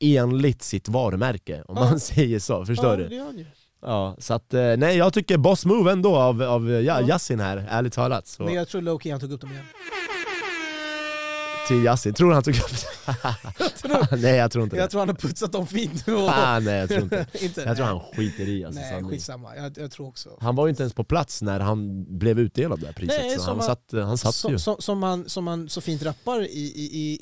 [0.00, 1.84] enligt sitt varumärke, om Ja.
[1.84, 3.44] man säger så, förstår ja, du?
[3.82, 7.08] Ja, så att, eh, nej jag tycker boss move ändå av, av Ja.
[7.08, 8.26] Yasin här, ärligt talat.
[8.26, 8.42] Så.
[8.42, 9.64] Men jag tror Loki han tog upp dem igen.
[11.70, 14.16] Till Yasin, tror du han tog upp det?
[14.16, 14.90] nej jag tror inte Jag det.
[14.90, 16.14] tror han har putsat dem fint nu.
[16.14, 19.10] och- Ah, nej jag tror inte inte, Jag tror han skiter i alltså, Nej, sanning.
[19.10, 19.56] skitsamma.
[19.56, 20.28] Jag, jag tror också.
[20.40, 23.30] Han var ju inte ens på plats när han blev utdelad det här priset, Nej,
[23.36, 24.58] så som han, han- satt, han satt Som, ju.
[24.58, 27.18] som, som, man, som man så fint rappar i, i, i,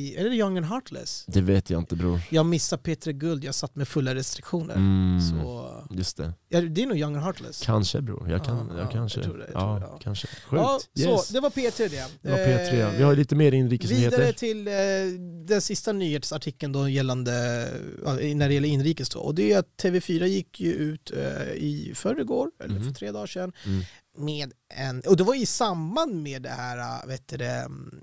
[0.00, 1.24] i, är det Young and Heartless?
[1.28, 2.20] Det vet jag inte bror.
[2.30, 4.74] Jag missade Peter Guld, jag satt med fulla restriktioner.
[4.74, 6.32] Mm, Så, Just det.
[6.48, 7.62] ja, det är nog Young and Heartless.
[7.64, 9.18] Kanske bror, jag, kan, Ja, jag ja, kanske.
[9.20, 9.98] jag tror det, jag ja, tror det, ja.
[10.02, 10.26] kanske.
[10.26, 10.62] Sjukt.
[10.62, 11.26] Ja, yes.
[11.26, 12.04] Så, det var P3 det.
[12.22, 12.80] det var P3.
[12.80, 13.54] Eh, Vi har lite mer
[13.94, 14.74] Vidare till eh,
[15.46, 17.32] den sista nyhetsartikeln då gällande,
[18.04, 19.18] ja, när det gäller inrikes då.
[19.18, 22.94] Och det är att TV4 gick ju ut eh, i förrgår, eller för Mhm.
[22.94, 23.82] tre dagar sedan, Mm.
[24.18, 27.94] med en, och det var i samband med det här, vet du det, mm,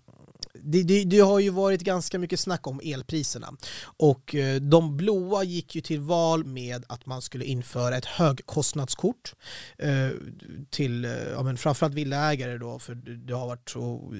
[0.72, 3.54] det, det, det har ju varit ganska mycket snack om elpriserna.
[3.98, 9.34] Och eh, de blåa gick ju till val med att man skulle införa ett högkostnadskort
[9.78, 9.90] eh,
[10.70, 12.96] till eh, ja, men framförallt villaägare då, för
[13.28, 14.14] det har varit så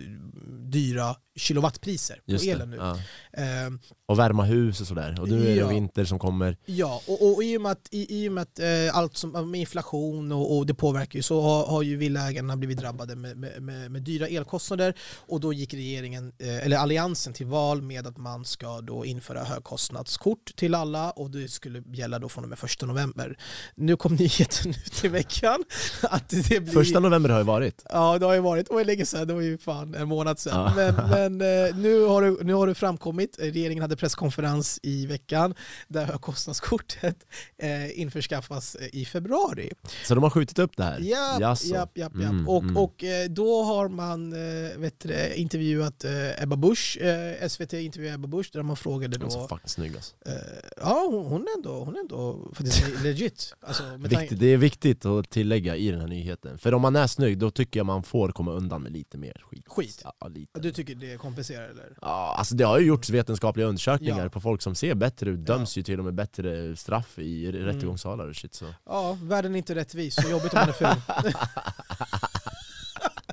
[0.64, 2.78] dyra kilowattpriser Just på elen nu.
[2.78, 2.96] Ja.
[3.34, 3.72] Eh,
[4.06, 5.22] Och värma hus och sådär.
[5.22, 5.68] Och nu är det Ja.
[5.68, 6.58] vinter som kommer.
[6.66, 8.60] Ja, och, och i och med att, i, i och med att
[8.94, 12.78] allt som med inflation och, och det påverkar ju så har, har ju villaägarna blivit
[12.78, 14.94] drabbade med, med, med, med dyra elkostnader
[15.28, 20.56] och då gick regeringen, eller alliansen till val med att man ska då införa högkostnadskort
[20.56, 23.38] till alla och det skulle gälla då från och med första november.
[23.76, 25.64] Nu kom nyheten ut i veckan
[26.02, 26.74] att det blir...
[26.74, 27.86] Första november har ju varit.
[27.90, 30.54] Ja, det har ju varit, och länge sedan, det var ju fan en månad sedan.
[30.54, 30.74] Ja.
[30.76, 31.10] Men,
[31.40, 35.56] men eh, nu, har det, nu har det framkommit, regeringen hade presskonferens i veckan
[35.88, 37.18] där högkostnadskortet
[37.62, 39.72] eh, införskaffas eh, i februari.
[40.06, 41.00] Så de har skjutit upp det här?
[41.00, 42.16] Japp, japp.
[42.16, 42.78] Mm, och, mm.
[42.78, 46.12] och eh, då har man eh, vet du, intervjuat eh,
[46.44, 49.70] Ebba Busch, eh, SVT intervjuade Ebba Busch där man frågade De är så då, fucking
[49.70, 50.16] snygg alltså.
[50.26, 50.34] eh,
[50.78, 53.54] ja hon, hon är ändå, hon är ändå faktiskt legit.
[53.62, 56.58] Alltså, Viktigt, det är viktigt att tillägga i den här nyheten.
[56.58, 59.42] För om man är snygg, då tycker jag man får komma undan med lite mer
[59.52, 59.66] skit.
[59.68, 60.02] Skit?
[60.20, 60.60] Ja, lite.
[60.60, 61.98] Du tycker det kompenserar eller?
[62.02, 64.30] Ja, alltså det har ju gjorts vetenskapliga undersökningar Ja.
[64.30, 67.62] på folk som ser bättre ut, döms ju till och med bättre straff i Mm.
[67.62, 68.66] rättegångssalar och shit så.
[68.86, 70.88] Ja, världen är inte rättvis, så jobbigt om man är ful.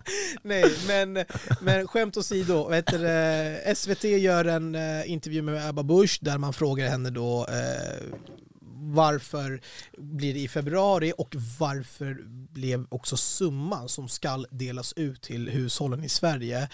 [0.43, 1.24] Nej, men,
[1.60, 2.98] men skämt åsido, vet du,
[3.76, 8.02] SVT gör en eh, intervju med Ebba Busch där man frågar henne då eh,
[8.94, 9.60] varför
[9.98, 12.22] blir det i februari och varför
[12.52, 16.68] blev också summan som ska delas ut till hushållen i Sverige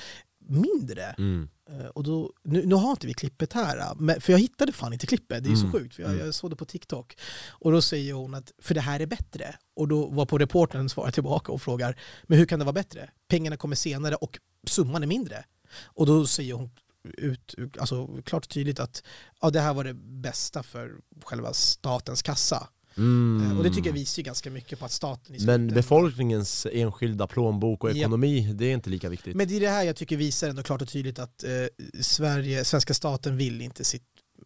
[0.49, 1.03] mindre?
[1.19, 1.49] Mm.
[1.71, 4.93] Eh, Och då, nu, nu har inte vi klippet här, eh, för jag hittade fan
[4.93, 5.73] inte klippet, det är Mm.
[5.73, 6.25] så sjukt, för jag, Mm.
[6.27, 7.17] jag såg det på TikTok.
[7.49, 9.55] Och då säger hon att för det här är bättre.
[9.77, 11.97] Och då var på reportern svarar tillbaka och frågar,
[12.27, 13.11] men hur kan det vara bättre?
[13.31, 15.45] Pengarna kommer senare och summan är mindre.
[15.85, 16.71] Och då säger hon
[17.05, 19.03] ut, alltså, klart och tydligt att
[19.41, 20.95] ja, det här var det bästa för
[21.25, 22.69] själva statens kassa.
[22.97, 23.59] Mm.
[23.59, 27.27] Och det tycker jag visar ju ganska mycket på att staten i Men befolkningens enskilda
[27.27, 29.37] plånbok och ekonomi, det är inte lika viktigt.
[29.37, 31.51] Men det är det här jag tycker visar ändå klart och tydligt att eh,
[32.01, 34.03] Sverige, svenska staten vill inte sitt,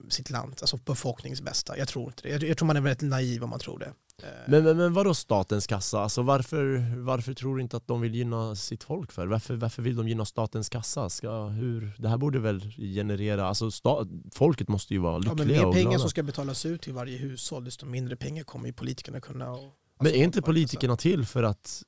[0.08, 1.78] sitt land, alltså befolkningens bästa.
[1.78, 2.28] Jag tror inte det.
[2.28, 3.92] Jag, jag tror man är väldigt naiv om man tror det.
[4.22, 6.00] Eh, Men, men, men vadå statens kassa?
[6.00, 9.26] Alltså varför, varför tror du inte att de vill gynna sitt folk för?
[9.26, 11.10] Varför, varför vill de gynna statens kassa?
[11.10, 15.34] Ska, hur, det här borde väl generera, alltså sta, folket måste ju vara ja, lyckliga
[15.34, 15.98] men mer och pengar glada.
[15.98, 19.50] som ska betalas ut till varje hushåll, desto mindre pengar kommer ju politikerna kunna...
[19.52, 21.82] Och, Men alltså, är inte påverka, politikerna till för att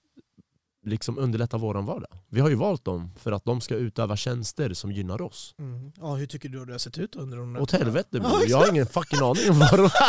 [0.87, 2.09] liksom underlätta våran vardag?
[2.31, 5.55] Vi har ju valt dem för att de ska utöva tjänster som gynnar oss.
[5.59, 5.93] Mm.
[6.01, 8.59] Ja, hur tycker du att det har sett ut under de Åt helvete bror, jag
[8.59, 9.91] har ingen fucking aning om vad de...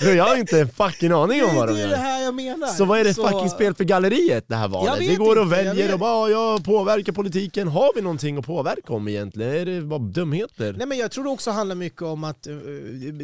[0.00, 1.98] Bror, jag har inte en fucking aning om vad de Det är det gör.
[1.98, 2.66] här jag menar.
[2.66, 5.00] Så vad är det Så- fucking spel för galleriet det här Jag valet?
[5.00, 7.68] Vi går och inte, jag väljer vet- och bara jag påverkar politiken.
[7.68, 9.54] Har vi någonting att påverka om egentligen?
[9.54, 10.72] Är det bara dumheter?
[10.78, 12.54] Nej men jag tror det också handlar mycket om att eh,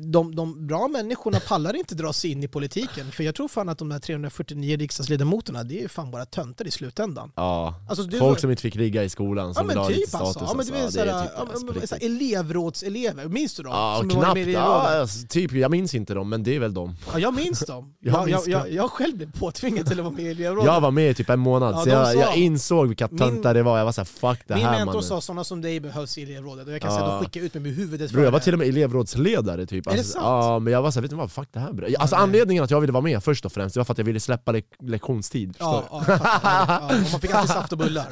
[0.02, 3.10] de, de bra människorna pallar inte dra sig in i politiken.
[3.12, 6.70] För jag tror fan att de där 349 riksdagsledamoterna, det är fan bara töntar i
[6.70, 7.32] slutändan.
[7.36, 9.88] Ja, Alltså, folk var- som inte fick ligga i skolan Ja som vill men ha
[9.88, 10.36] lite typ status.
[10.36, 10.44] alltså.
[10.44, 10.98] Ja, men alltså.
[10.98, 11.46] Ja, det är såhär, typ ja,
[11.80, 13.72] alltså, men, elevrådselever, minns du dem?
[13.72, 14.46] Ja, Som knappt.
[14.46, 16.96] Ja, alltså, typ, jag minns inte dem, men det är väl dem.
[17.12, 17.94] Ja, jag minns dem.
[18.00, 18.74] Jag Jag, jag, minns jag, dem.
[18.74, 20.66] jag själv blev påtvingad till att vara med i elevrådet.
[20.66, 23.18] Jag var med i typ en månad, Ja, så jag, sa- jag insåg vilka Min-
[23.18, 23.78] töntar det var.
[23.78, 25.02] Jag var såhär, fuck det Min här mentor mannen.
[25.02, 26.96] sa sådana som dig behövs i elevrådet och jag kan Ja.
[26.96, 29.66] säga att de skickar ut mig med huvudet Bro, jag var till och med elevrådsledare
[29.66, 29.86] typ.
[29.86, 30.24] Är det Alltså, sant?
[30.24, 31.94] Ja, men jag var såhär, vet du vad, fuck det här.
[31.98, 34.04] Alltså anledningen att jag ville vara med först och främst, det var för att jag
[34.04, 35.56] ville släppa lek lektionstid.
[35.58, 38.06] Ja, ja, jag Ja, man fick alltid saft och bullar.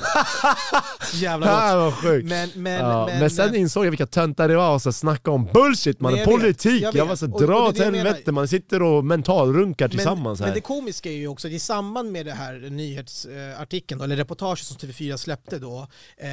[1.15, 2.05] Jävla gott.
[2.25, 5.49] Men, men, ja, men, men, sen insåg jag vilka töntar det var och snacka om
[5.55, 6.83] bullshit man, Nej, politik!
[6.83, 10.53] jag Jag, var så dra åt helvete, man sitter och mentalrunkar tillsammans men, här.
[10.53, 14.65] men det komiska är ju också att i samband med det här nyhetsartikeln, eller reportaget
[14.65, 15.87] som TV4 släppte då,
[16.17, 16.29] eh,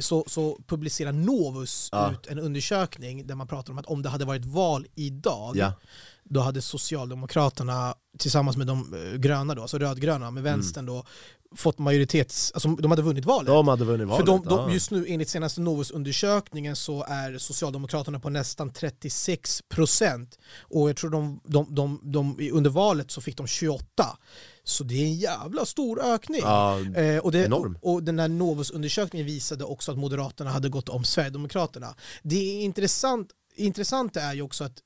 [0.00, 2.12] så, så publicerar Novus Ja.
[2.12, 5.72] ut en undersökning där man pratar om att om det hade varit val idag, Ja.
[6.30, 11.04] Då hade Socialdemokraterna tillsammans med de eh, gröna då, alltså rödgröna med vänstern då,
[11.56, 13.46] fått majoritets, alltså de hade vunnit valet.
[13.46, 14.26] De hade vunnit valet.
[14.26, 20.38] För de, de, just nu enligt senaste Novus-undersökningen så är Socialdemokraterna på nästan 36 procent.
[20.60, 23.84] Och jag tror de, de, de, de, under valet så fick de 28.
[24.64, 26.40] Så det är en jävla stor ökning.
[26.44, 27.78] Ja, Eh, och, det, enorm.
[27.82, 31.94] och den här Novus-undersökningen visade också att Moderaterna hade gått om Sverigedemokraterna.
[32.22, 33.30] Det är intressant
[33.60, 34.82] Intressant är ju också att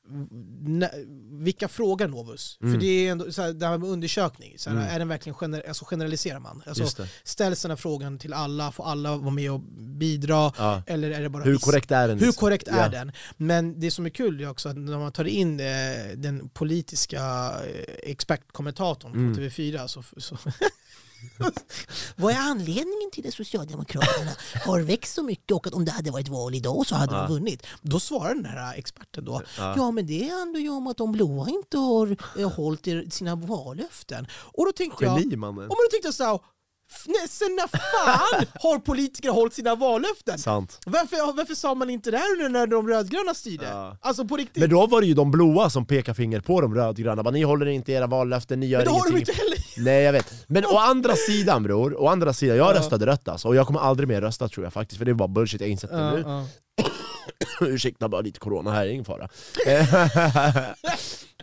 [1.31, 2.59] vilka frågar Novus?
[2.61, 2.73] Mm.
[2.75, 5.35] För det är ändå så här, det här med undersökning, så här, är den verkligen
[5.35, 6.63] gener, alltså generaliserar man?
[6.67, 10.53] Alltså, ställs den här frågan till alla, får alla vara med och bidra?
[10.59, 10.83] Ja.
[10.87, 12.19] Eller är det bara Hur korrekt är den?
[12.19, 12.41] Hur liksom?
[12.41, 12.89] korrekt är Ja.
[12.89, 13.13] den?
[13.37, 15.67] Men det som är kul är också att när man tar in eh,
[16.17, 17.21] den politiska
[17.67, 19.35] eh, expertkommentatorn på Mm.
[19.35, 20.03] TV4 så...
[20.17, 20.37] så
[22.17, 24.31] Vad är anledningen till att Socialdemokraterna
[24.67, 27.23] har växt så mycket och att om det hade varit val idag så hade Ja.
[27.23, 27.67] de vunnit?
[27.83, 29.75] Då svarar den här experten då, Ja.
[29.77, 34.27] ja men det handlar ju om att de blåa inte har eh, hållit sina vallöften.
[34.33, 35.65] Och då tänkte jag, Geni mannen.
[35.65, 36.54] och då tänkte jag så här, "F- nej,
[37.29, 40.39] sen när fan har politiker hållit sina vallöften?
[40.39, 40.81] Sant.
[40.87, 43.65] Varför, varför sa man inte det här nu när de rödgröna styrde?
[43.69, 43.97] Ja.
[44.01, 44.61] Alltså på riktigt.
[44.61, 47.43] Men då var det ju de blåa som pekade finger på de rödgröna, bara, ni
[47.43, 49.33] håller inte era vallöften, ni gör Men då har de ingenting.
[49.35, 49.59] inte heller...
[49.91, 52.79] Nej jag vet, men å andra sidan bror, å andra sidan, jag Ja.
[52.79, 55.15] röstade rött alltså, och jag kommer aldrig mer rösta tror jag faktiskt, för det är
[55.15, 56.45] bara bullshit, jag har insett det nu.
[57.75, 59.29] Ursäkta bara lite corona här, ingen fara.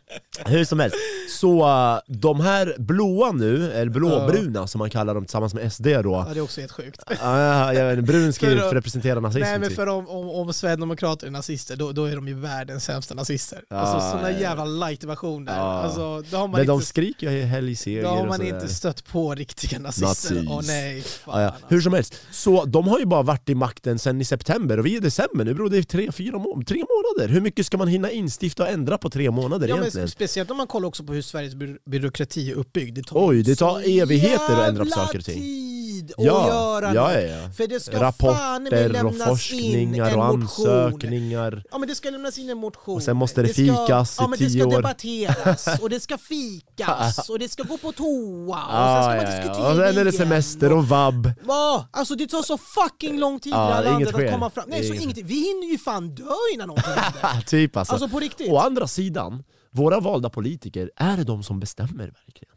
[0.45, 0.95] Hur som helst,
[1.39, 5.87] så uh, de här blåa nu, eller blåbruna som man kallar dem tillsammans med SD
[5.87, 7.01] då, ja, det är också helt sjukt.
[7.11, 9.75] uh, vet, inte, brun ska ju För då- representera nazism Nej men typ.
[9.75, 13.63] för om, om, om Sverigedemokrater är nazister, då, då är de ju världens sämsta nazister.
[13.69, 14.41] Ja, alltså sådana ja, ja.
[14.41, 15.57] jävla light-versioner.
[15.57, 15.61] Ja.
[15.61, 18.67] Alltså, då har man Men de inte, skriker ju helg seger då har man inte
[18.67, 20.35] stött på riktiga nazister.
[20.35, 20.49] Nazis.
[20.49, 21.41] Åh nej, fan.
[21.41, 21.67] Ja, ja.
[21.67, 24.85] Hur som helst, så de har ju bara varit i makten sen i september och
[24.85, 27.33] vi är i december nu bror, det är tre, fyra må tre månader.
[27.33, 30.00] Hur mycket ska man hinna instifta och ändra på tre månader Ja, egentligen?
[30.01, 32.95] Men speciellt om man kollar också på hur Sveriges by byråkrati är uppbyggd.
[32.95, 35.41] Det tar Oj, det tar evigheter att ändra på saker och ting.
[35.41, 37.49] tid Ja, göra ja, ja, ja.
[37.57, 41.63] För det ska Rapporter och forskningar och ansökningar.
[41.71, 42.95] Ja men det ska lämnas in en motion.
[42.95, 44.75] Och sen måste det ska, fikas i ja, men Det tio ska år.
[44.75, 48.07] debatteras, och det ska fikas, och det ska gå på toa,
[48.47, 49.69] och sen Ah, ska man ja, diskutera ja.
[49.71, 51.31] Och sen är det semester och vab.
[51.43, 51.87] Va?
[51.91, 54.65] Alltså det tar så fucking lång tid Ja, det här landet att komma fram.
[54.67, 55.03] Nej, så Inget.
[55.03, 55.25] ingenting.
[55.25, 56.23] Vi hinner ju fan dö
[56.53, 57.41] innan någonting händer.
[57.47, 57.93] typ alltså.
[57.93, 58.51] Alltså på riktigt.
[58.51, 62.55] Å andra sidan, våra valda politiker, är det de som bestämmer verkligen?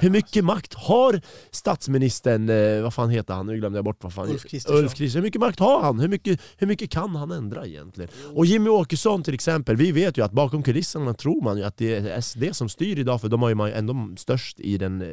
[0.00, 4.12] Hur mycket makt har statsministern, eh, vad fan heter han, nu glömde jag bort vad
[4.12, 4.76] fan Ulf Kristersson.
[4.78, 5.18] Ulf Kristersson.
[5.22, 6.00] Hur mycket makt har han?
[6.00, 8.10] Hur mycket, hur mycket kan han ändra egentligen?
[8.34, 11.76] Och Jimmy Åkesson till exempel, vi vet ju att bakom kulisserna tror man ju att
[11.76, 15.08] det är SD som styr idag för de har ju ändå störst i den eh,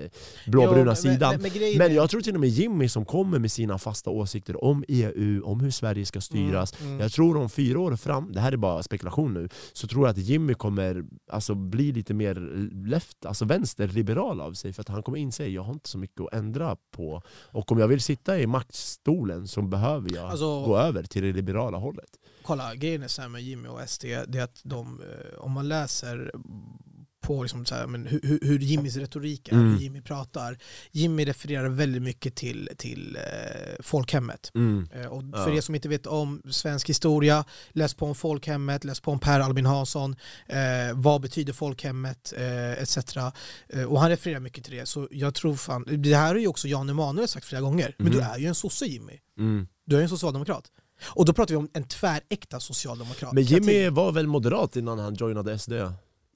[0.47, 1.41] blåbruna Jo, sidan.
[1.41, 4.63] men- men Men jag tror till och med Jimmy som kommer med sina fasta åsikter
[4.63, 6.81] om EU, om hur Sverige ska styras.
[6.81, 10.07] Mm, Jag tror om fyra år fram, det här är bara spekulation nu, så tror
[10.07, 12.35] jag att Jimmy kommer alltså, bli lite mer
[12.89, 14.70] left, alltså vänsterliberal av sig.
[14.73, 17.21] För att han kommer inse att jag har inte så mycket att ändra på.
[17.51, 21.33] Och om jag vill sitta i maktstolen så behöver jag Alltså- gå över till det
[21.33, 22.09] liberala hållet.
[22.43, 25.51] kolla, grejen är så här med Jimmy och SD, det är att de, eh, om
[25.51, 26.31] man läser
[27.21, 29.73] på liksom så här, men hur, hur- Jimmys retorik är, Mm.
[29.73, 30.57] hur Jimmy pratar.
[30.91, 33.21] Jimmy refererar väldigt mycket till, till eh,
[33.79, 34.51] folkhemmet.
[34.55, 34.87] Mm.
[34.93, 35.43] Eh, och Ja.
[35.45, 39.19] för er som inte vet om svensk historia, läs på om folkhemmet, läs på om
[39.19, 40.15] Per Albin Hansson,
[40.47, 40.57] eh,
[40.93, 42.97] vad betyder folkhemmet, eh, etc.
[43.69, 44.85] Eh, och han refererar mycket till det.
[44.85, 48.11] Så jag tror fan, det här har ju också Jan Emanuel sagt flera gånger, men
[48.11, 48.27] du Mhm.
[48.31, 49.19] är ju en sosse Jimmy.
[49.39, 49.67] Mm.
[49.85, 50.63] Du är ju en socialdemokrat.
[51.03, 53.33] Och då pratar vi om en tväräkta socialdemokrat.
[53.33, 55.71] Men Jimmy var väl moderat innan han joinade SD?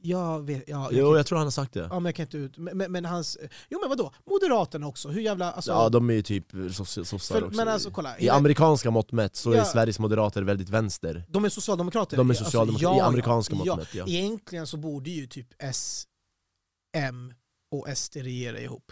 [0.08, 1.80] Jag vet, ja, jag Jo, kan, jag tror han har sagt det.
[1.80, 2.58] ja, men jag kan inte ut...
[2.58, 3.38] Men, men, men hans...
[3.70, 4.14] Jo men vadå?
[4.30, 5.52] Moderaterna också, hur jävla...
[5.52, 7.50] Alltså, Ja, de är ju typ sossar också.
[7.52, 8.18] men alltså kolla.
[8.18, 9.66] I hela- amerikanska mått mätt så är Ja.
[9.66, 11.24] Sveriges moderater väldigt vänster.
[11.30, 12.18] De är socialdemokrater?
[12.18, 14.06] De är Alltså, socialdemokrater, i amerikanska mått mätt, ja.
[14.08, 16.08] Egentligen så borde ju typ S,
[16.98, 17.34] M
[17.72, 18.92] och SD regera ihop.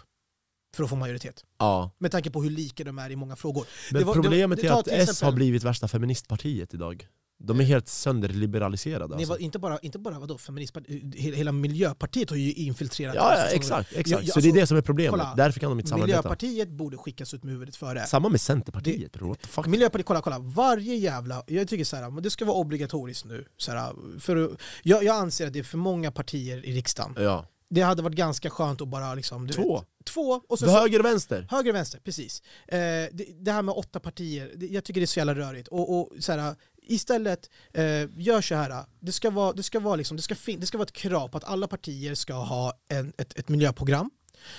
[0.75, 1.45] För att få majoritet.
[1.59, 1.91] Ja.
[1.97, 3.65] Med tanke på hur lika de är i många frågor.
[3.91, 6.73] Men Det var- det- problemet det är tar att S exempel- har blivit värsta feministpartiet
[6.73, 7.07] idag.
[7.45, 9.39] De är helt sönderliberaliserade Nej, alltså.
[9.39, 13.47] inte bara, inte bara vadå, feministpartiet, hela, hela Miljöpartiet har ju infiltrerat Ja, ja alltså,
[13.47, 14.09] som- exakt, exakt.
[14.09, 15.89] Ja, ja, så det är alltså, det som är problemet, kolla, därför kan de inte
[15.89, 16.17] samarbeta.
[16.17, 18.05] Miljöpartiet borde skickas ut med huvudet före.
[18.05, 19.65] Samma med Centerpartiet bro, what the fuck?
[19.65, 20.39] Miljöpartiet, kolla, kolla.
[20.39, 21.43] Varje jävla...
[21.47, 23.45] Jag tycker så här, men det ska vara obligatoriskt nu.
[23.57, 27.13] Så här, för, jag, jag anser att det är för många partier i riksdagen.
[27.17, 27.45] Ja.
[27.69, 29.49] Det hade varit ganska skönt att bara liksom...
[29.49, 29.77] Två.
[29.79, 31.47] Vet, två och så, Höger och vänster.
[31.49, 32.41] Höger och vänster, precis.
[32.67, 35.67] Eh, det, det här med åtta partier, det, jag tycker det är så jävla rörigt.
[35.67, 36.55] Och, och så här,
[36.85, 37.83] istället, eh,
[38.17, 38.85] gör så här.
[38.99, 41.27] Det ska, vara, det, ska vara liksom, det, ska fin- det ska vara ett krav
[41.27, 44.09] på att alla partier ska ha en, ett, ett miljöprogram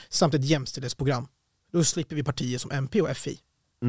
[0.08, 1.26] samt ett jämställdhetsprogram.
[1.72, 3.38] Då slipper vi partier som MP och FI.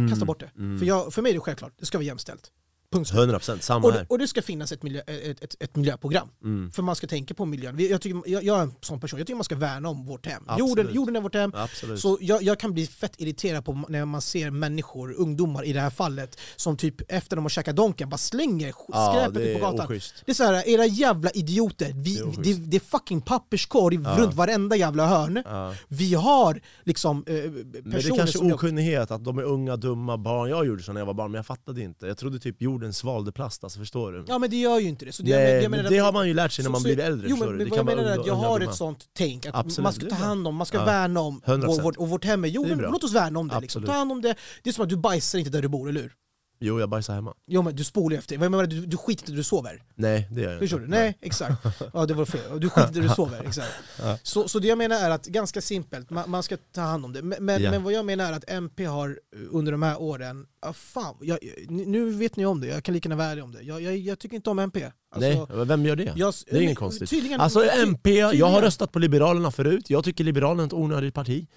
[0.10, 0.52] Kasta bort det.
[0.80, 2.52] För, jag, för mig är det självklart, det ska vara jämställt.
[2.96, 3.30] Punkt slut.
[3.30, 4.06] 100% samma Och det, här.
[4.10, 6.28] och det ska finnas ett, miljö, ett, ett, ett miljöprogram.
[6.44, 6.72] Mm.
[6.72, 7.80] För man ska tänka på miljön.
[7.80, 10.26] Jag, tycker, jag, jag är en sån person, jag tycker man ska värna om vårt
[10.26, 10.44] hem.
[10.48, 10.70] Absolut.
[10.70, 11.52] Jorden, jorden är vårt hem.
[11.56, 12.00] Absolut.
[12.00, 15.80] Så jag, jag kan bli fett irriterad på när man ser människor, ungdomar i det
[15.80, 19.62] här fallet, som typ efter de har käkat Donken bara slänger sk- Ja, skräpet ut
[19.62, 19.86] på gatan.
[19.88, 20.14] oschysst.
[20.26, 23.98] Det är så här, era jävla idioter, vi, Det är det, det, är fucking papperskorg
[23.98, 25.44] runt varenda jävla hörn.
[25.46, 25.74] Ja.
[25.88, 28.52] Vi har liksom eh, Men det är personer kanske som...
[28.52, 30.50] Okunnighet, att de är unga, dumma barn.
[30.50, 32.08] Jag gjorde så när jag var barn, men jag fattade inte.
[32.08, 34.26] Jag trodde typ jorden svalde plast, alltså förstår du?
[34.28, 35.12] ja men det gör ju inte det.
[35.12, 36.82] Så det, Nej, jag, jag men menar det har man ju lärt sig när man
[36.82, 37.28] så- blir äldre.
[37.30, 39.46] Jo men, men Det jag kan vara menar är att jag har ett sånt tänk,
[39.46, 40.86] att Absolut, man ska ta hand om, man ska Ja.
[40.86, 41.68] värna om 100%.
[41.68, 42.46] vår, vårt, och vårt hem.
[42.46, 42.90] Jorden, är bra.
[42.92, 43.60] låt oss värna om det.
[43.60, 43.84] Liksom.
[43.84, 44.36] Ta hand om det.
[44.64, 46.12] Det är som att du bajsar inte där du bor, eller hur?
[46.60, 47.34] Jo, jag bajsar hemma.
[47.48, 48.36] Jo men du spolar ju efter.
[48.38, 49.84] Jag menar, du, du skiter inte där du sover.
[49.96, 50.92] Nej, det gör jag Förstår inte.
[50.92, 50.98] du?
[50.98, 51.66] Nej, exakt.
[51.94, 52.60] Ja, det var fel.
[52.60, 53.44] Du skiter där du sover.
[53.48, 53.72] Exakt.
[54.02, 54.18] Ja.
[54.24, 57.14] Så, så det jag menar är att, ganska simpelt, man, man ska ta hand om
[57.14, 57.22] det.
[57.22, 57.72] Men, men, Ja.
[57.72, 61.16] men vad jag menar är att MP har eh, under de här åren, ah, fan,
[61.22, 63.62] jag, nu vet ni om det, jag kan lika gärna vara ärlig om det.
[63.62, 64.84] Jag, jag, jag tycker inte om MP.
[65.16, 66.14] Alltså, Nej, vem gör det?
[66.16, 67.10] jag- det är inget konstigt.
[67.10, 68.62] tydligen- Alltså MP, jag har tydligen.
[68.62, 71.48] röstat på Liberalerna förut, jag tycker Liberalerna är ett onödigt parti.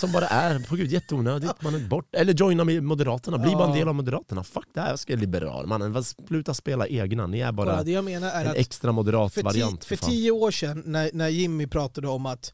[0.00, 2.14] Som bara är, på gud jätteonödigt, man är bort.
[2.14, 4.44] Eller joina med Moderaterna, bli bara en del av Moderaterna.
[4.44, 5.66] Fuck det här, jag ska liberal.
[5.66, 9.34] Mannen, sluta spela egna, ni är bara det jag menar är en att extra moderat
[9.34, 9.84] för, variant.
[9.84, 10.10] för fan.
[10.10, 12.52] tio år sedan när, när Jimmy pratade om att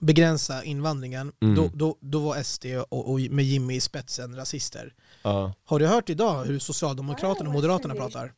[0.00, 1.54] begränsa invandringen, Mm.
[1.54, 4.94] då, då, då var SD och, och med Jimmy i spetsen rasister.
[5.22, 5.52] Ja.
[5.64, 8.32] Har du hört idag hur Socialdemokraterna och Moderaterna pratar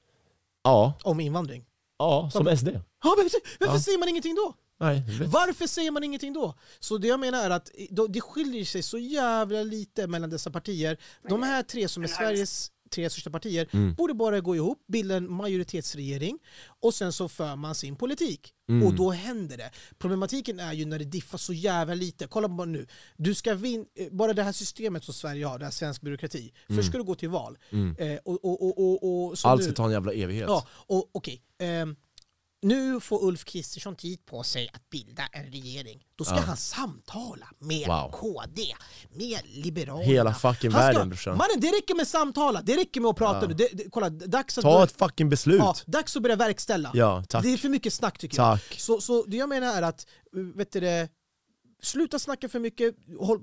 [0.65, 1.65] Ja, om invandring?
[1.99, 2.69] ja, som SD.
[2.69, 3.15] Ja,
[3.61, 3.81] varför Ja.
[3.81, 4.55] säger man ingenting då?
[4.81, 5.03] Nej.
[5.27, 6.55] Varför säger man ingenting då?
[6.81, 7.71] Så det jag menar är att
[8.09, 10.99] det skiljer sig så jävla lite mellan dessa partier.
[11.29, 13.95] De här tre som är Sveriges tre största partier Mm.
[13.95, 16.39] borde bara gå ihop, bilda en majoritetsregering
[16.81, 18.53] och sen så för man sin politik.
[18.69, 18.87] Mm.
[18.87, 19.71] Och då händer det.
[19.99, 22.27] Problematiken är ju när det diffar så jävla lite.
[22.27, 22.87] Kolla bara nu.
[23.17, 26.53] Du ska vin eh, bara det här systemet som Sverige har, det här svensk byråkrati.
[26.69, 27.59] Först ska du gå till val.
[27.71, 27.97] Mm.
[27.99, 30.47] Eh, och, och, och, och, och, så Allt ska ta en jävla evighet.
[30.49, 31.43] Ja, och okej.
[31.59, 31.97] ehm,
[32.63, 36.05] nu får Ulf Kristersson tid på sig att bilda en regering.
[36.17, 36.41] Då ska Ja.
[36.41, 38.11] han samtala med Wow.
[38.13, 38.75] KD,
[39.11, 40.05] med Liberalerna.
[40.05, 41.37] Hela fucking ska- världen, brorsan.
[41.37, 43.49] Mannen, det räcker med samtala, det räcker med att prata Ja.
[43.49, 43.55] nu.
[43.55, 45.59] Det, det, kolla, dags att, Ta börja, ett fucking beslut.
[45.59, 46.91] ja, dags att börja verkställa.
[46.95, 47.43] Ja, tack.
[47.43, 48.61] Det är för mycket snack tycker jag.
[48.61, 48.81] Tack.
[48.81, 50.07] Så, så det jag menar är att,
[50.55, 51.09] vet du det,
[51.83, 53.41] sluta snacka för mycket, håll,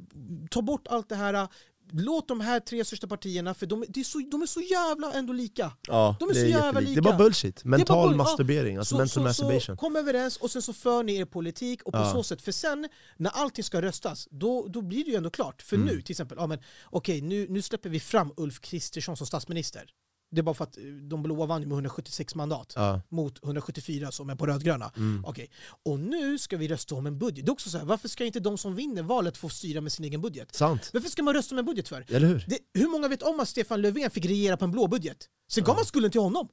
[0.52, 1.48] ta bort allt det här,
[1.92, 5.34] låt de här tre största partierna, för de, är så, de är så jävla ändå
[5.34, 5.72] lika.
[5.88, 6.94] Ja, De är det, så är jävla lika.
[6.94, 7.60] det är bara bullshit.
[7.62, 8.18] Är bara Mental bull- ja.
[8.18, 9.62] masturbering, alltså Så- mental så, masturbation.
[9.62, 12.12] Så kom överens och sen så för ni er politik och på Ja.
[12.12, 12.88] så sätt, för sen
[13.18, 15.62] när allting ska röstas, då, då blir det ju ändå klart.
[15.62, 15.88] För Mm.
[15.88, 19.84] nu till exempel, ja, men, okej nu, nu släpper vi fram Ulf Kristersson som statsminister.
[20.32, 23.02] Det är bara för att eh, de blåa vann med 176 mandat Ja.
[23.10, 24.92] mot 174 som är på rödgröna.
[24.98, 25.26] Mm.
[25.26, 25.50] Okej.
[25.86, 27.46] Och nu ska vi rösta om en budget.
[27.46, 29.92] Det är också så här, varför ska inte de som vinner valet få styra med
[29.92, 30.56] sin egen budget?
[30.56, 30.90] Sant.
[30.94, 32.06] Varför ska man rösta om en budget för?
[32.08, 32.46] Eller hur?
[32.48, 35.18] Det, hur många vet om att Stefan Löfven fick regera på en blå budget?
[35.52, 36.48] Sen gav man skulden till honom.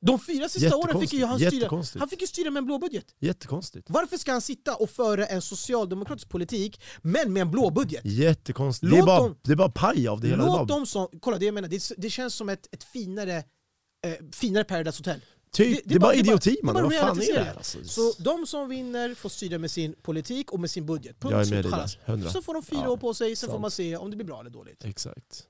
[0.00, 2.78] De fyra sista åren fick ju han styra, han fick ju styra med en blå
[2.78, 3.04] budget.
[3.18, 3.90] Jättekonstigt.
[3.90, 8.00] Varför ska han sitta och föra en socialdemokratisk politik, men med en blå budget?
[8.04, 8.90] Jättekonstigt.
[8.92, 10.42] Det är, bara, dem- det är bara paj av det hela.
[10.44, 13.36] Det Låt dem som, kolla det jag menar, det, det känns som ett, ett finare,
[13.36, 15.20] eh, finare Paradise Hotel.
[15.52, 17.54] typ, det, är bara idioti det är mannen, vad fan är det här?
[17.54, 17.84] Alltså?
[17.84, 21.20] Så de som vinner får styra med sin politik och med sin budget.
[21.20, 21.94] Punkt slut, med dig chalas.
[22.06, 22.30] där, 100.
[22.30, 23.62] Så får de fyra Ja, år på sig, sen får sant.
[23.62, 24.84] man se om det blir bra eller dåligt.
[24.84, 25.46] Exakt.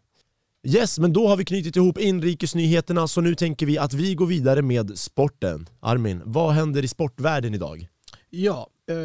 [0.66, 4.26] Yes, men då har vi knutit ihop inrikesnyheterna så nu tänker vi att vi går
[4.26, 5.68] vidare med sporten.
[5.80, 7.89] Armin, vad händer i sportvärlden idag?
[8.30, 8.97] Ja, eh,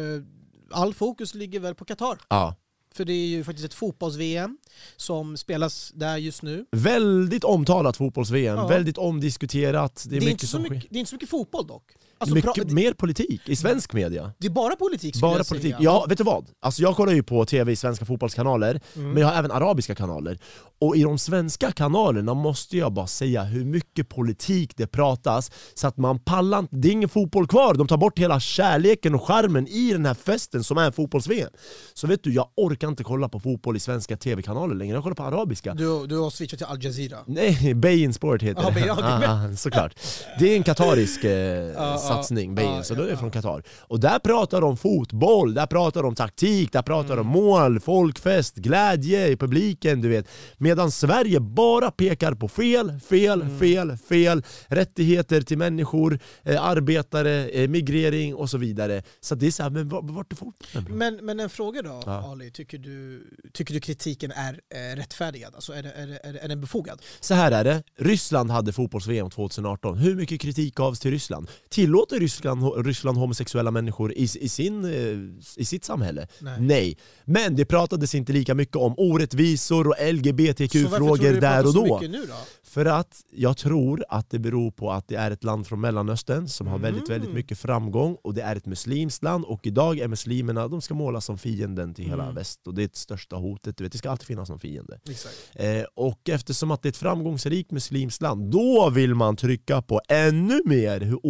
[0.70, 2.18] all fokus ligger väl på Qatar.
[2.28, 2.54] Ja.
[2.94, 4.58] För det är ju faktiskt ett fotbolls-VM
[4.96, 6.66] som spelas där just nu.
[6.72, 8.66] Väldigt omtalat fotbolls-VM, Ja.
[8.66, 10.04] väldigt omdiskuterat.
[10.08, 10.88] Det är, Det är, mycket som mycket, sker.
[10.90, 11.92] det är inte så mycket fotboll dock.
[12.32, 14.32] Alltså, mycket pra- mer politik i svensk media.
[14.38, 15.70] det är bara politik skulle Bara jag politik.
[15.74, 15.82] säga.
[15.84, 16.46] Ja, vet du vad?
[16.62, 19.10] Alltså jag kollar ju på tv i svenska fotbollskanaler, Mm.
[19.12, 20.38] men jag har även arabiska kanaler.
[20.80, 25.86] Och i de svenska kanalerna måste jag bara säga hur mycket politik det pratas, så
[25.86, 26.76] att man pallar inte.
[26.76, 30.14] Det är ingen fotboll kvar, de tar bort hela kärleken och charmen i den här
[30.14, 31.50] festen som är fotbolls-VM.
[31.94, 35.14] Så vet du, jag orkar inte kolla på fotboll i svenska tv-kanaler längre, jag kollar
[35.16, 35.74] på arabiska.
[35.74, 37.18] Du, du har switchat till Al Jazeera.
[37.26, 38.90] Nej, Bein Sport heter Ja, det.
[38.92, 39.94] Ah, ah, såklart.
[40.38, 41.32] Det är en katarisk eh,
[42.16, 43.62] satsning, ja, så då är det från Qatar.
[43.80, 47.16] Och där pratar de fotboll, där pratar de taktik, där pratar Mm.
[47.26, 50.26] de mål, folkfest, glädje i publiken, du vet.
[50.58, 53.58] Medan Sverige bara pekar på fel, fel, Mm.
[53.58, 59.02] fel, fel, rättigheter till människor, eh, arbetare, eh, migrering och så vidare.
[59.20, 60.98] Så det är såhär, men vart är fotbollen?
[60.98, 62.30] Men, men en fråga då, Ja.
[62.32, 62.50] Ali.
[62.50, 63.22] Tycker du,
[63.52, 65.54] tycker du kritiken är eh, rättfärdigad?
[65.54, 67.02] Alltså är, det, är, det, är, det, är den befogad?
[67.20, 69.98] Så här är det, Ryssland hade fotbolls-VM 2018.
[69.98, 71.48] Hur mycket kritik gavs till Ryssland?
[71.94, 76.28] Tillåter Ryssland, Ryssland homosexuella människor i, i, sin, eh, i sitt samhälle?
[76.60, 76.96] Nej.
[77.24, 81.94] Men det pratades inte lika mycket om orättvisor och Så LGBTQ-frågor där och så då.
[81.94, 82.34] mycket nu då?
[82.62, 86.48] För att jag tror att det beror på att det är ett land från Mellanöstern
[86.48, 87.34] som har väldigt, väldigt Mm.
[87.34, 91.24] mycket framgång och det är ett muslimskt land och idag är muslimerna, de ska målas
[91.24, 92.34] som fienden till hela Mm.
[92.34, 94.98] väst och det är det största hotet, du vet, det ska alltid finnas någon fiende.
[95.10, 95.34] Exakt.
[95.54, 100.00] Eh, och eftersom att det är ett framgångsrikt muslimskt land, då vill man trycka på
[100.08, 101.20] ännu mer hur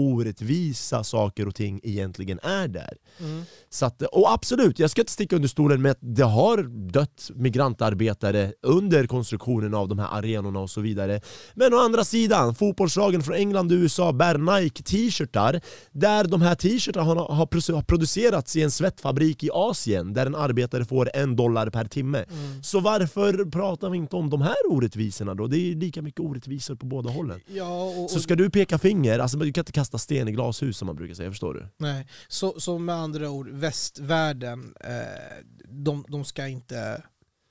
[0.55, 2.97] orättvisa saker och ting egentligen är där.
[3.21, 3.45] Mm.
[3.71, 6.63] Så att, och absolut, jag ska inte sticka under stolen med att det har
[6.93, 11.21] dött migrantarbetare under konstruktionen av de här arenorna och så vidare.
[11.55, 15.61] Men å andra sidan, fotbollslagen från England och USA bär Nike t-shirtar
[15.93, 20.27] där de här t-shirtarna har, har produ- har producerats i en svettfabrik i Asien där
[20.27, 22.19] en arbetare får en dollar per timme.
[22.19, 22.63] Mm.
[22.63, 25.47] Så varför pratar vi inte om de här orättvisorna då?
[25.47, 27.41] Det är lika mycket orättvisor på båda hållen.
[27.47, 30.33] Ja, och, och, Så ska du peka finger, alltså du kan inte kasta sten i
[30.45, 31.69] glashus som man brukar säga, förstår du?
[31.77, 32.07] nej.
[32.29, 37.03] Så, så med andra ord, västvärlden, eh, de, de ska inte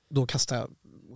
[0.10, 0.68] då kasta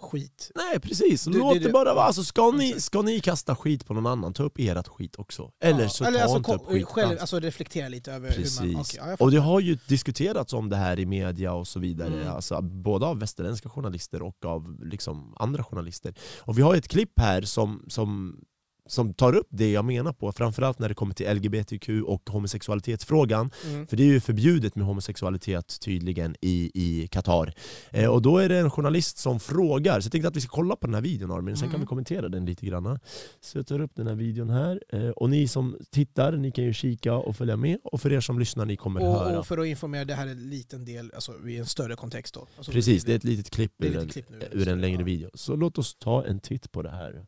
[0.02, 0.52] skit.
[0.56, 2.06] Nej precis, Det- låt det- det, bara vara.
[2.06, 5.52] Alltså, ska, ni, ska ni kasta skit på någon annan, ta upp ert skit också.
[5.64, 8.62] Eller Ja, så eller ta alltså, inte upp skit själv, alltså reflektera lite över Precis.
[8.62, 8.82] hur man...
[8.82, 12.14] okej, ja, och det har ju diskuterats om det här i media och så vidare,
[12.14, 12.28] Mm.
[12.28, 16.14] alltså, både av västerländska journalister och av liksom, andra journalister.
[16.40, 18.40] Och vi har ett klipp här som, som,
[18.88, 23.50] som tar upp det jag menar på, framförallt när det kommer till LGBTQ och homosexualitetsfrågan.
[23.66, 23.88] Mm.
[23.88, 27.54] För det är ju förbjudet med homosexualitet tydligen i, i Qatar.
[27.92, 30.50] Eh, och då är det en journalist som frågar, så jag tänkte att vi ska
[30.56, 31.82] kolla på den här videon Armin, sen kan Mm.
[31.82, 33.00] vi kommentera den lite grann.
[33.42, 36.64] Så jag tar upp den här videon här, eh, och ni som tittar, ni kan
[36.64, 39.34] ju kika och följa med, och för er som lyssnar, ni kommer höra.
[39.34, 41.96] Och, och för att informera, det här är en liten del, alltså i en större
[41.96, 42.48] kontext då.
[42.58, 44.48] Alltså, Precis, det är ett litet klipp, ur, lite en, klipp nu.
[44.52, 45.30] ur en längre video.
[45.34, 47.26] Så låt oss ta en titt på det här.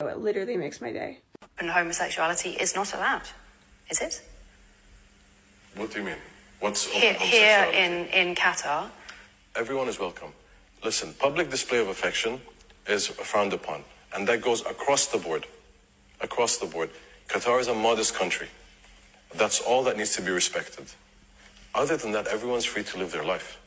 [0.00, 1.18] It literally makes my day.
[1.58, 3.22] And homosexuality is not allowed,
[3.90, 4.22] is it?
[5.74, 6.16] What do you mean?
[6.60, 8.90] What's Here, here in, in Qatar,
[9.54, 10.32] Everyone is welcome.
[10.84, 12.42] Listen, public display of affection
[12.86, 13.82] is frowned upon,
[14.14, 15.46] and that goes across the board.
[16.20, 16.90] Across the board.
[17.28, 18.48] Qatar is a modest country.
[19.34, 20.84] That's all that needs to be respected.
[21.74, 23.58] Other than that, everyone's free to live their life.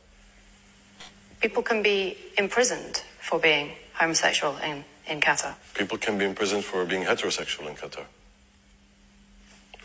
[1.40, 5.54] people can be imprisoned for being homosexual in, in Qatar.
[5.74, 8.04] People can be imprisoned for being heterosexual in Qatar.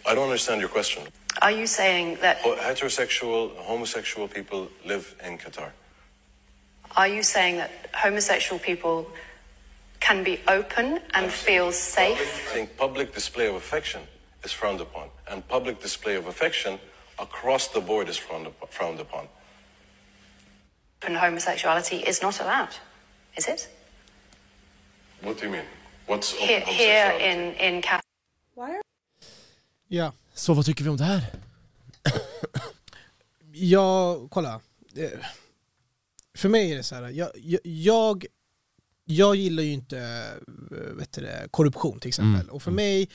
[0.08, 1.04] I don't understand your question.
[1.42, 2.42] Are you saying that?
[2.44, 5.72] Heterosexual, homosexual people live in Qatar.
[6.96, 9.10] Are you saying that homosexual people
[10.00, 12.20] can be open and feel safe?
[12.50, 14.02] I think public display of affection
[14.44, 16.80] is frowned upon, and public display of affection
[17.18, 19.28] across the board is frowned, up- frowned upon.
[21.02, 22.76] And homosexuality is not allowed,
[23.36, 23.68] is it?
[25.22, 25.66] What do you mean?
[26.08, 28.02] What's Here, here in, in Qatar.
[28.56, 28.82] Why are
[29.88, 31.22] Ja, Så vad tycker vi om det här?
[33.54, 34.62] ja, kolla.
[34.96, 35.10] Eh,
[36.38, 37.30] För mig är det så här, jag,
[37.64, 38.26] jag,
[39.06, 40.00] jag, gillar ju inte
[40.72, 42.42] eh, vet du det, korruption till exempel.
[42.42, 42.50] Mm.
[42.56, 43.10] Och för mig,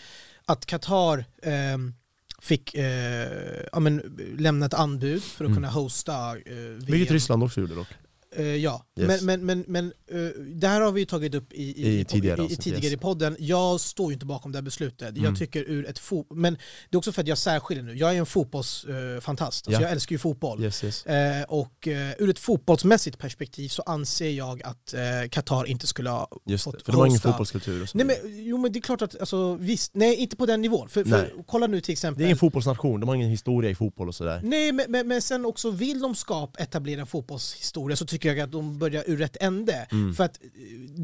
[0.44, 1.94] att Qatar ehm,
[2.40, 3.98] fick eh, ja, men,
[4.38, 5.56] lämna ett anbud för att Mm.
[5.56, 6.78] kunna hosta eh, VM.
[6.78, 7.88] Vilket Ryssland också gjorde dock.
[8.36, 9.22] Eh, ja, Yes.
[9.22, 9.92] men, men, men, men
[10.26, 12.84] eh, det här har vi ju tagit upp i, i, I tidigare i, i, tidigare
[12.84, 12.92] yes.
[12.92, 13.36] i podden.
[13.38, 15.08] Jag står ju inte bakom det här beslutet.
[15.10, 15.24] Mm.
[15.24, 16.54] Jag tycker ur ett fo- men
[16.90, 17.94] det är också för att jag särskiljer nu.
[17.94, 19.86] Jag är en fotbollsfantast, alltså Ja.
[19.86, 20.64] jag älskar ju fotboll.
[20.64, 21.06] Yes.
[21.06, 25.00] Eh, och eh, ur ett fotbollsmässigt perspektiv så anser jag att eh,
[25.30, 28.58] Qatar inte skulle ha Just fått det, för de har ingen fotbollskultur Nej, men, jo
[28.58, 30.88] men det är klart att, alltså, visst, nej inte på den nivån.
[30.88, 32.18] För, för kolla nu till exempel.
[32.18, 34.40] Det är ingen fotbollsnation, de har ingen historia i fotboll och sådär.
[34.44, 38.40] Nej, men, men, men sen också vill de skapa, etablera en fotbollshistoria så tycker jag
[38.40, 39.86] att de börjar ur rätt ände.
[39.92, 40.14] Mm.
[40.14, 40.40] För att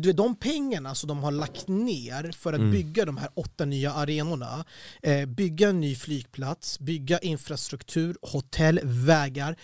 [0.04, 2.70] eh, de pengarna som de har lagt ner för att Mm.
[2.72, 4.64] bygga de här åtta nya arenorna,
[5.02, 9.56] eh, bygga en ny flygplats, bygga infrastruktur, hotell, vägar.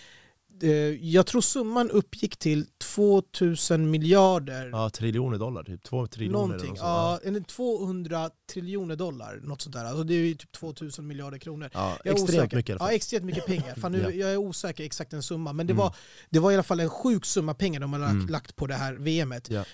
[0.62, 0.70] Eh,
[1.10, 4.68] jag tror summan uppgick till 2000 miljarder.
[4.72, 5.82] Ja, triljoner dollar, typ.
[5.82, 6.89] Två triljoner eller Någonting, något sånt.
[6.89, 9.84] ja, eller 200 triljoner dollar, något sånt där.
[9.84, 11.70] Alltså det är ju typ 2000 miljarder kronor.
[11.72, 12.56] Ja, Jag extremt osäker.
[12.56, 12.89] mycket i alla fall.
[12.89, 13.74] Ja, extremt mycket pengar.
[13.74, 14.10] Fan, nu, Ja.
[14.10, 15.78] Jag är osäker exakt en summa, men det, Mm.
[15.84, 15.94] var,
[16.30, 18.26] det var i alla fall en sjuk summa pengar de har lagt, Mm.
[18.28, 19.51] lagt på det här VMet.
[19.51, 19.64] Ja.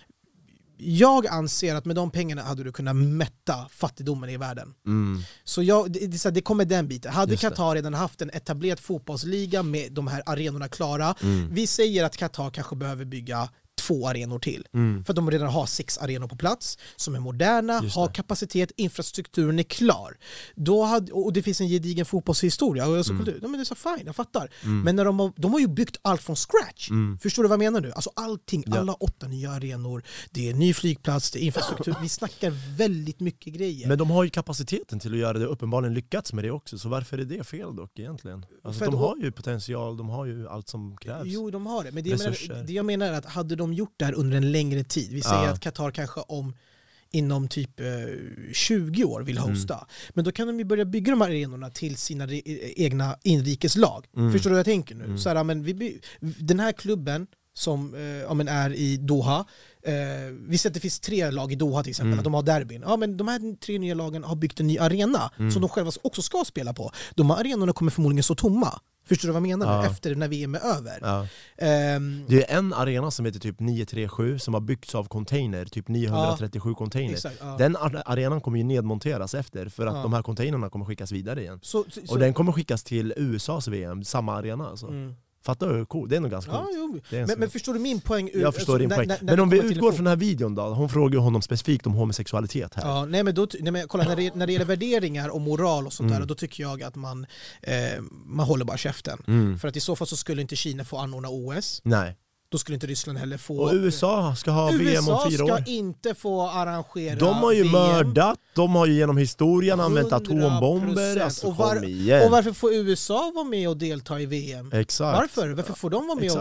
[0.80, 4.74] Jag anser att med de pengarna hade du kunnat mätta fattigdomen i världen.
[4.86, 5.22] Mm.
[5.44, 7.12] Så jag, det, det, det kommer den biten.
[7.12, 7.42] Hade Just.
[7.42, 11.54] Qatar redan haft en etablerad fotbollsliga med de här arenorna klara, Mm.
[11.54, 13.48] vi säger att Qatar kanske behöver bygga
[13.88, 14.66] två arenor till.
[14.74, 15.04] Mm.
[15.04, 19.58] För att de redan har sex arenor på plats, som är moderna, har kapacitet, infrastrukturen
[19.58, 20.16] är klar.
[20.54, 22.86] Då hade, och det finns en gedigen fotbollshistoria.
[22.88, 23.26] Och jag så, Mm.
[23.42, 24.50] ja, men det är så fine, jag fattar.
[24.64, 24.80] Mm.
[24.80, 26.90] Men när de, har, de har ju byggt allt från scratch.
[26.90, 27.18] Mm.
[27.18, 27.92] Förstår du vad jag menar nu?
[27.92, 28.78] Alltså allting, Ja.
[28.78, 31.94] alla åtta nya arenor, det är ny flygplats, det är infrastruktur.
[32.02, 33.88] Vi snackar väldigt mycket grejer.
[33.88, 36.88] Men de har ju kapaciteten till att göra det, uppenbarligen lyckats med det också, så
[36.88, 38.46] varför är det fel dock egentligen?
[38.64, 41.26] Alltså, de har ju potential, de har ju allt som krävs.
[41.26, 41.92] Jo, de har det.
[41.92, 44.36] Men det jag, menar, det jag menar är att hade de gjort det här under
[44.36, 45.50] en längre tid, vi säger Ja.
[45.50, 46.54] att Qatar kanske om
[47.10, 47.86] inom typ eh,
[48.52, 49.50] 20 år vill Mm.
[49.50, 49.86] hosta.
[50.14, 53.16] Men då kan de ju börja bygga de här arenorna till sina re- eh, egna
[53.22, 54.06] inrikeslag.
[54.16, 54.32] Mm.
[54.32, 55.04] Förstår du vad jag tänker nu?
[55.04, 55.18] Mm.
[55.18, 59.44] Så här, men vi, den här klubben som eh, ja, men är i Doha,
[59.82, 59.94] eh,
[60.48, 62.18] vi ser att det finns tre lag i Doha till exempel, Mm.
[62.18, 62.82] att de har derbyn.
[62.86, 65.50] Ja, men de här tre nya lagen har byggt en ny arena Mm.
[65.50, 66.92] som de själva också ska spela på.
[67.14, 68.80] De här arenorna kommer förmodligen stå tomma.
[69.08, 69.72] Förstår du vad jag menar?
[69.84, 69.86] Ja.
[69.90, 70.98] Efter när VM är över.
[71.02, 71.26] Ja.
[71.58, 75.88] Ehm, Det är en arena som heter typ 937 som har byggts av container, typ
[75.88, 77.12] 937 container.
[77.14, 77.56] exakt, ja.
[77.58, 80.02] Den ar- arenan kommer ju nedmonteras efter för att Ja.
[80.02, 81.58] de här containrarna kommer skickas vidare igen.
[81.62, 84.86] Så, så, Och den kommer skickas till USAs VM, samma arena alltså.
[84.86, 85.14] Mm.
[85.44, 85.86] Fattar du?
[85.86, 86.08] Cool.
[86.08, 87.04] Det är nog ganska Ja, coolt.
[87.10, 87.16] jo.
[87.18, 88.30] Är en Men, men förstår du min poäng?
[88.34, 89.08] jag förstår din när- poäng.
[89.08, 91.86] när- när men om vi utgår från den här videon då, hon frågar honom specifikt
[91.86, 92.88] om homosexualitet här.
[92.88, 95.86] Ja, nej men då, nej men kolla, när, det, när det gäller värderingar och moral
[95.86, 96.20] och sånt Mm.
[96.20, 97.26] där, då tycker jag att man,
[97.62, 97.74] eh,
[98.26, 99.18] man håller bara käften.
[99.26, 99.58] Mm.
[99.58, 102.16] För att i så fall så skulle inte Kina få anordna OS, Nej.
[102.50, 103.58] Då skulle inte Ryssland heller få...
[103.58, 105.62] Och USA ska ha VM USA om fyra ska år.
[105.66, 107.72] inte få arrangera De har ju VM.
[107.72, 110.14] mördat, de har ju genom historien använt 100%.
[110.16, 111.76] atombomber, alltså och, var,
[112.24, 114.70] och varför får USA vara med och delta i VM?
[114.72, 115.18] Exakt.
[115.18, 115.48] Varför?
[115.48, 116.30] Varför får de vara med?
[116.32, 116.38] Och,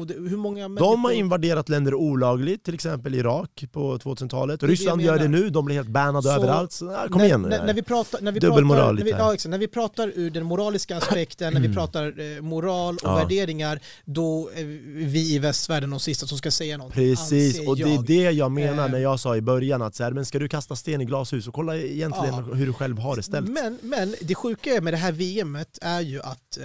[0.00, 4.60] och, hur många De har invaderat länder olagligt, till exempel Irak på 2000-talet.
[4.60, 6.72] Det är det Ryssland gör det nu, de blir helt bannade Så, överallt.
[6.72, 9.50] Så, kom när, igen när, när vi pratar, när vi pratar, när vi, ja, exakt,
[9.50, 13.14] när vi pratar ur den moraliska aspekten, när vi pratar eh, moral och Ja.
[13.16, 14.64] värderingar, då är
[15.06, 17.02] vi i västvärlden de sista som ska säga någonting.
[17.16, 18.90] Precis, anser och det är det jag menar Eh.
[18.92, 21.48] när jag sa i början att så här, men ska du kasta sten i glashus
[21.48, 22.54] och kolla egentligen Ja.
[22.54, 23.48] hur du själv har det ställt.
[23.50, 26.64] Men, men det sjuka med det här VMet är ju att eh,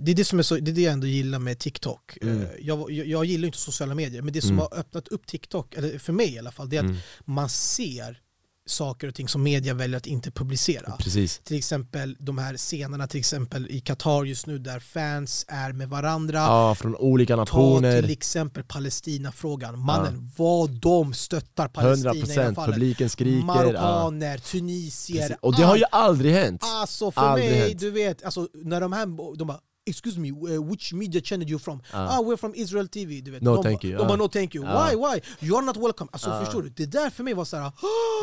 [0.00, 2.18] det är det som är så, det är det jag ändå gillar med TikTok.
[2.22, 2.42] Mm.
[2.42, 4.58] Eh, jag, jag, jag gillar inte sociala medier, men det som Mm.
[4.70, 6.96] har öppnat upp TikTok, eller för mig i alla fall, det är att Mm.
[7.24, 8.18] man ser
[8.66, 10.96] saker och ting som media väljer att inte publicera.
[10.98, 11.38] Precis.
[11.44, 15.88] Till exempel de här scenerna till exempel i Qatar just nu där fans är med
[15.88, 16.38] varandra.
[16.38, 18.02] Ja, från olika Ta nationer.
[18.02, 19.78] till exempel Palestina-frågan.
[19.78, 22.74] Mannen, vad de stöttar Palestina i det här 100% fallet.
[22.74, 23.38] publiken skriker.
[23.38, 23.44] Ja.
[23.44, 25.20] Marockaner, tunisier.
[25.20, 25.36] Precis.
[25.40, 26.62] Och det har ju aldrig hänt.
[26.64, 27.80] Alltså för Aldrig mig, hänt.
[27.80, 31.58] du vet, alltså, när de här, de bara Excuse me, uh, which media channel you
[31.58, 31.82] from?
[31.92, 31.98] Ja.
[32.10, 33.20] Ah, we're from Israel TV.
[33.20, 33.42] Du vet.
[33.42, 34.08] No de, thank you, De ja.
[34.08, 34.64] bara no thank you.
[34.66, 34.84] Ja.
[34.90, 35.20] Why, why?
[35.48, 36.08] You are not welcome.
[36.12, 36.44] Alltså Ja.
[36.44, 36.68] förstår du?
[36.68, 37.72] Det där för mig var såhär,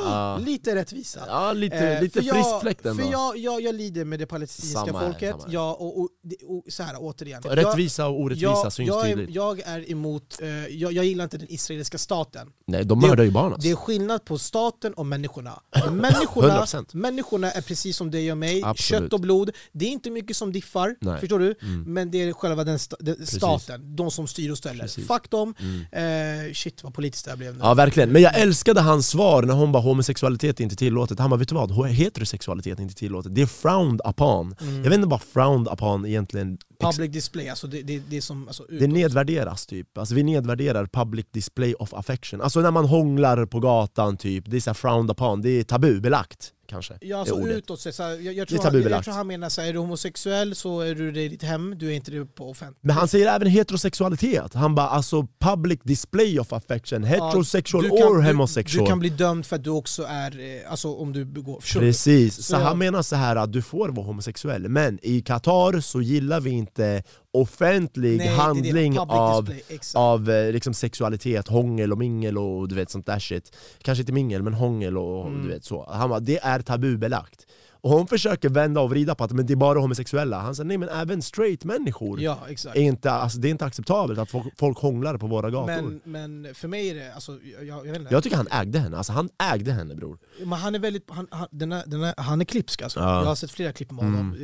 [0.05, 0.37] Ja.
[0.45, 1.19] lite rättvisa.
[1.27, 3.03] Ja, lite, Eh, lite frisk fläkt ändå.
[3.03, 5.35] För jag, jag, jag lider med det palestinska Samma folket.
[5.45, 5.53] här.
[5.53, 6.09] Jag, och, och,
[6.47, 7.41] och, så här, återigen.
[7.43, 9.35] Rättvisa och orättvisa jag, syns jag är, tydligt.
[9.35, 12.47] jag är emot, eh, jag, jag gillar inte den israeliska staten.
[12.67, 13.67] Nej, de mördar ju barn alltså.
[13.67, 15.61] Det är skillnad på staten och människorna.
[15.91, 16.95] Människorna, 100%.
[16.95, 19.03] människorna är precis som dig och mig, Absolut.
[19.03, 19.51] kött och blod.
[19.71, 21.19] Det är inte mycket som diffar, Nej.
[21.19, 21.52] förstår du?
[21.61, 21.93] Mm.
[21.93, 24.81] Men det är själva den, sta, den staten, de som styr och ställer.
[24.83, 25.07] Precis.
[25.07, 25.53] Fuck dem.
[25.59, 26.47] Mm.
[26.47, 27.59] Eh, shit vad politiskt det här blev nu.
[27.63, 31.29] Ja verkligen, men jag älskade hans svar när hon bara homosexualitet är inte tillåtet Han
[31.29, 34.75] bara vet du vad, heterosexualitet är inte tillåtet, det är frowned upon Mm.
[34.75, 38.47] Jag vet inte vad frowned upon egentligen Public display, alltså det, det, det är som...
[38.47, 43.45] Alltså, Det nedvärderas typ, alltså vi nedvärderar public display of affection Alltså när man hånglar
[43.45, 46.93] på gatan typ, det är så frowned upon, det är tabubelagt kanske.
[47.01, 49.67] Ja, alltså utåt sett, jag, jag, Det är tror jag, tror han menar så här,
[49.69, 52.83] är du homosexuell så är du i ditt hem, du är inte det på offentligt.
[52.83, 57.97] Men han säger även heterosexualitet, han bara alltså public display of affection, heterosexual du kan-
[58.07, 58.85] or du- homosexual.
[58.85, 61.61] Du kan bli dömd för att du också är, eh, alltså om du begår...
[61.73, 61.79] du?
[61.79, 65.79] Precis, så, Så han menar så här att du får vara homosexuell, men i Qatar
[65.79, 67.03] så gillar vi inte
[67.33, 72.37] offentlig Nej, det är det, handling public av, av eh, liksom sexualitet, hångel och mingel
[72.37, 73.55] och du vet sånt där shit.
[73.81, 75.43] Kanske inte mingel, men hångel och Mm.
[75.43, 75.89] du vet så.
[75.91, 77.45] Han bara, det är tabubelagt
[77.83, 80.39] Och hon försöker vända och vrida på att men det är bara homosexuella.
[80.39, 82.75] Han säger nej men även straight människor Ja, exakt.
[82.77, 85.81] är inte, alltså, det är inte acceptabelt att folk, folk hånglar på våra gator.
[85.81, 88.13] Men, men för mig är det, alltså, jag, jag vet inte.
[88.13, 90.17] Jag tycker han ägde henne, alltså han ägde henne bror.
[90.39, 92.99] Men han är väldigt, han, han, den är, den är, han är klipsk alltså.
[92.99, 93.19] Ja.
[93.19, 94.35] Jag har sett flera klipp med honom.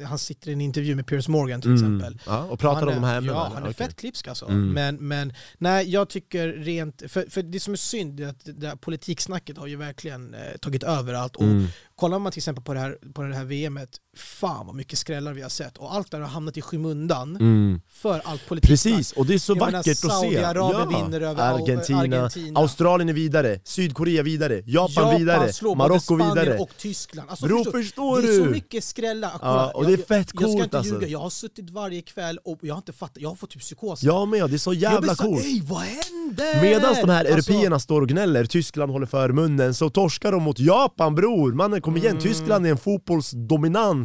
[0.00, 1.96] Eh, Han sitter i en intervju med Piers Morgan till Mm.
[2.00, 2.18] exempel.
[2.26, 3.74] Ja, och pratar Han om är- de här ämnena, Ja, han är Okej.
[3.86, 4.44] fett klipsk alltså.
[4.46, 4.72] Mm.
[4.72, 8.52] Men, men nej, jag tycker rent, för, för det som är synd är att det
[8.52, 11.36] där politiksnacket har ju verkligen eh, tagit över allt.
[11.36, 11.66] Och Mm
[12.02, 15.32] kollar man till exempel på det, här, på det här VMet, fan vad mycket skrällar
[15.32, 15.78] vi har sett.
[15.78, 17.80] Och allt det har hamnat i skymundan Mm.
[17.90, 18.94] för allt politiksnack.
[18.94, 20.08] Precis, och det är så Jag menar, vackert att se.
[20.08, 22.60] Saudiarabien vinner över Argentina, Argentina.
[22.60, 26.58] Australien är vidare, Sydkorea vidare, Japan, vidare, slår både Marocko vidare.
[26.58, 27.30] och Tyskland.
[27.30, 28.50] Alltså, Bro, förstår, förstår det är så du?
[28.50, 29.32] mycket skrälla.
[29.42, 30.94] Ja, och det är fett jag, jag ska coolt, inte alltså.
[30.94, 33.62] ljuga, jag har suttit varje kväll och jag har inte fattat, jag har fått typ
[33.62, 34.02] psykos.
[34.02, 35.44] Jag med, det är så jag jävla blir så, coolt.
[35.44, 36.62] Ey, vad händer?
[36.62, 40.42] Medan de här Alltså, européerna står och gnäller, Tyskland håller för munnen, så torskar de
[40.42, 41.52] mot Japan bror!
[41.52, 42.22] Mannen kom igen, Mm.
[42.22, 42.78] Tyskland är en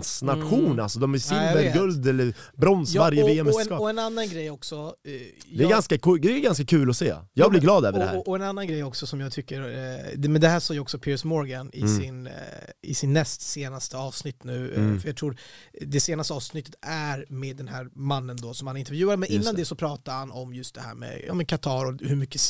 [0.01, 3.79] fotbollsdominansnation alltså, de är Ja, silver, guld eller brons ja, varje och, och, VM-mästerskap.
[3.79, 4.75] och en annan grej också.
[5.03, 5.11] eh,
[5.51, 8.11] Det är, ganska, det är ganska kul att se, jag blir glad över det och,
[8.11, 8.29] här.
[8.29, 10.79] och, en annan grej också som jag tycker, eh, det, men det här sa ju
[10.79, 11.99] också Piers Morgan i, Mm.
[11.99, 12.33] sin, eh,
[12.81, 14.99] i sin näst senaste avsnitt nu, eh, Mm.
[14.99, 15.37] för jag tror
[15.81, 19.55] det senaste avsnittet är med den här mannen då som han intervjuar, men Just innan
[19.55, 19.61] det.
[19.61, 19.65] det.
[19.65, 22.41] så pratade han om just det här med ja, Qatar och hur mycket,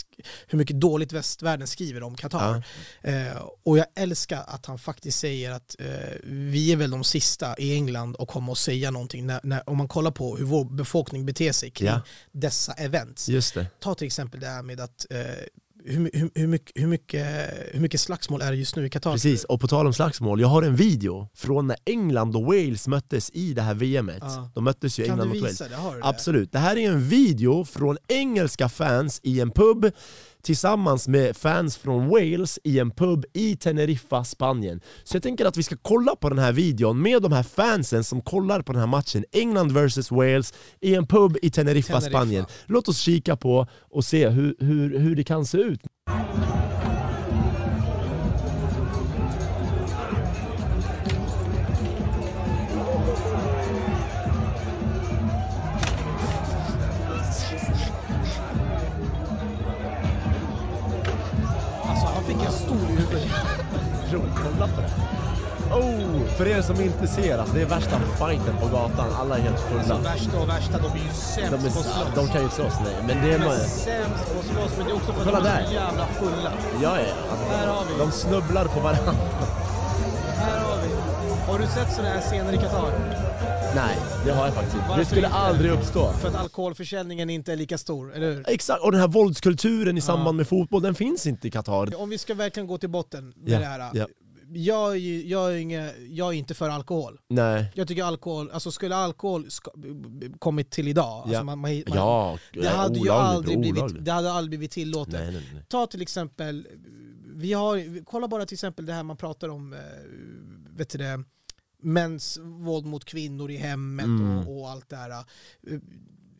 [0.48, 2.64] hur mycket dåligt västvärlden skriver om Qatar.
[3.02, 5.86] Eh, och jag älskar att han faktiskt säger att eh,
[6.24, 9.77] vi är väl de sista i England att komma och säga någonting när, när, om
[9.77, 12.01] man kollar på hur vår befolkning beter sig kring Ja.
[12.31, 13.30] dessa events.
[13.80, 15.18] Ta till exempel det här med att eh,
[15.85, 17.27] hur, hur, hur, mycket, hur, mycket,
[17.72, 19.11] hur mycket slagsmål är det just nu i Qatar?
[19.11, 22.88] Precis, och på tal om slagsmål, jag har en video från när England och Wales
[22.88, 24.18] möttes i det här VMet.
[24.22, 24.51] Ja.
[24.55, 25.57] De möttes ju Kan England du mot Wales.
[25.57, 25.76] det?
[25.76, 26.05] Har du det?
[26.07, 29.91] Absolut, det här är en video från engelska fans i en pub
[30.43, 34.81] tillsammans med fans från Wales i en pub i Teneriffa, Spanien.
[35.03, 38.03] Så jag tänker att vi ska kolla på den här videon med de här fansen
[38.03, 42.01] som kollar på den här matchen, England vs Wales, i en pub i Teneriffa, Teneriffa.
[42.01, 42.45] Spanien.
[42.65, 45.81] Låt oss kika på och se hur, hur, hur det kan se ut.
[65.72, 69.41] Oh, för er som inte ser, alltså, det är värsta fighten på gatan, alla är
[69.41, 69.99] helt Alltså fulla.
[69.99, 72.15] värsta och värsta, de är ju sämst De, på att är, slåss.
[72.15, 72.95] de kan ju slåss, nej.
[73.07, 73.39] Men det är...
[73.39, 75.48] de är Man, sämst på att slåss, men det är också för att Kolla de
[75.49, 75.65] är där.
[75.68, 76.52] så jävla fulla.
[76.81, 77.99] ja, ja, Här har vi.
[77.99, 79.11] de snubblar på varandra.
[80.38, 80.89] Här har vi.
[81.52, 82.91] Har du sett sådana här scener i Qatar?
[83.76, 84.98] Nej, det har jag faktiskt inte.
[84.98, 85.38] Det skulle inte?
[85.38, 86.11] aldrig uppstå.
[86.11, 88.49] För att alkoholförsäljningen inte är lika stor, eller hur?
[88.49, 92.02] Exakt, och den här våldskulturen i samband med fotboll, den finns inte i Qatar.
[92.02, 93.89] Om vi ska verkligen gå till botten med Ja, det här.
[93.94, 94.06] ja.
[94.53, 97.19] Jag, är jag, är inga, jag är inte för alkohol.
[97.30, 97.72] Nej.
[97.76, 99.45] Jag tycker alkohol, alltså skulle alkohol
[99.76, 101.44] b- kommit till idag, alltså Ja.
[101.44, 104.06] man, man, man, Ja, det nej, hade ju aldrig blivit, olagligt.
[104.06, 105.14] det hade aldrig blivit tillåtet.
[105.14, 105.64] Nej, nej, nej.
[105.68, 106.68] Ta till exempel,
[107.36, 109.80] vi har, kolla bara till exempel det här man pratar om, eh,
[110.78, 111.24] vet du det,
[111.82, 114.38] mäns våld mot kvinnor i hemmet Mm.
[114.38, 115.10] och, och allt det här.
[115.10, 115.24] Eh,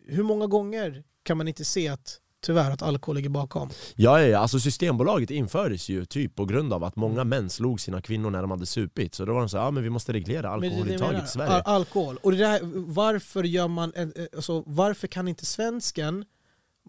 [0.08, 3.69] Hur många gånger kan man inte se att tyvärr att alkohol ligger bakom?
[3.95, 7.82] Ja, ja, ja, alltså Systembolaget infördes ju typ på grund av att många män slog
[7.82, 9.15] sina kvinnor när de hade supit.
[9.15, 11.52] Så då var de så här, ja men vi måste reglera alkoholintaget i Sverige.
[11.53, 12.18] Al- alkohol.
[12.24, 16.26] Och det där, varför gör man, en, eh, alltså, varför kan inte svensken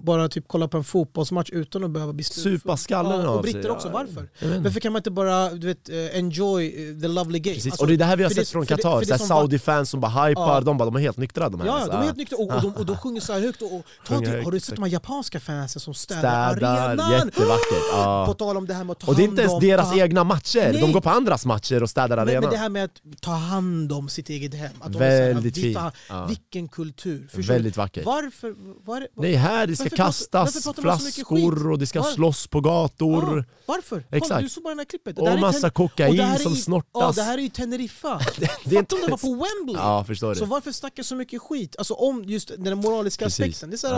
[0.04, 3.42] bara typ kolla på en fotbollsmatch utan att behöva bli stu- Supa skallen ja, Och
[3.42, 4.28] britter också, varför?
[4.62, 7.56] Varför kan man inte bara du vet, eh, enjoy eh, the lovely game?
[7.64, 10.42] Alltså, och det är det här vi har sett från Qatar, Saudi-fans som bara hypar,
[10.54, 10.60] Ja.
[10.60, 11.66] de bara de är helt nyktra de här.
[11.66, 11.90] Ja, alltså.
[11.92, 13.62] de är helt nyktra och, och, de, och de sjunger så här högt.
[13.62, 17.12] Och, och, till, har du sett de här japanska fansen som städar, Städar, arenan?
[17.12, 17.84] jättevackert.
[17.92, 18.24] Ja.
[18.28, 19.68] På tal om det här med att ta Och det är inte ens hand om-
[19.68, 20.80] deras ta- egna matcher, Nej.
[20.80, 22.40] de går på andras matcher och städar arenan.
[22.42, 24.72] men det här med att ta hand om sitt eget hem.
[24.80, 25.78] Att de Väldigt fint.
[26.08, 26.26] Ja.
[26.26, 27.28] Vilken kultur.
[27.34, 28.04] Väldigt vackert.
[28.06, 28.54] Varför?
[28.86, 33.38] Var, Nej, här ska kastas pratar flaskor och det ska Var- slåss på gator.
[33.38, 33.98] Ja, varför?
[34.10, 34.28] Exakt.
[34.28, 35.16] Kolla, du såg bara det här klippet.
[35.16, 36.90] Det Och massa kokain och som i- snortas.
[36.94, 38.20] Ja, det här är ju Teneriffa.
[38.38, 39.76] det är Fattar inte om det var på Wembley?
[39.76, 40.50] Ja, förstår Så det.
[40.50, 41.74] varför snacka så mycket skit?
[41.78, 43.40] Alltså om just den moraliska Precis.
[43.40, 43.70] aspekten.
[43.70, 43.94] Det är så här,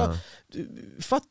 [0.52, 0.64] Ja.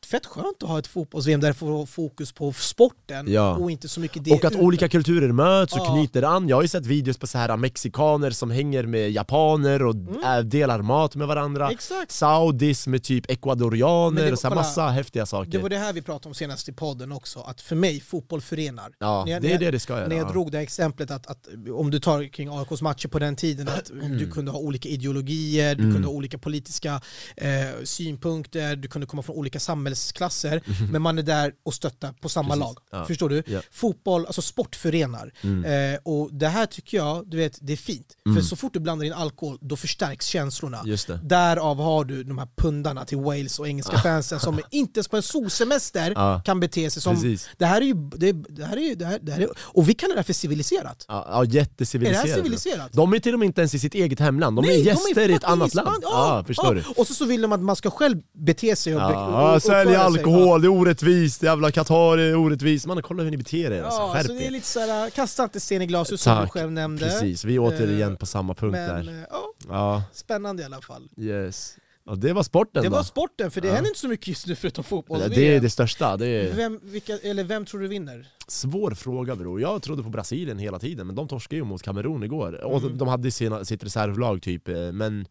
[0.04, 3.56] fett, skönt att ha ett fotbolls-VM där det får fokus på sporten Ja.
[3.56, 5.92] och inte så mycket det Och att ut- olika kulturer möts och Ja.
[5.92, 6.48] knyter an.
[6.48, 10.38] Jag har ju sett videos på så här mexikaner som hänger med japaner och äh,
[10.40, 11.64] delar mat med varandra.
[11.64, 11.74] Mm.
[11.74, 12.12] Exakt.
[12.12, 14.60] Saudis med typ ecuadorianer och så kolla.
[14.60, 15.50] massa häftiga saker.
[15.50, 18.40] Det var det här vi pratade om senast i podden också, att för mig fotboll
[18.40, 18.92] förenar.
[18.98, 20.08] Ja, När jag- det är det det ska göra.
[20.08, 20.32] När jag ja.
[20.32, 23.68] drog det här exemplet att, att om du tar kring AIKs matcher på den tiden
[23.68, 25.94] att du kunde ha olika ideologier, du Mm.
[25.94, 27.00] kunde ha olika politiska
[27.36, 27.50] eh,
[27.84, 30.86] synpunkter, du kunde komma från olika samhällsklasser, Mhm.
[30.92, 32.60] men man är där och stöttar på samma Precis.
[32.60, 32.78] lag.
[32.90, 33.04] Ja.
[33.04, 33.42] Förstår du?
[33.46, 33.60] Ja.
[33.70, 35.32] Fotboll, alltså sport förenar.
[35.42, 35.94] Mm.
[35.94, 38.16] Eh, och det här tycker jag, du vet, det är fint.
[38.34, 40.82] För så fort du blandar in alkohol, då förstärks känslorna.
[41.22, 45.16] Därav har du de här pundarna till Wales och engelska fansen som inte ens på
[45.16, 46.42] en solsemester Ja.
[46.44, 47.14] kan bete sig som...
[47.14, 47.48] Precis.
[47.58, 47.94] Det här är ju...
[47.94, 50.24] Det, det här är ju det här, det här är, och vi kallar det här
[50.24, 51.04] för civiliserat.
[51.08, 52.24] Ja, ja, jätteciviliserat.
[52.24, 52.92] Är det här civiliserat?
[52.92, 55.28] De är till och med inte ens i sitt eget hemland, de är Nej, gäster
[55.28, 55.98] i ett annat land.
[56.02, 56.84] Ja, Ja, förstår du?
[56.96, 59.94] Och så, så vill de att man ska själv bete sig och, Ja, och sälj
[59.96, 62.86] alkohol, det är orättvist, jävla Qatar är orättvist.
[62.86, 65.60] Man kolla hur ni beter er, alltså, skärp så det är lite såhär, kasta inte
[65.60, 67.04] sten i glashus som du själv nämnde.
[67.04, 69.12] Precis, vi är återigen Eh, på samma punkt Men där.
[69.18, 69.24] eh,
[69.68, 71.08] Ja, spännande i alla fall.
[71.18, 71.74] yes.
[72.10, 72.94] Ja, det var sporten Det då.
[72.96, 73.74] var sporten, för det Ja.
[73.74, 75.18] händer inte så mycket just nu förutom fotboll.
[75.20, 78.26] det, det är det största, det är Vem, vilka, eller vem tror du vinner?
[78.48, 79.60] svår fråga bror.
[79.60, 82.64] Jag trodde på Brasilien hela tiden, men de torskade ju mot Kamerun igår.
[82.64, 82.98] Och Mm.
[82.98, 85.26] de hade sina, sitt reservlag typ, men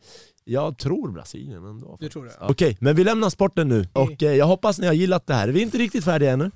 [0.45, 1.97] jag tror Brasilien ändå.
[1.99, 2.31] Du tror det?
[2.39, 2.47] Ja.
[2.49, 5.47] Okej, men vi lämnar sporten nu, och eh, jag hoppas ni har gillat det här.
[5.47, 6.51] Vi är inte riktigt färdiga ännu.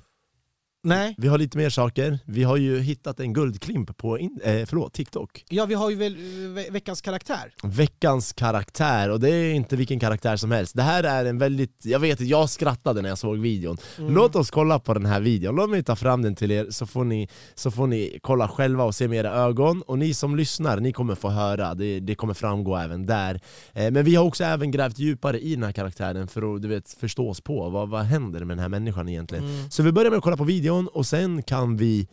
[0.84, 1.14] Nej.
[1.18, 2.18] Vi har lite mer saker.
[2.24, 5.44] Vi har ju hittat en guldklimp på in, eh, förlåt, TikTok.
[5.48, 6.16] Ja, vi har ju väl
[6.54, 7.54] ve- veckans karaktär.
[7.62, 10.76] Veckans karaktär, och det är inte vilken karaktär som helst.
[10.76, 13.76] Det här är en väldigt, jag vet att jag skrattade när jag såg videon.
[13.98, 14.14] Mm.
[14.14, 16.86] Låt oss kolla på den här videon, låt mig ta fram den till er så
[16.86, 19.82] får ni, så får ni kolla själva och se med era ögon.
[19.86, 23.40] Och ni som lyssnar, ni kommer få höra, det, det kommer framgå även där.
[23.72, 26.68] Eh, men vi har också även grävt djupare i den här karaktären för att du
[26.68, 29.44] vet, förstå oss på vad, vad händer med den här människan egentligen.
[29.44, 29.70] Mm.
[29.70, 32.08] Så vi börjar med att kolla på videon och sen kan vi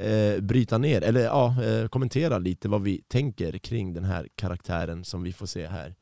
[0.00, 5.04] eh, bryta ner, eller ja, eh, kommentera lite vad vi tänker kring den här karaktären
[5.04, 5.94] som vi får se här.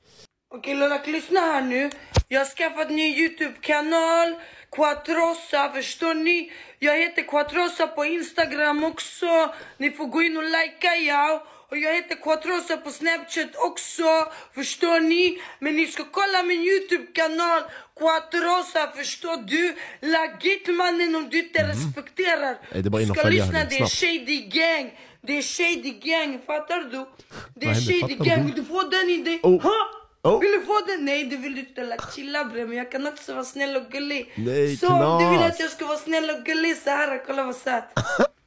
[0.55, 1.91] Okej Lollak, lyssna här nu.
[2.29, 4.35] Jag har skaffat ny Youtube-kanal,
[4.71, 6.53] Quattrosa, förstår ni?
[6.79, 9.55] Jag heter Quattrosa på Instagram också.
[9.77, 11.47] Ni får gå in och likea ja.
[11.71, 15.39] Och jag heter Quattrosa på Snapchat också, förstår ni?
[15.59, 17.63] Men ni ska kolla min Youtube-kanal,
[17.99, 19.75] Quattrosa, förstår du?
[20.01, 22.59] Lagit mannen om du inte respekterar.
[22.73, 24.99] Eh, det bara Du ska lyssna, det är shady gang.
[25.21, 27.07] Det är shady gang, fattar du?
[27.55, 28.01] Det är händer?
[28.01, 28.65] shady gang, du?
[28.65, 29.41] få den i dig?
[29.43, 29.63] Oh.
[29.63, 29.79] Ha?
[30.23, 30.41] Oh.
[30.41, 31.05] Vill du få den?
[31.05, 31.85] Nej det vill du inte.
[31.85, 34.33] La, chilla bre, men jag kan också vara snäll och gullig.
[34.35, 35.53] Nej, så om du vill knas.
[35.53, 37.85] att jag ska vara snäll och gullig så här, kolla vad söt.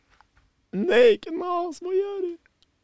[0.71, 2.37] Nej knas, vad gör du?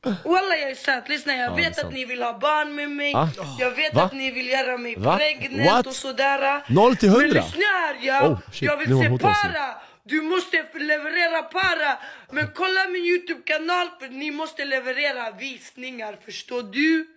[0.06, 3.14] Walla jag är söt, lyssna jag vet att ni vill ha barn med mig.
[3.16, 3.28] Ah.
[3.60, 4.04] Jag vet Va?
[4.04, 5.18] att ni vill göra mig Va?
[5.18, 5.88] pregnant What?
[5.88, 6.64] och sådär.
[6.74, 7.28] Noll till hundra?
[7.28, 9.42] Men lyssna här ja, Oh, shit, jag vill nu har se hon hotat oss.
[9.54, 9.76] para.
[10.04, 11.98] Du måste leverera para.
[12.32, 17.08] Men kolla min Youtube-kanal för ni måste leverera visningar, förstår du?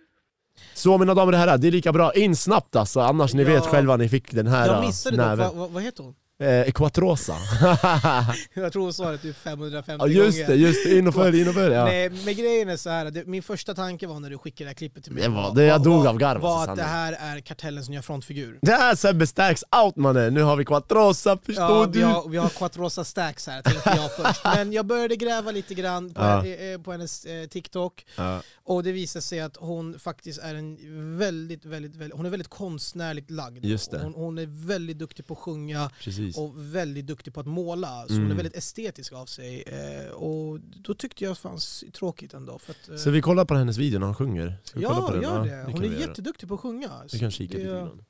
[0.73, 3.49] Så mina damer och herrar, det är lika bra in snabbt alltså, annars ni Ja.
[3.49, 5.73] vet själva ni fick den här Jag äh, missade dock, näven.
[5.73, 6.15] vad heter hon?
[6.39, 7.33] Eh, Quattrosa.
[8.53, 10.47] Jag tror hon sa det typ 550 ja, just gånger.
[10.49, 11.73] det, just det, in och följ, in och följ.
[11.73, 11.85] Ja.
[11.85, 14.69] Nej, men grejen är så här, det, min första tanke var när du skickade det
[14.69, 16.83] här klippet till mig Det var- det jag dog av garv, var alltså, att det
[16.83, 17.19] sanningen.
[17.21, 18.59] här är kartellens nya frontfigur.
[18.61, 21.99] Det här Sebbe Stacks out mannen, nu har vi Quattrosa, förstår Ja, du?
[21.99, 24.41] vi har, vi har Quattrosa Stacks här, tänkte jag först.
[24.55, 26.45] Men jag började gräva lite grann på, Ja.
[26.45, 28.05] eh, på hennes eh, TikTok.
[28.15, 28.41] Ja.
[28.63, 30.77] Och det visar sig att hon faktiskt är en
[31.17, 33.65] väldigt, väldigt, väldigt, hon är väldigt konstnärligt lagd.
[33.65, 33.99] Just det.
[34.03, 36.24] Hon, hon är väldigt duktig på att sjunga Precis.
[36.37, 37.87] Och väldigt duktig på att måla.
[38.07, 38.31] Så hon Mm.
[38.31, 39.61] är väldigt estetisk av sig.
[39.67, 42.59] Eh, och då tyckte jag fanns tråkigt ändå.
[42.59, 44.57] För att, eh, Så vi kollar på hennes video när hon sjunger?
[44.63, 45.21] Ska vi kolla ja, på den?
[45.21, 45.49] gör Ja, det.
[45.65, 46.89] det Hon är jätteduktig på att sjunga.
[47.13, 48.05] Vi kan kika Det- lite grann.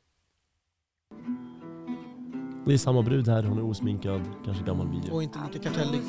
[2.68, 5.14] Det är samma brud här, hon är osminkad, kanske gammal video.
[5.14, 6.02] Och inte lika kartellig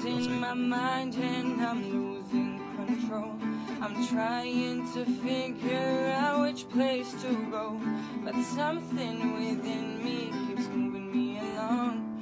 [3.06, 3.36] control.
[3.80, 7.80] I'm trying to figure out which place to go,
[8.24, 12.15] but something within me keeps moving me along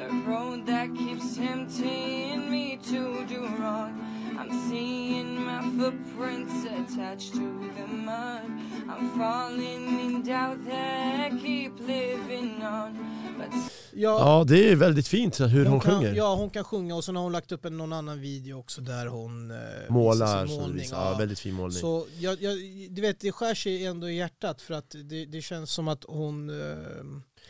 [0.00, 3.92] the road that keeps tempting me to do wrong.
[4.38, 8.44] I'm seeing my footprints attached to the mud.
[8.88, 12.96] I'm falling in doubt that I keep living on,
[13.38, 13.52] but
[13.92, 16.14] Ja, Ja, det är väldigt fint hur hon, kan, sjunger.
[16.14, 18.80] Ja, hon kan sjunga och sen har hon lagt upp en, någon annan video också
[18.80, 19.56] där hon eh,
[19.88, 20.72] Målar, målning.
[20.76, 21.80] visar, ja, väldigt fin målning.
[21.80, 22.56] Så jag, jag,
[22.90, 26.04] du vet, det skär sig ändå i hjärtat för att det, det känns som att
[26.08, 26.50] hon...
[26.50, 26.76] eh,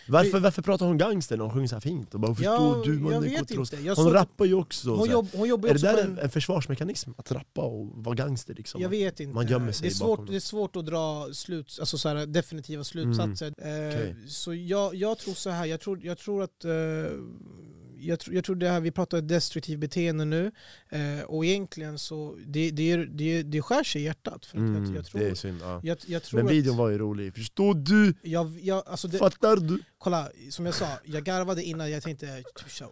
[0.08, 2.14] Varför, varför pratar hon gangster när hon sjunger så här fint?
[2.14, 3.86] Och bara, Ja, du jag mannen vet Quattrosa?" inte.
[3.86, 4.90] Jag Hon såg- rappar ju också.
[4.90, 6.30] hon, så jobb, hon jobbar är det också där på en, en...
[6.30, 7.10] försvarsmekanism?
[7.16, 8.80] Att rappa och vara gangster liksom?
[8.82, 9.34] Jag vet inte.
[9.34, 12.08] Man gömmer sig det, är svårt, bakom det är svårt att dra slut, alltså så
[12.08, 13.46] här, definitiva slutsatser.
[13.46, 13.52] Eh,
[13.94, 14.16] Okej.
[14.28, 16.64] Så jag, jag tror så här, jag tror, jag tror att...
[16.64, 16.70] eh,
[18.00, 20.52] jag, tror, jag tror det här, vi pratar destruktivt beteende nu
[20.88, 24.46] eh, och egentligen så det, det, är- det, det skär sig i hjärtat.
[24.46, 25.58] För att Mm, jag, jag tror, det är synd.
[25.62, 25.80] Ja.
[25.84, 28.14] jag, jag tror Men att- videon var ju rolig, förstår du?
[28.22, 29.78] Jag, jag, alltså det, Fattar du?
[29.98, 32.42] Kolla, som jag sa, jag garvade innan, jag tänkte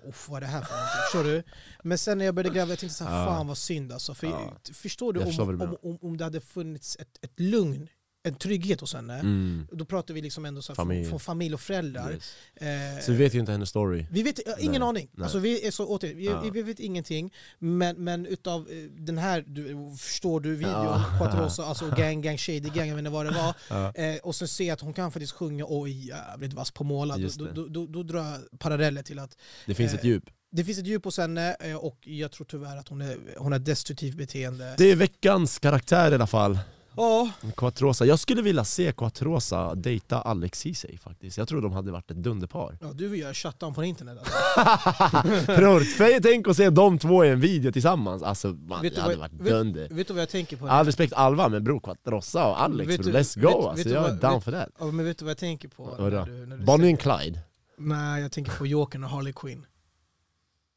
[0.09, 1.01] "Uff, vad är det här för någonting?
[1.13, 1.43] Förstår du?
[1.89, 3.27] Men sen när jag började gräva, jag tänkte så här, Ja.
[3.27, 4.15] fan vad synd alltså.
[4.15, 4.57] För, Ja.
[4.73, 7.89] Förstår du om, om, om, om det hade funnits ett, ett lugn,
[8.23, 9.67] en trygghet hos henne, Mm.
[9.73, 11.03] då pratar vi liksom ändå så Familj.
[11.05, 12.13] från, från familj och föräldrar.
[12.13, 12.35] Yes.
[12.57, 14.07] Eh, Så vi vet ju inte hennes story.
[14.11, 15.09] vi vet ja, ingen Nej, aning.
[15.13, 15.23] nej.
[15.25, 16.41] Alltså, vi, är så, åter, vi, Ja.
[16.53, 17.33] vi vet ingenting.
[17.59, 21.05] Men, men utav eh, den här, du, förstår du, videon, Ja.
[21.19, 23.55] Quattrosa, alltså gang, gang, shady gang, jag vet inte vad det var.
[23.71, 23.93] Ja.
[23.95, 27.19] Eh, och sen se att hon kan faktiskt sjunga och är jävligt vass på måla.
[27.19, 29.37] Just Då, då, då, då drar jag paralleller till att
[29.67, 30.25] Det finns eh, ett djup.
[30.51, 33.53] det finns ett djup hos henne eh, och jag tror tyvärr att hon, är, hon
[33.53, 34.75] har destruktivt beteende.
[34.79, 36.59] Det är veckans karaktär i alla fall.
[36.99, 38.05] Ja, Quattrosa.
[38.07, 41.39] Jag skulle vilja se Quattrosa dejta Alex Ceesay faktiskt.
[41.39, 42.79] Jag tror de hade varit ett dunderpar.
[42.81, 45.47] ja, du vill göra shutdown på internet alltså.
[45.57, 48.23] Bror, tänk att se de två i en video tillsammans.
[48.23, 49.89] Alltså man, Vet det hade vad- varit vet- dunder.
[49.91, 50.69] Vet du vad jag tänker på?
[50.69, 53.85] All respekt Alva, men bror Quattrosa och Alex, Vet bro, du- let's go vet- alltså.
[53.85, 54.69] vet Jag är vad- down vet- for that.
[54.79, 55.95] Ja, men vet du vad jag tänker på?
[55.99, 57.39] När du- när du Bonnie and Clyde?
[57.79, 59.67] Nej, jag tänker på Jokern och Harley Quinn.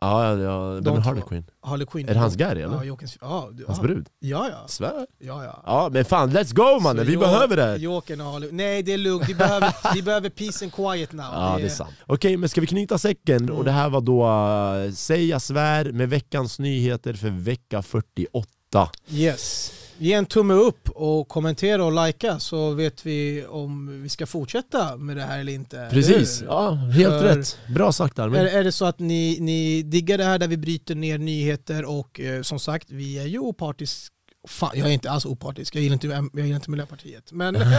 [0.03, 1.23] Ja, ja, De är Harley.
[1.27, 1.45] Quinn?
[1.61, 2.09] Harley Quinn.
[2.09, 2.75] Är det hans Gary eller?
[2.75, 4.07] Ja, Jokerns, ja, du- Hans brud?
[4.19, 4.67] Ja, ja.
[4.67, 5.05] Svär?
[5.19, 5.63] ja, ja.
[5.65, 7.75] Ja men fan, let's go mannen, vi behöver det!
[7.77, 9.29] Jokern och Harley Nej, det är lugnt.
[9.29, 11.25] Vi behöver, vi behöver peace and quiet now.
[11.33, 11.91] Ja det är sant.
[12.05, 13.37] Okej men ska vi knyta säcken?
[13.43, 13.55] Mm.
[13.55, 14.27] Och det här var då
[14.87, 18.89] uh, Säga svär med veckans nyheter för vecka 48.
[19.09, 19.71] Yes.
[20.01, 24.97] Ge en tumme upp och kommentera och likea så vet vi om vi ska fortsätta
[24.97, 25.87] med det här eller inte.
[25.91, 26.51] Precis, Eller?
[26.51, 27.57] ja helt För- rätt.
[27.75, 28.41] Bra sagt Är, Armin.
[28.47, 32.19] är det så att ni, ni diggar det här där vi bryter ner nyheter och
[32.19, 34.13] eh, som sagt, vi är ju opartiska
[34.47, 37.31] Fan, jag är inte alls opartisk, jag gillar inte, jag gillar inte Miljöpartiet.
[37.31, 37.53] Men...
[37.61, 37.69] Det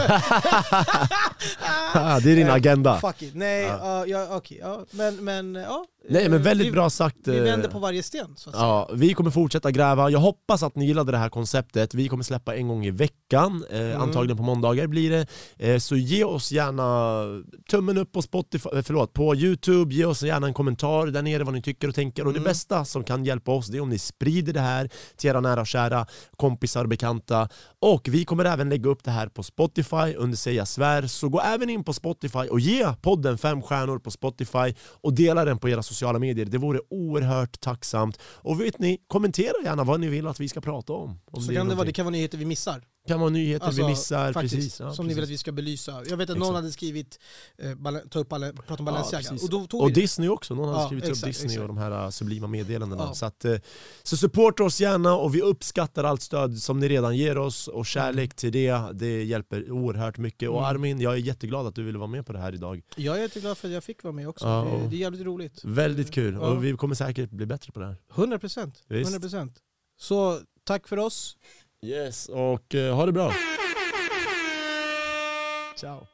[2.31, 2.99] är din Eh, agenda.
[2.99, 3.77] Fuck it, nej, Ja.
[3.81, 4.05] ja.
[4.07, 4.85] ja, okej, ja.
[4.91, 5.85] men, men ja.
[6.09, 7.17] Nej men Eh, väldigt vi, bra sagt.
[7.25, 8.65] Vi eh, vänder på varje sten så att säga.
[8.67, 10.09] Ja, vi kommer fortsätta gräva.
[10.09, 11.93] Jag hoppas att ni gillade det här konceptet.
[11.93, 14.01] Vi kommer släppa en gång i veckan, eh, Mm.
[14.01, 15.27] antagligen på måndagar blir det.
[15.57, 17.23] Eh, så ge oss gärna
[17.69, 21.43] tummen upp på, Spotify, eh, förlåt, på Youtube, ge oss gärna en kommentar där nere
[21.43, 22.23] vad ni tycker och tänker.
[22.23, 22.43] Och Mm.
[22.43, 25.39] det bästa som kan hjälpa oss det är om ni sprider det här till era
[25.41, 26.05] nära och kära,
[26.37, 27.49] kompisar och bekanta.
[27.79, 31.07] Och vi kommer även lägga upp det här på Spotify under Säga Svär.
[31.07, 35.45] Så gå även in på Spotify och ge podden fem stjärnor på Spotify och dela
[35.45, 36.45] den på era sociala medier.
[36.45, 38.19] Det vore oerhört tacksamt.
[38.23, 41.19] Och vet ni, kommentera gärna vad ni vill att vi ska prata om.
[41.31, 42.81] om Så är kan det, vara, det kan vara nyheter vi missar.
[43.07, 44.33] Kan vara nyheter Alltså, vi missar.
[44.33, 44.79] faktiskt, precis.
[44.79, 45.33] Ja, som ni vill att precis.
[45.33, 46.03] vi ska belysa.
[46.09, 46.55] Jag vet att någon Exakt.
[46.55, 47.19] hade skrivit,
[47.57, 47.71] eh,
[48.09, 49.29] ta upp, bala- prata om Ja, Balenciaga.
[49.29, 49.43] precis.
[49.43, 50.01] och då tog och vi det.
[50.01, 51.61] Disney också, någon hade Ja, skrivit exakt, upp Disney exakt.
[51.61, 53.03] och de här uh, sublima meddelandena.
[53.03, 53.13] Ja.
[53.13, 53.55] Så, att, eh,
[54.03, 57.85] så supporta oss gärna och vi uppskattar allt stöd som ni redan ger oss och
[57.85, 60.49] kärlek till det, det hjälper oerhört mycket.
[60.49, 60.69] Och Mm.
[60.69, 62.81] Armin, jag är jätteglad att du ville vara med på det här idag.
[62.95, 64.45] Jag är jätteglad för att jag fick vara med också.
[64.45, 65.61] Ja, det, det är jävligt roligt.
[65.63, 66.39] Väldigt kul, Ja.
[66.39, 67.97] och vi kommer säkert bli bättre på det här.
[68.15, 68.83] 100 procent.
[68.87, 69.09] Visst.
[69.11, 69.57] 100 procent.
[69.99, 71.37] Så tack för oss.
[71.83, 73.33] Yes, och eh, ha det bra.
[75.75, 76.12] Ciao.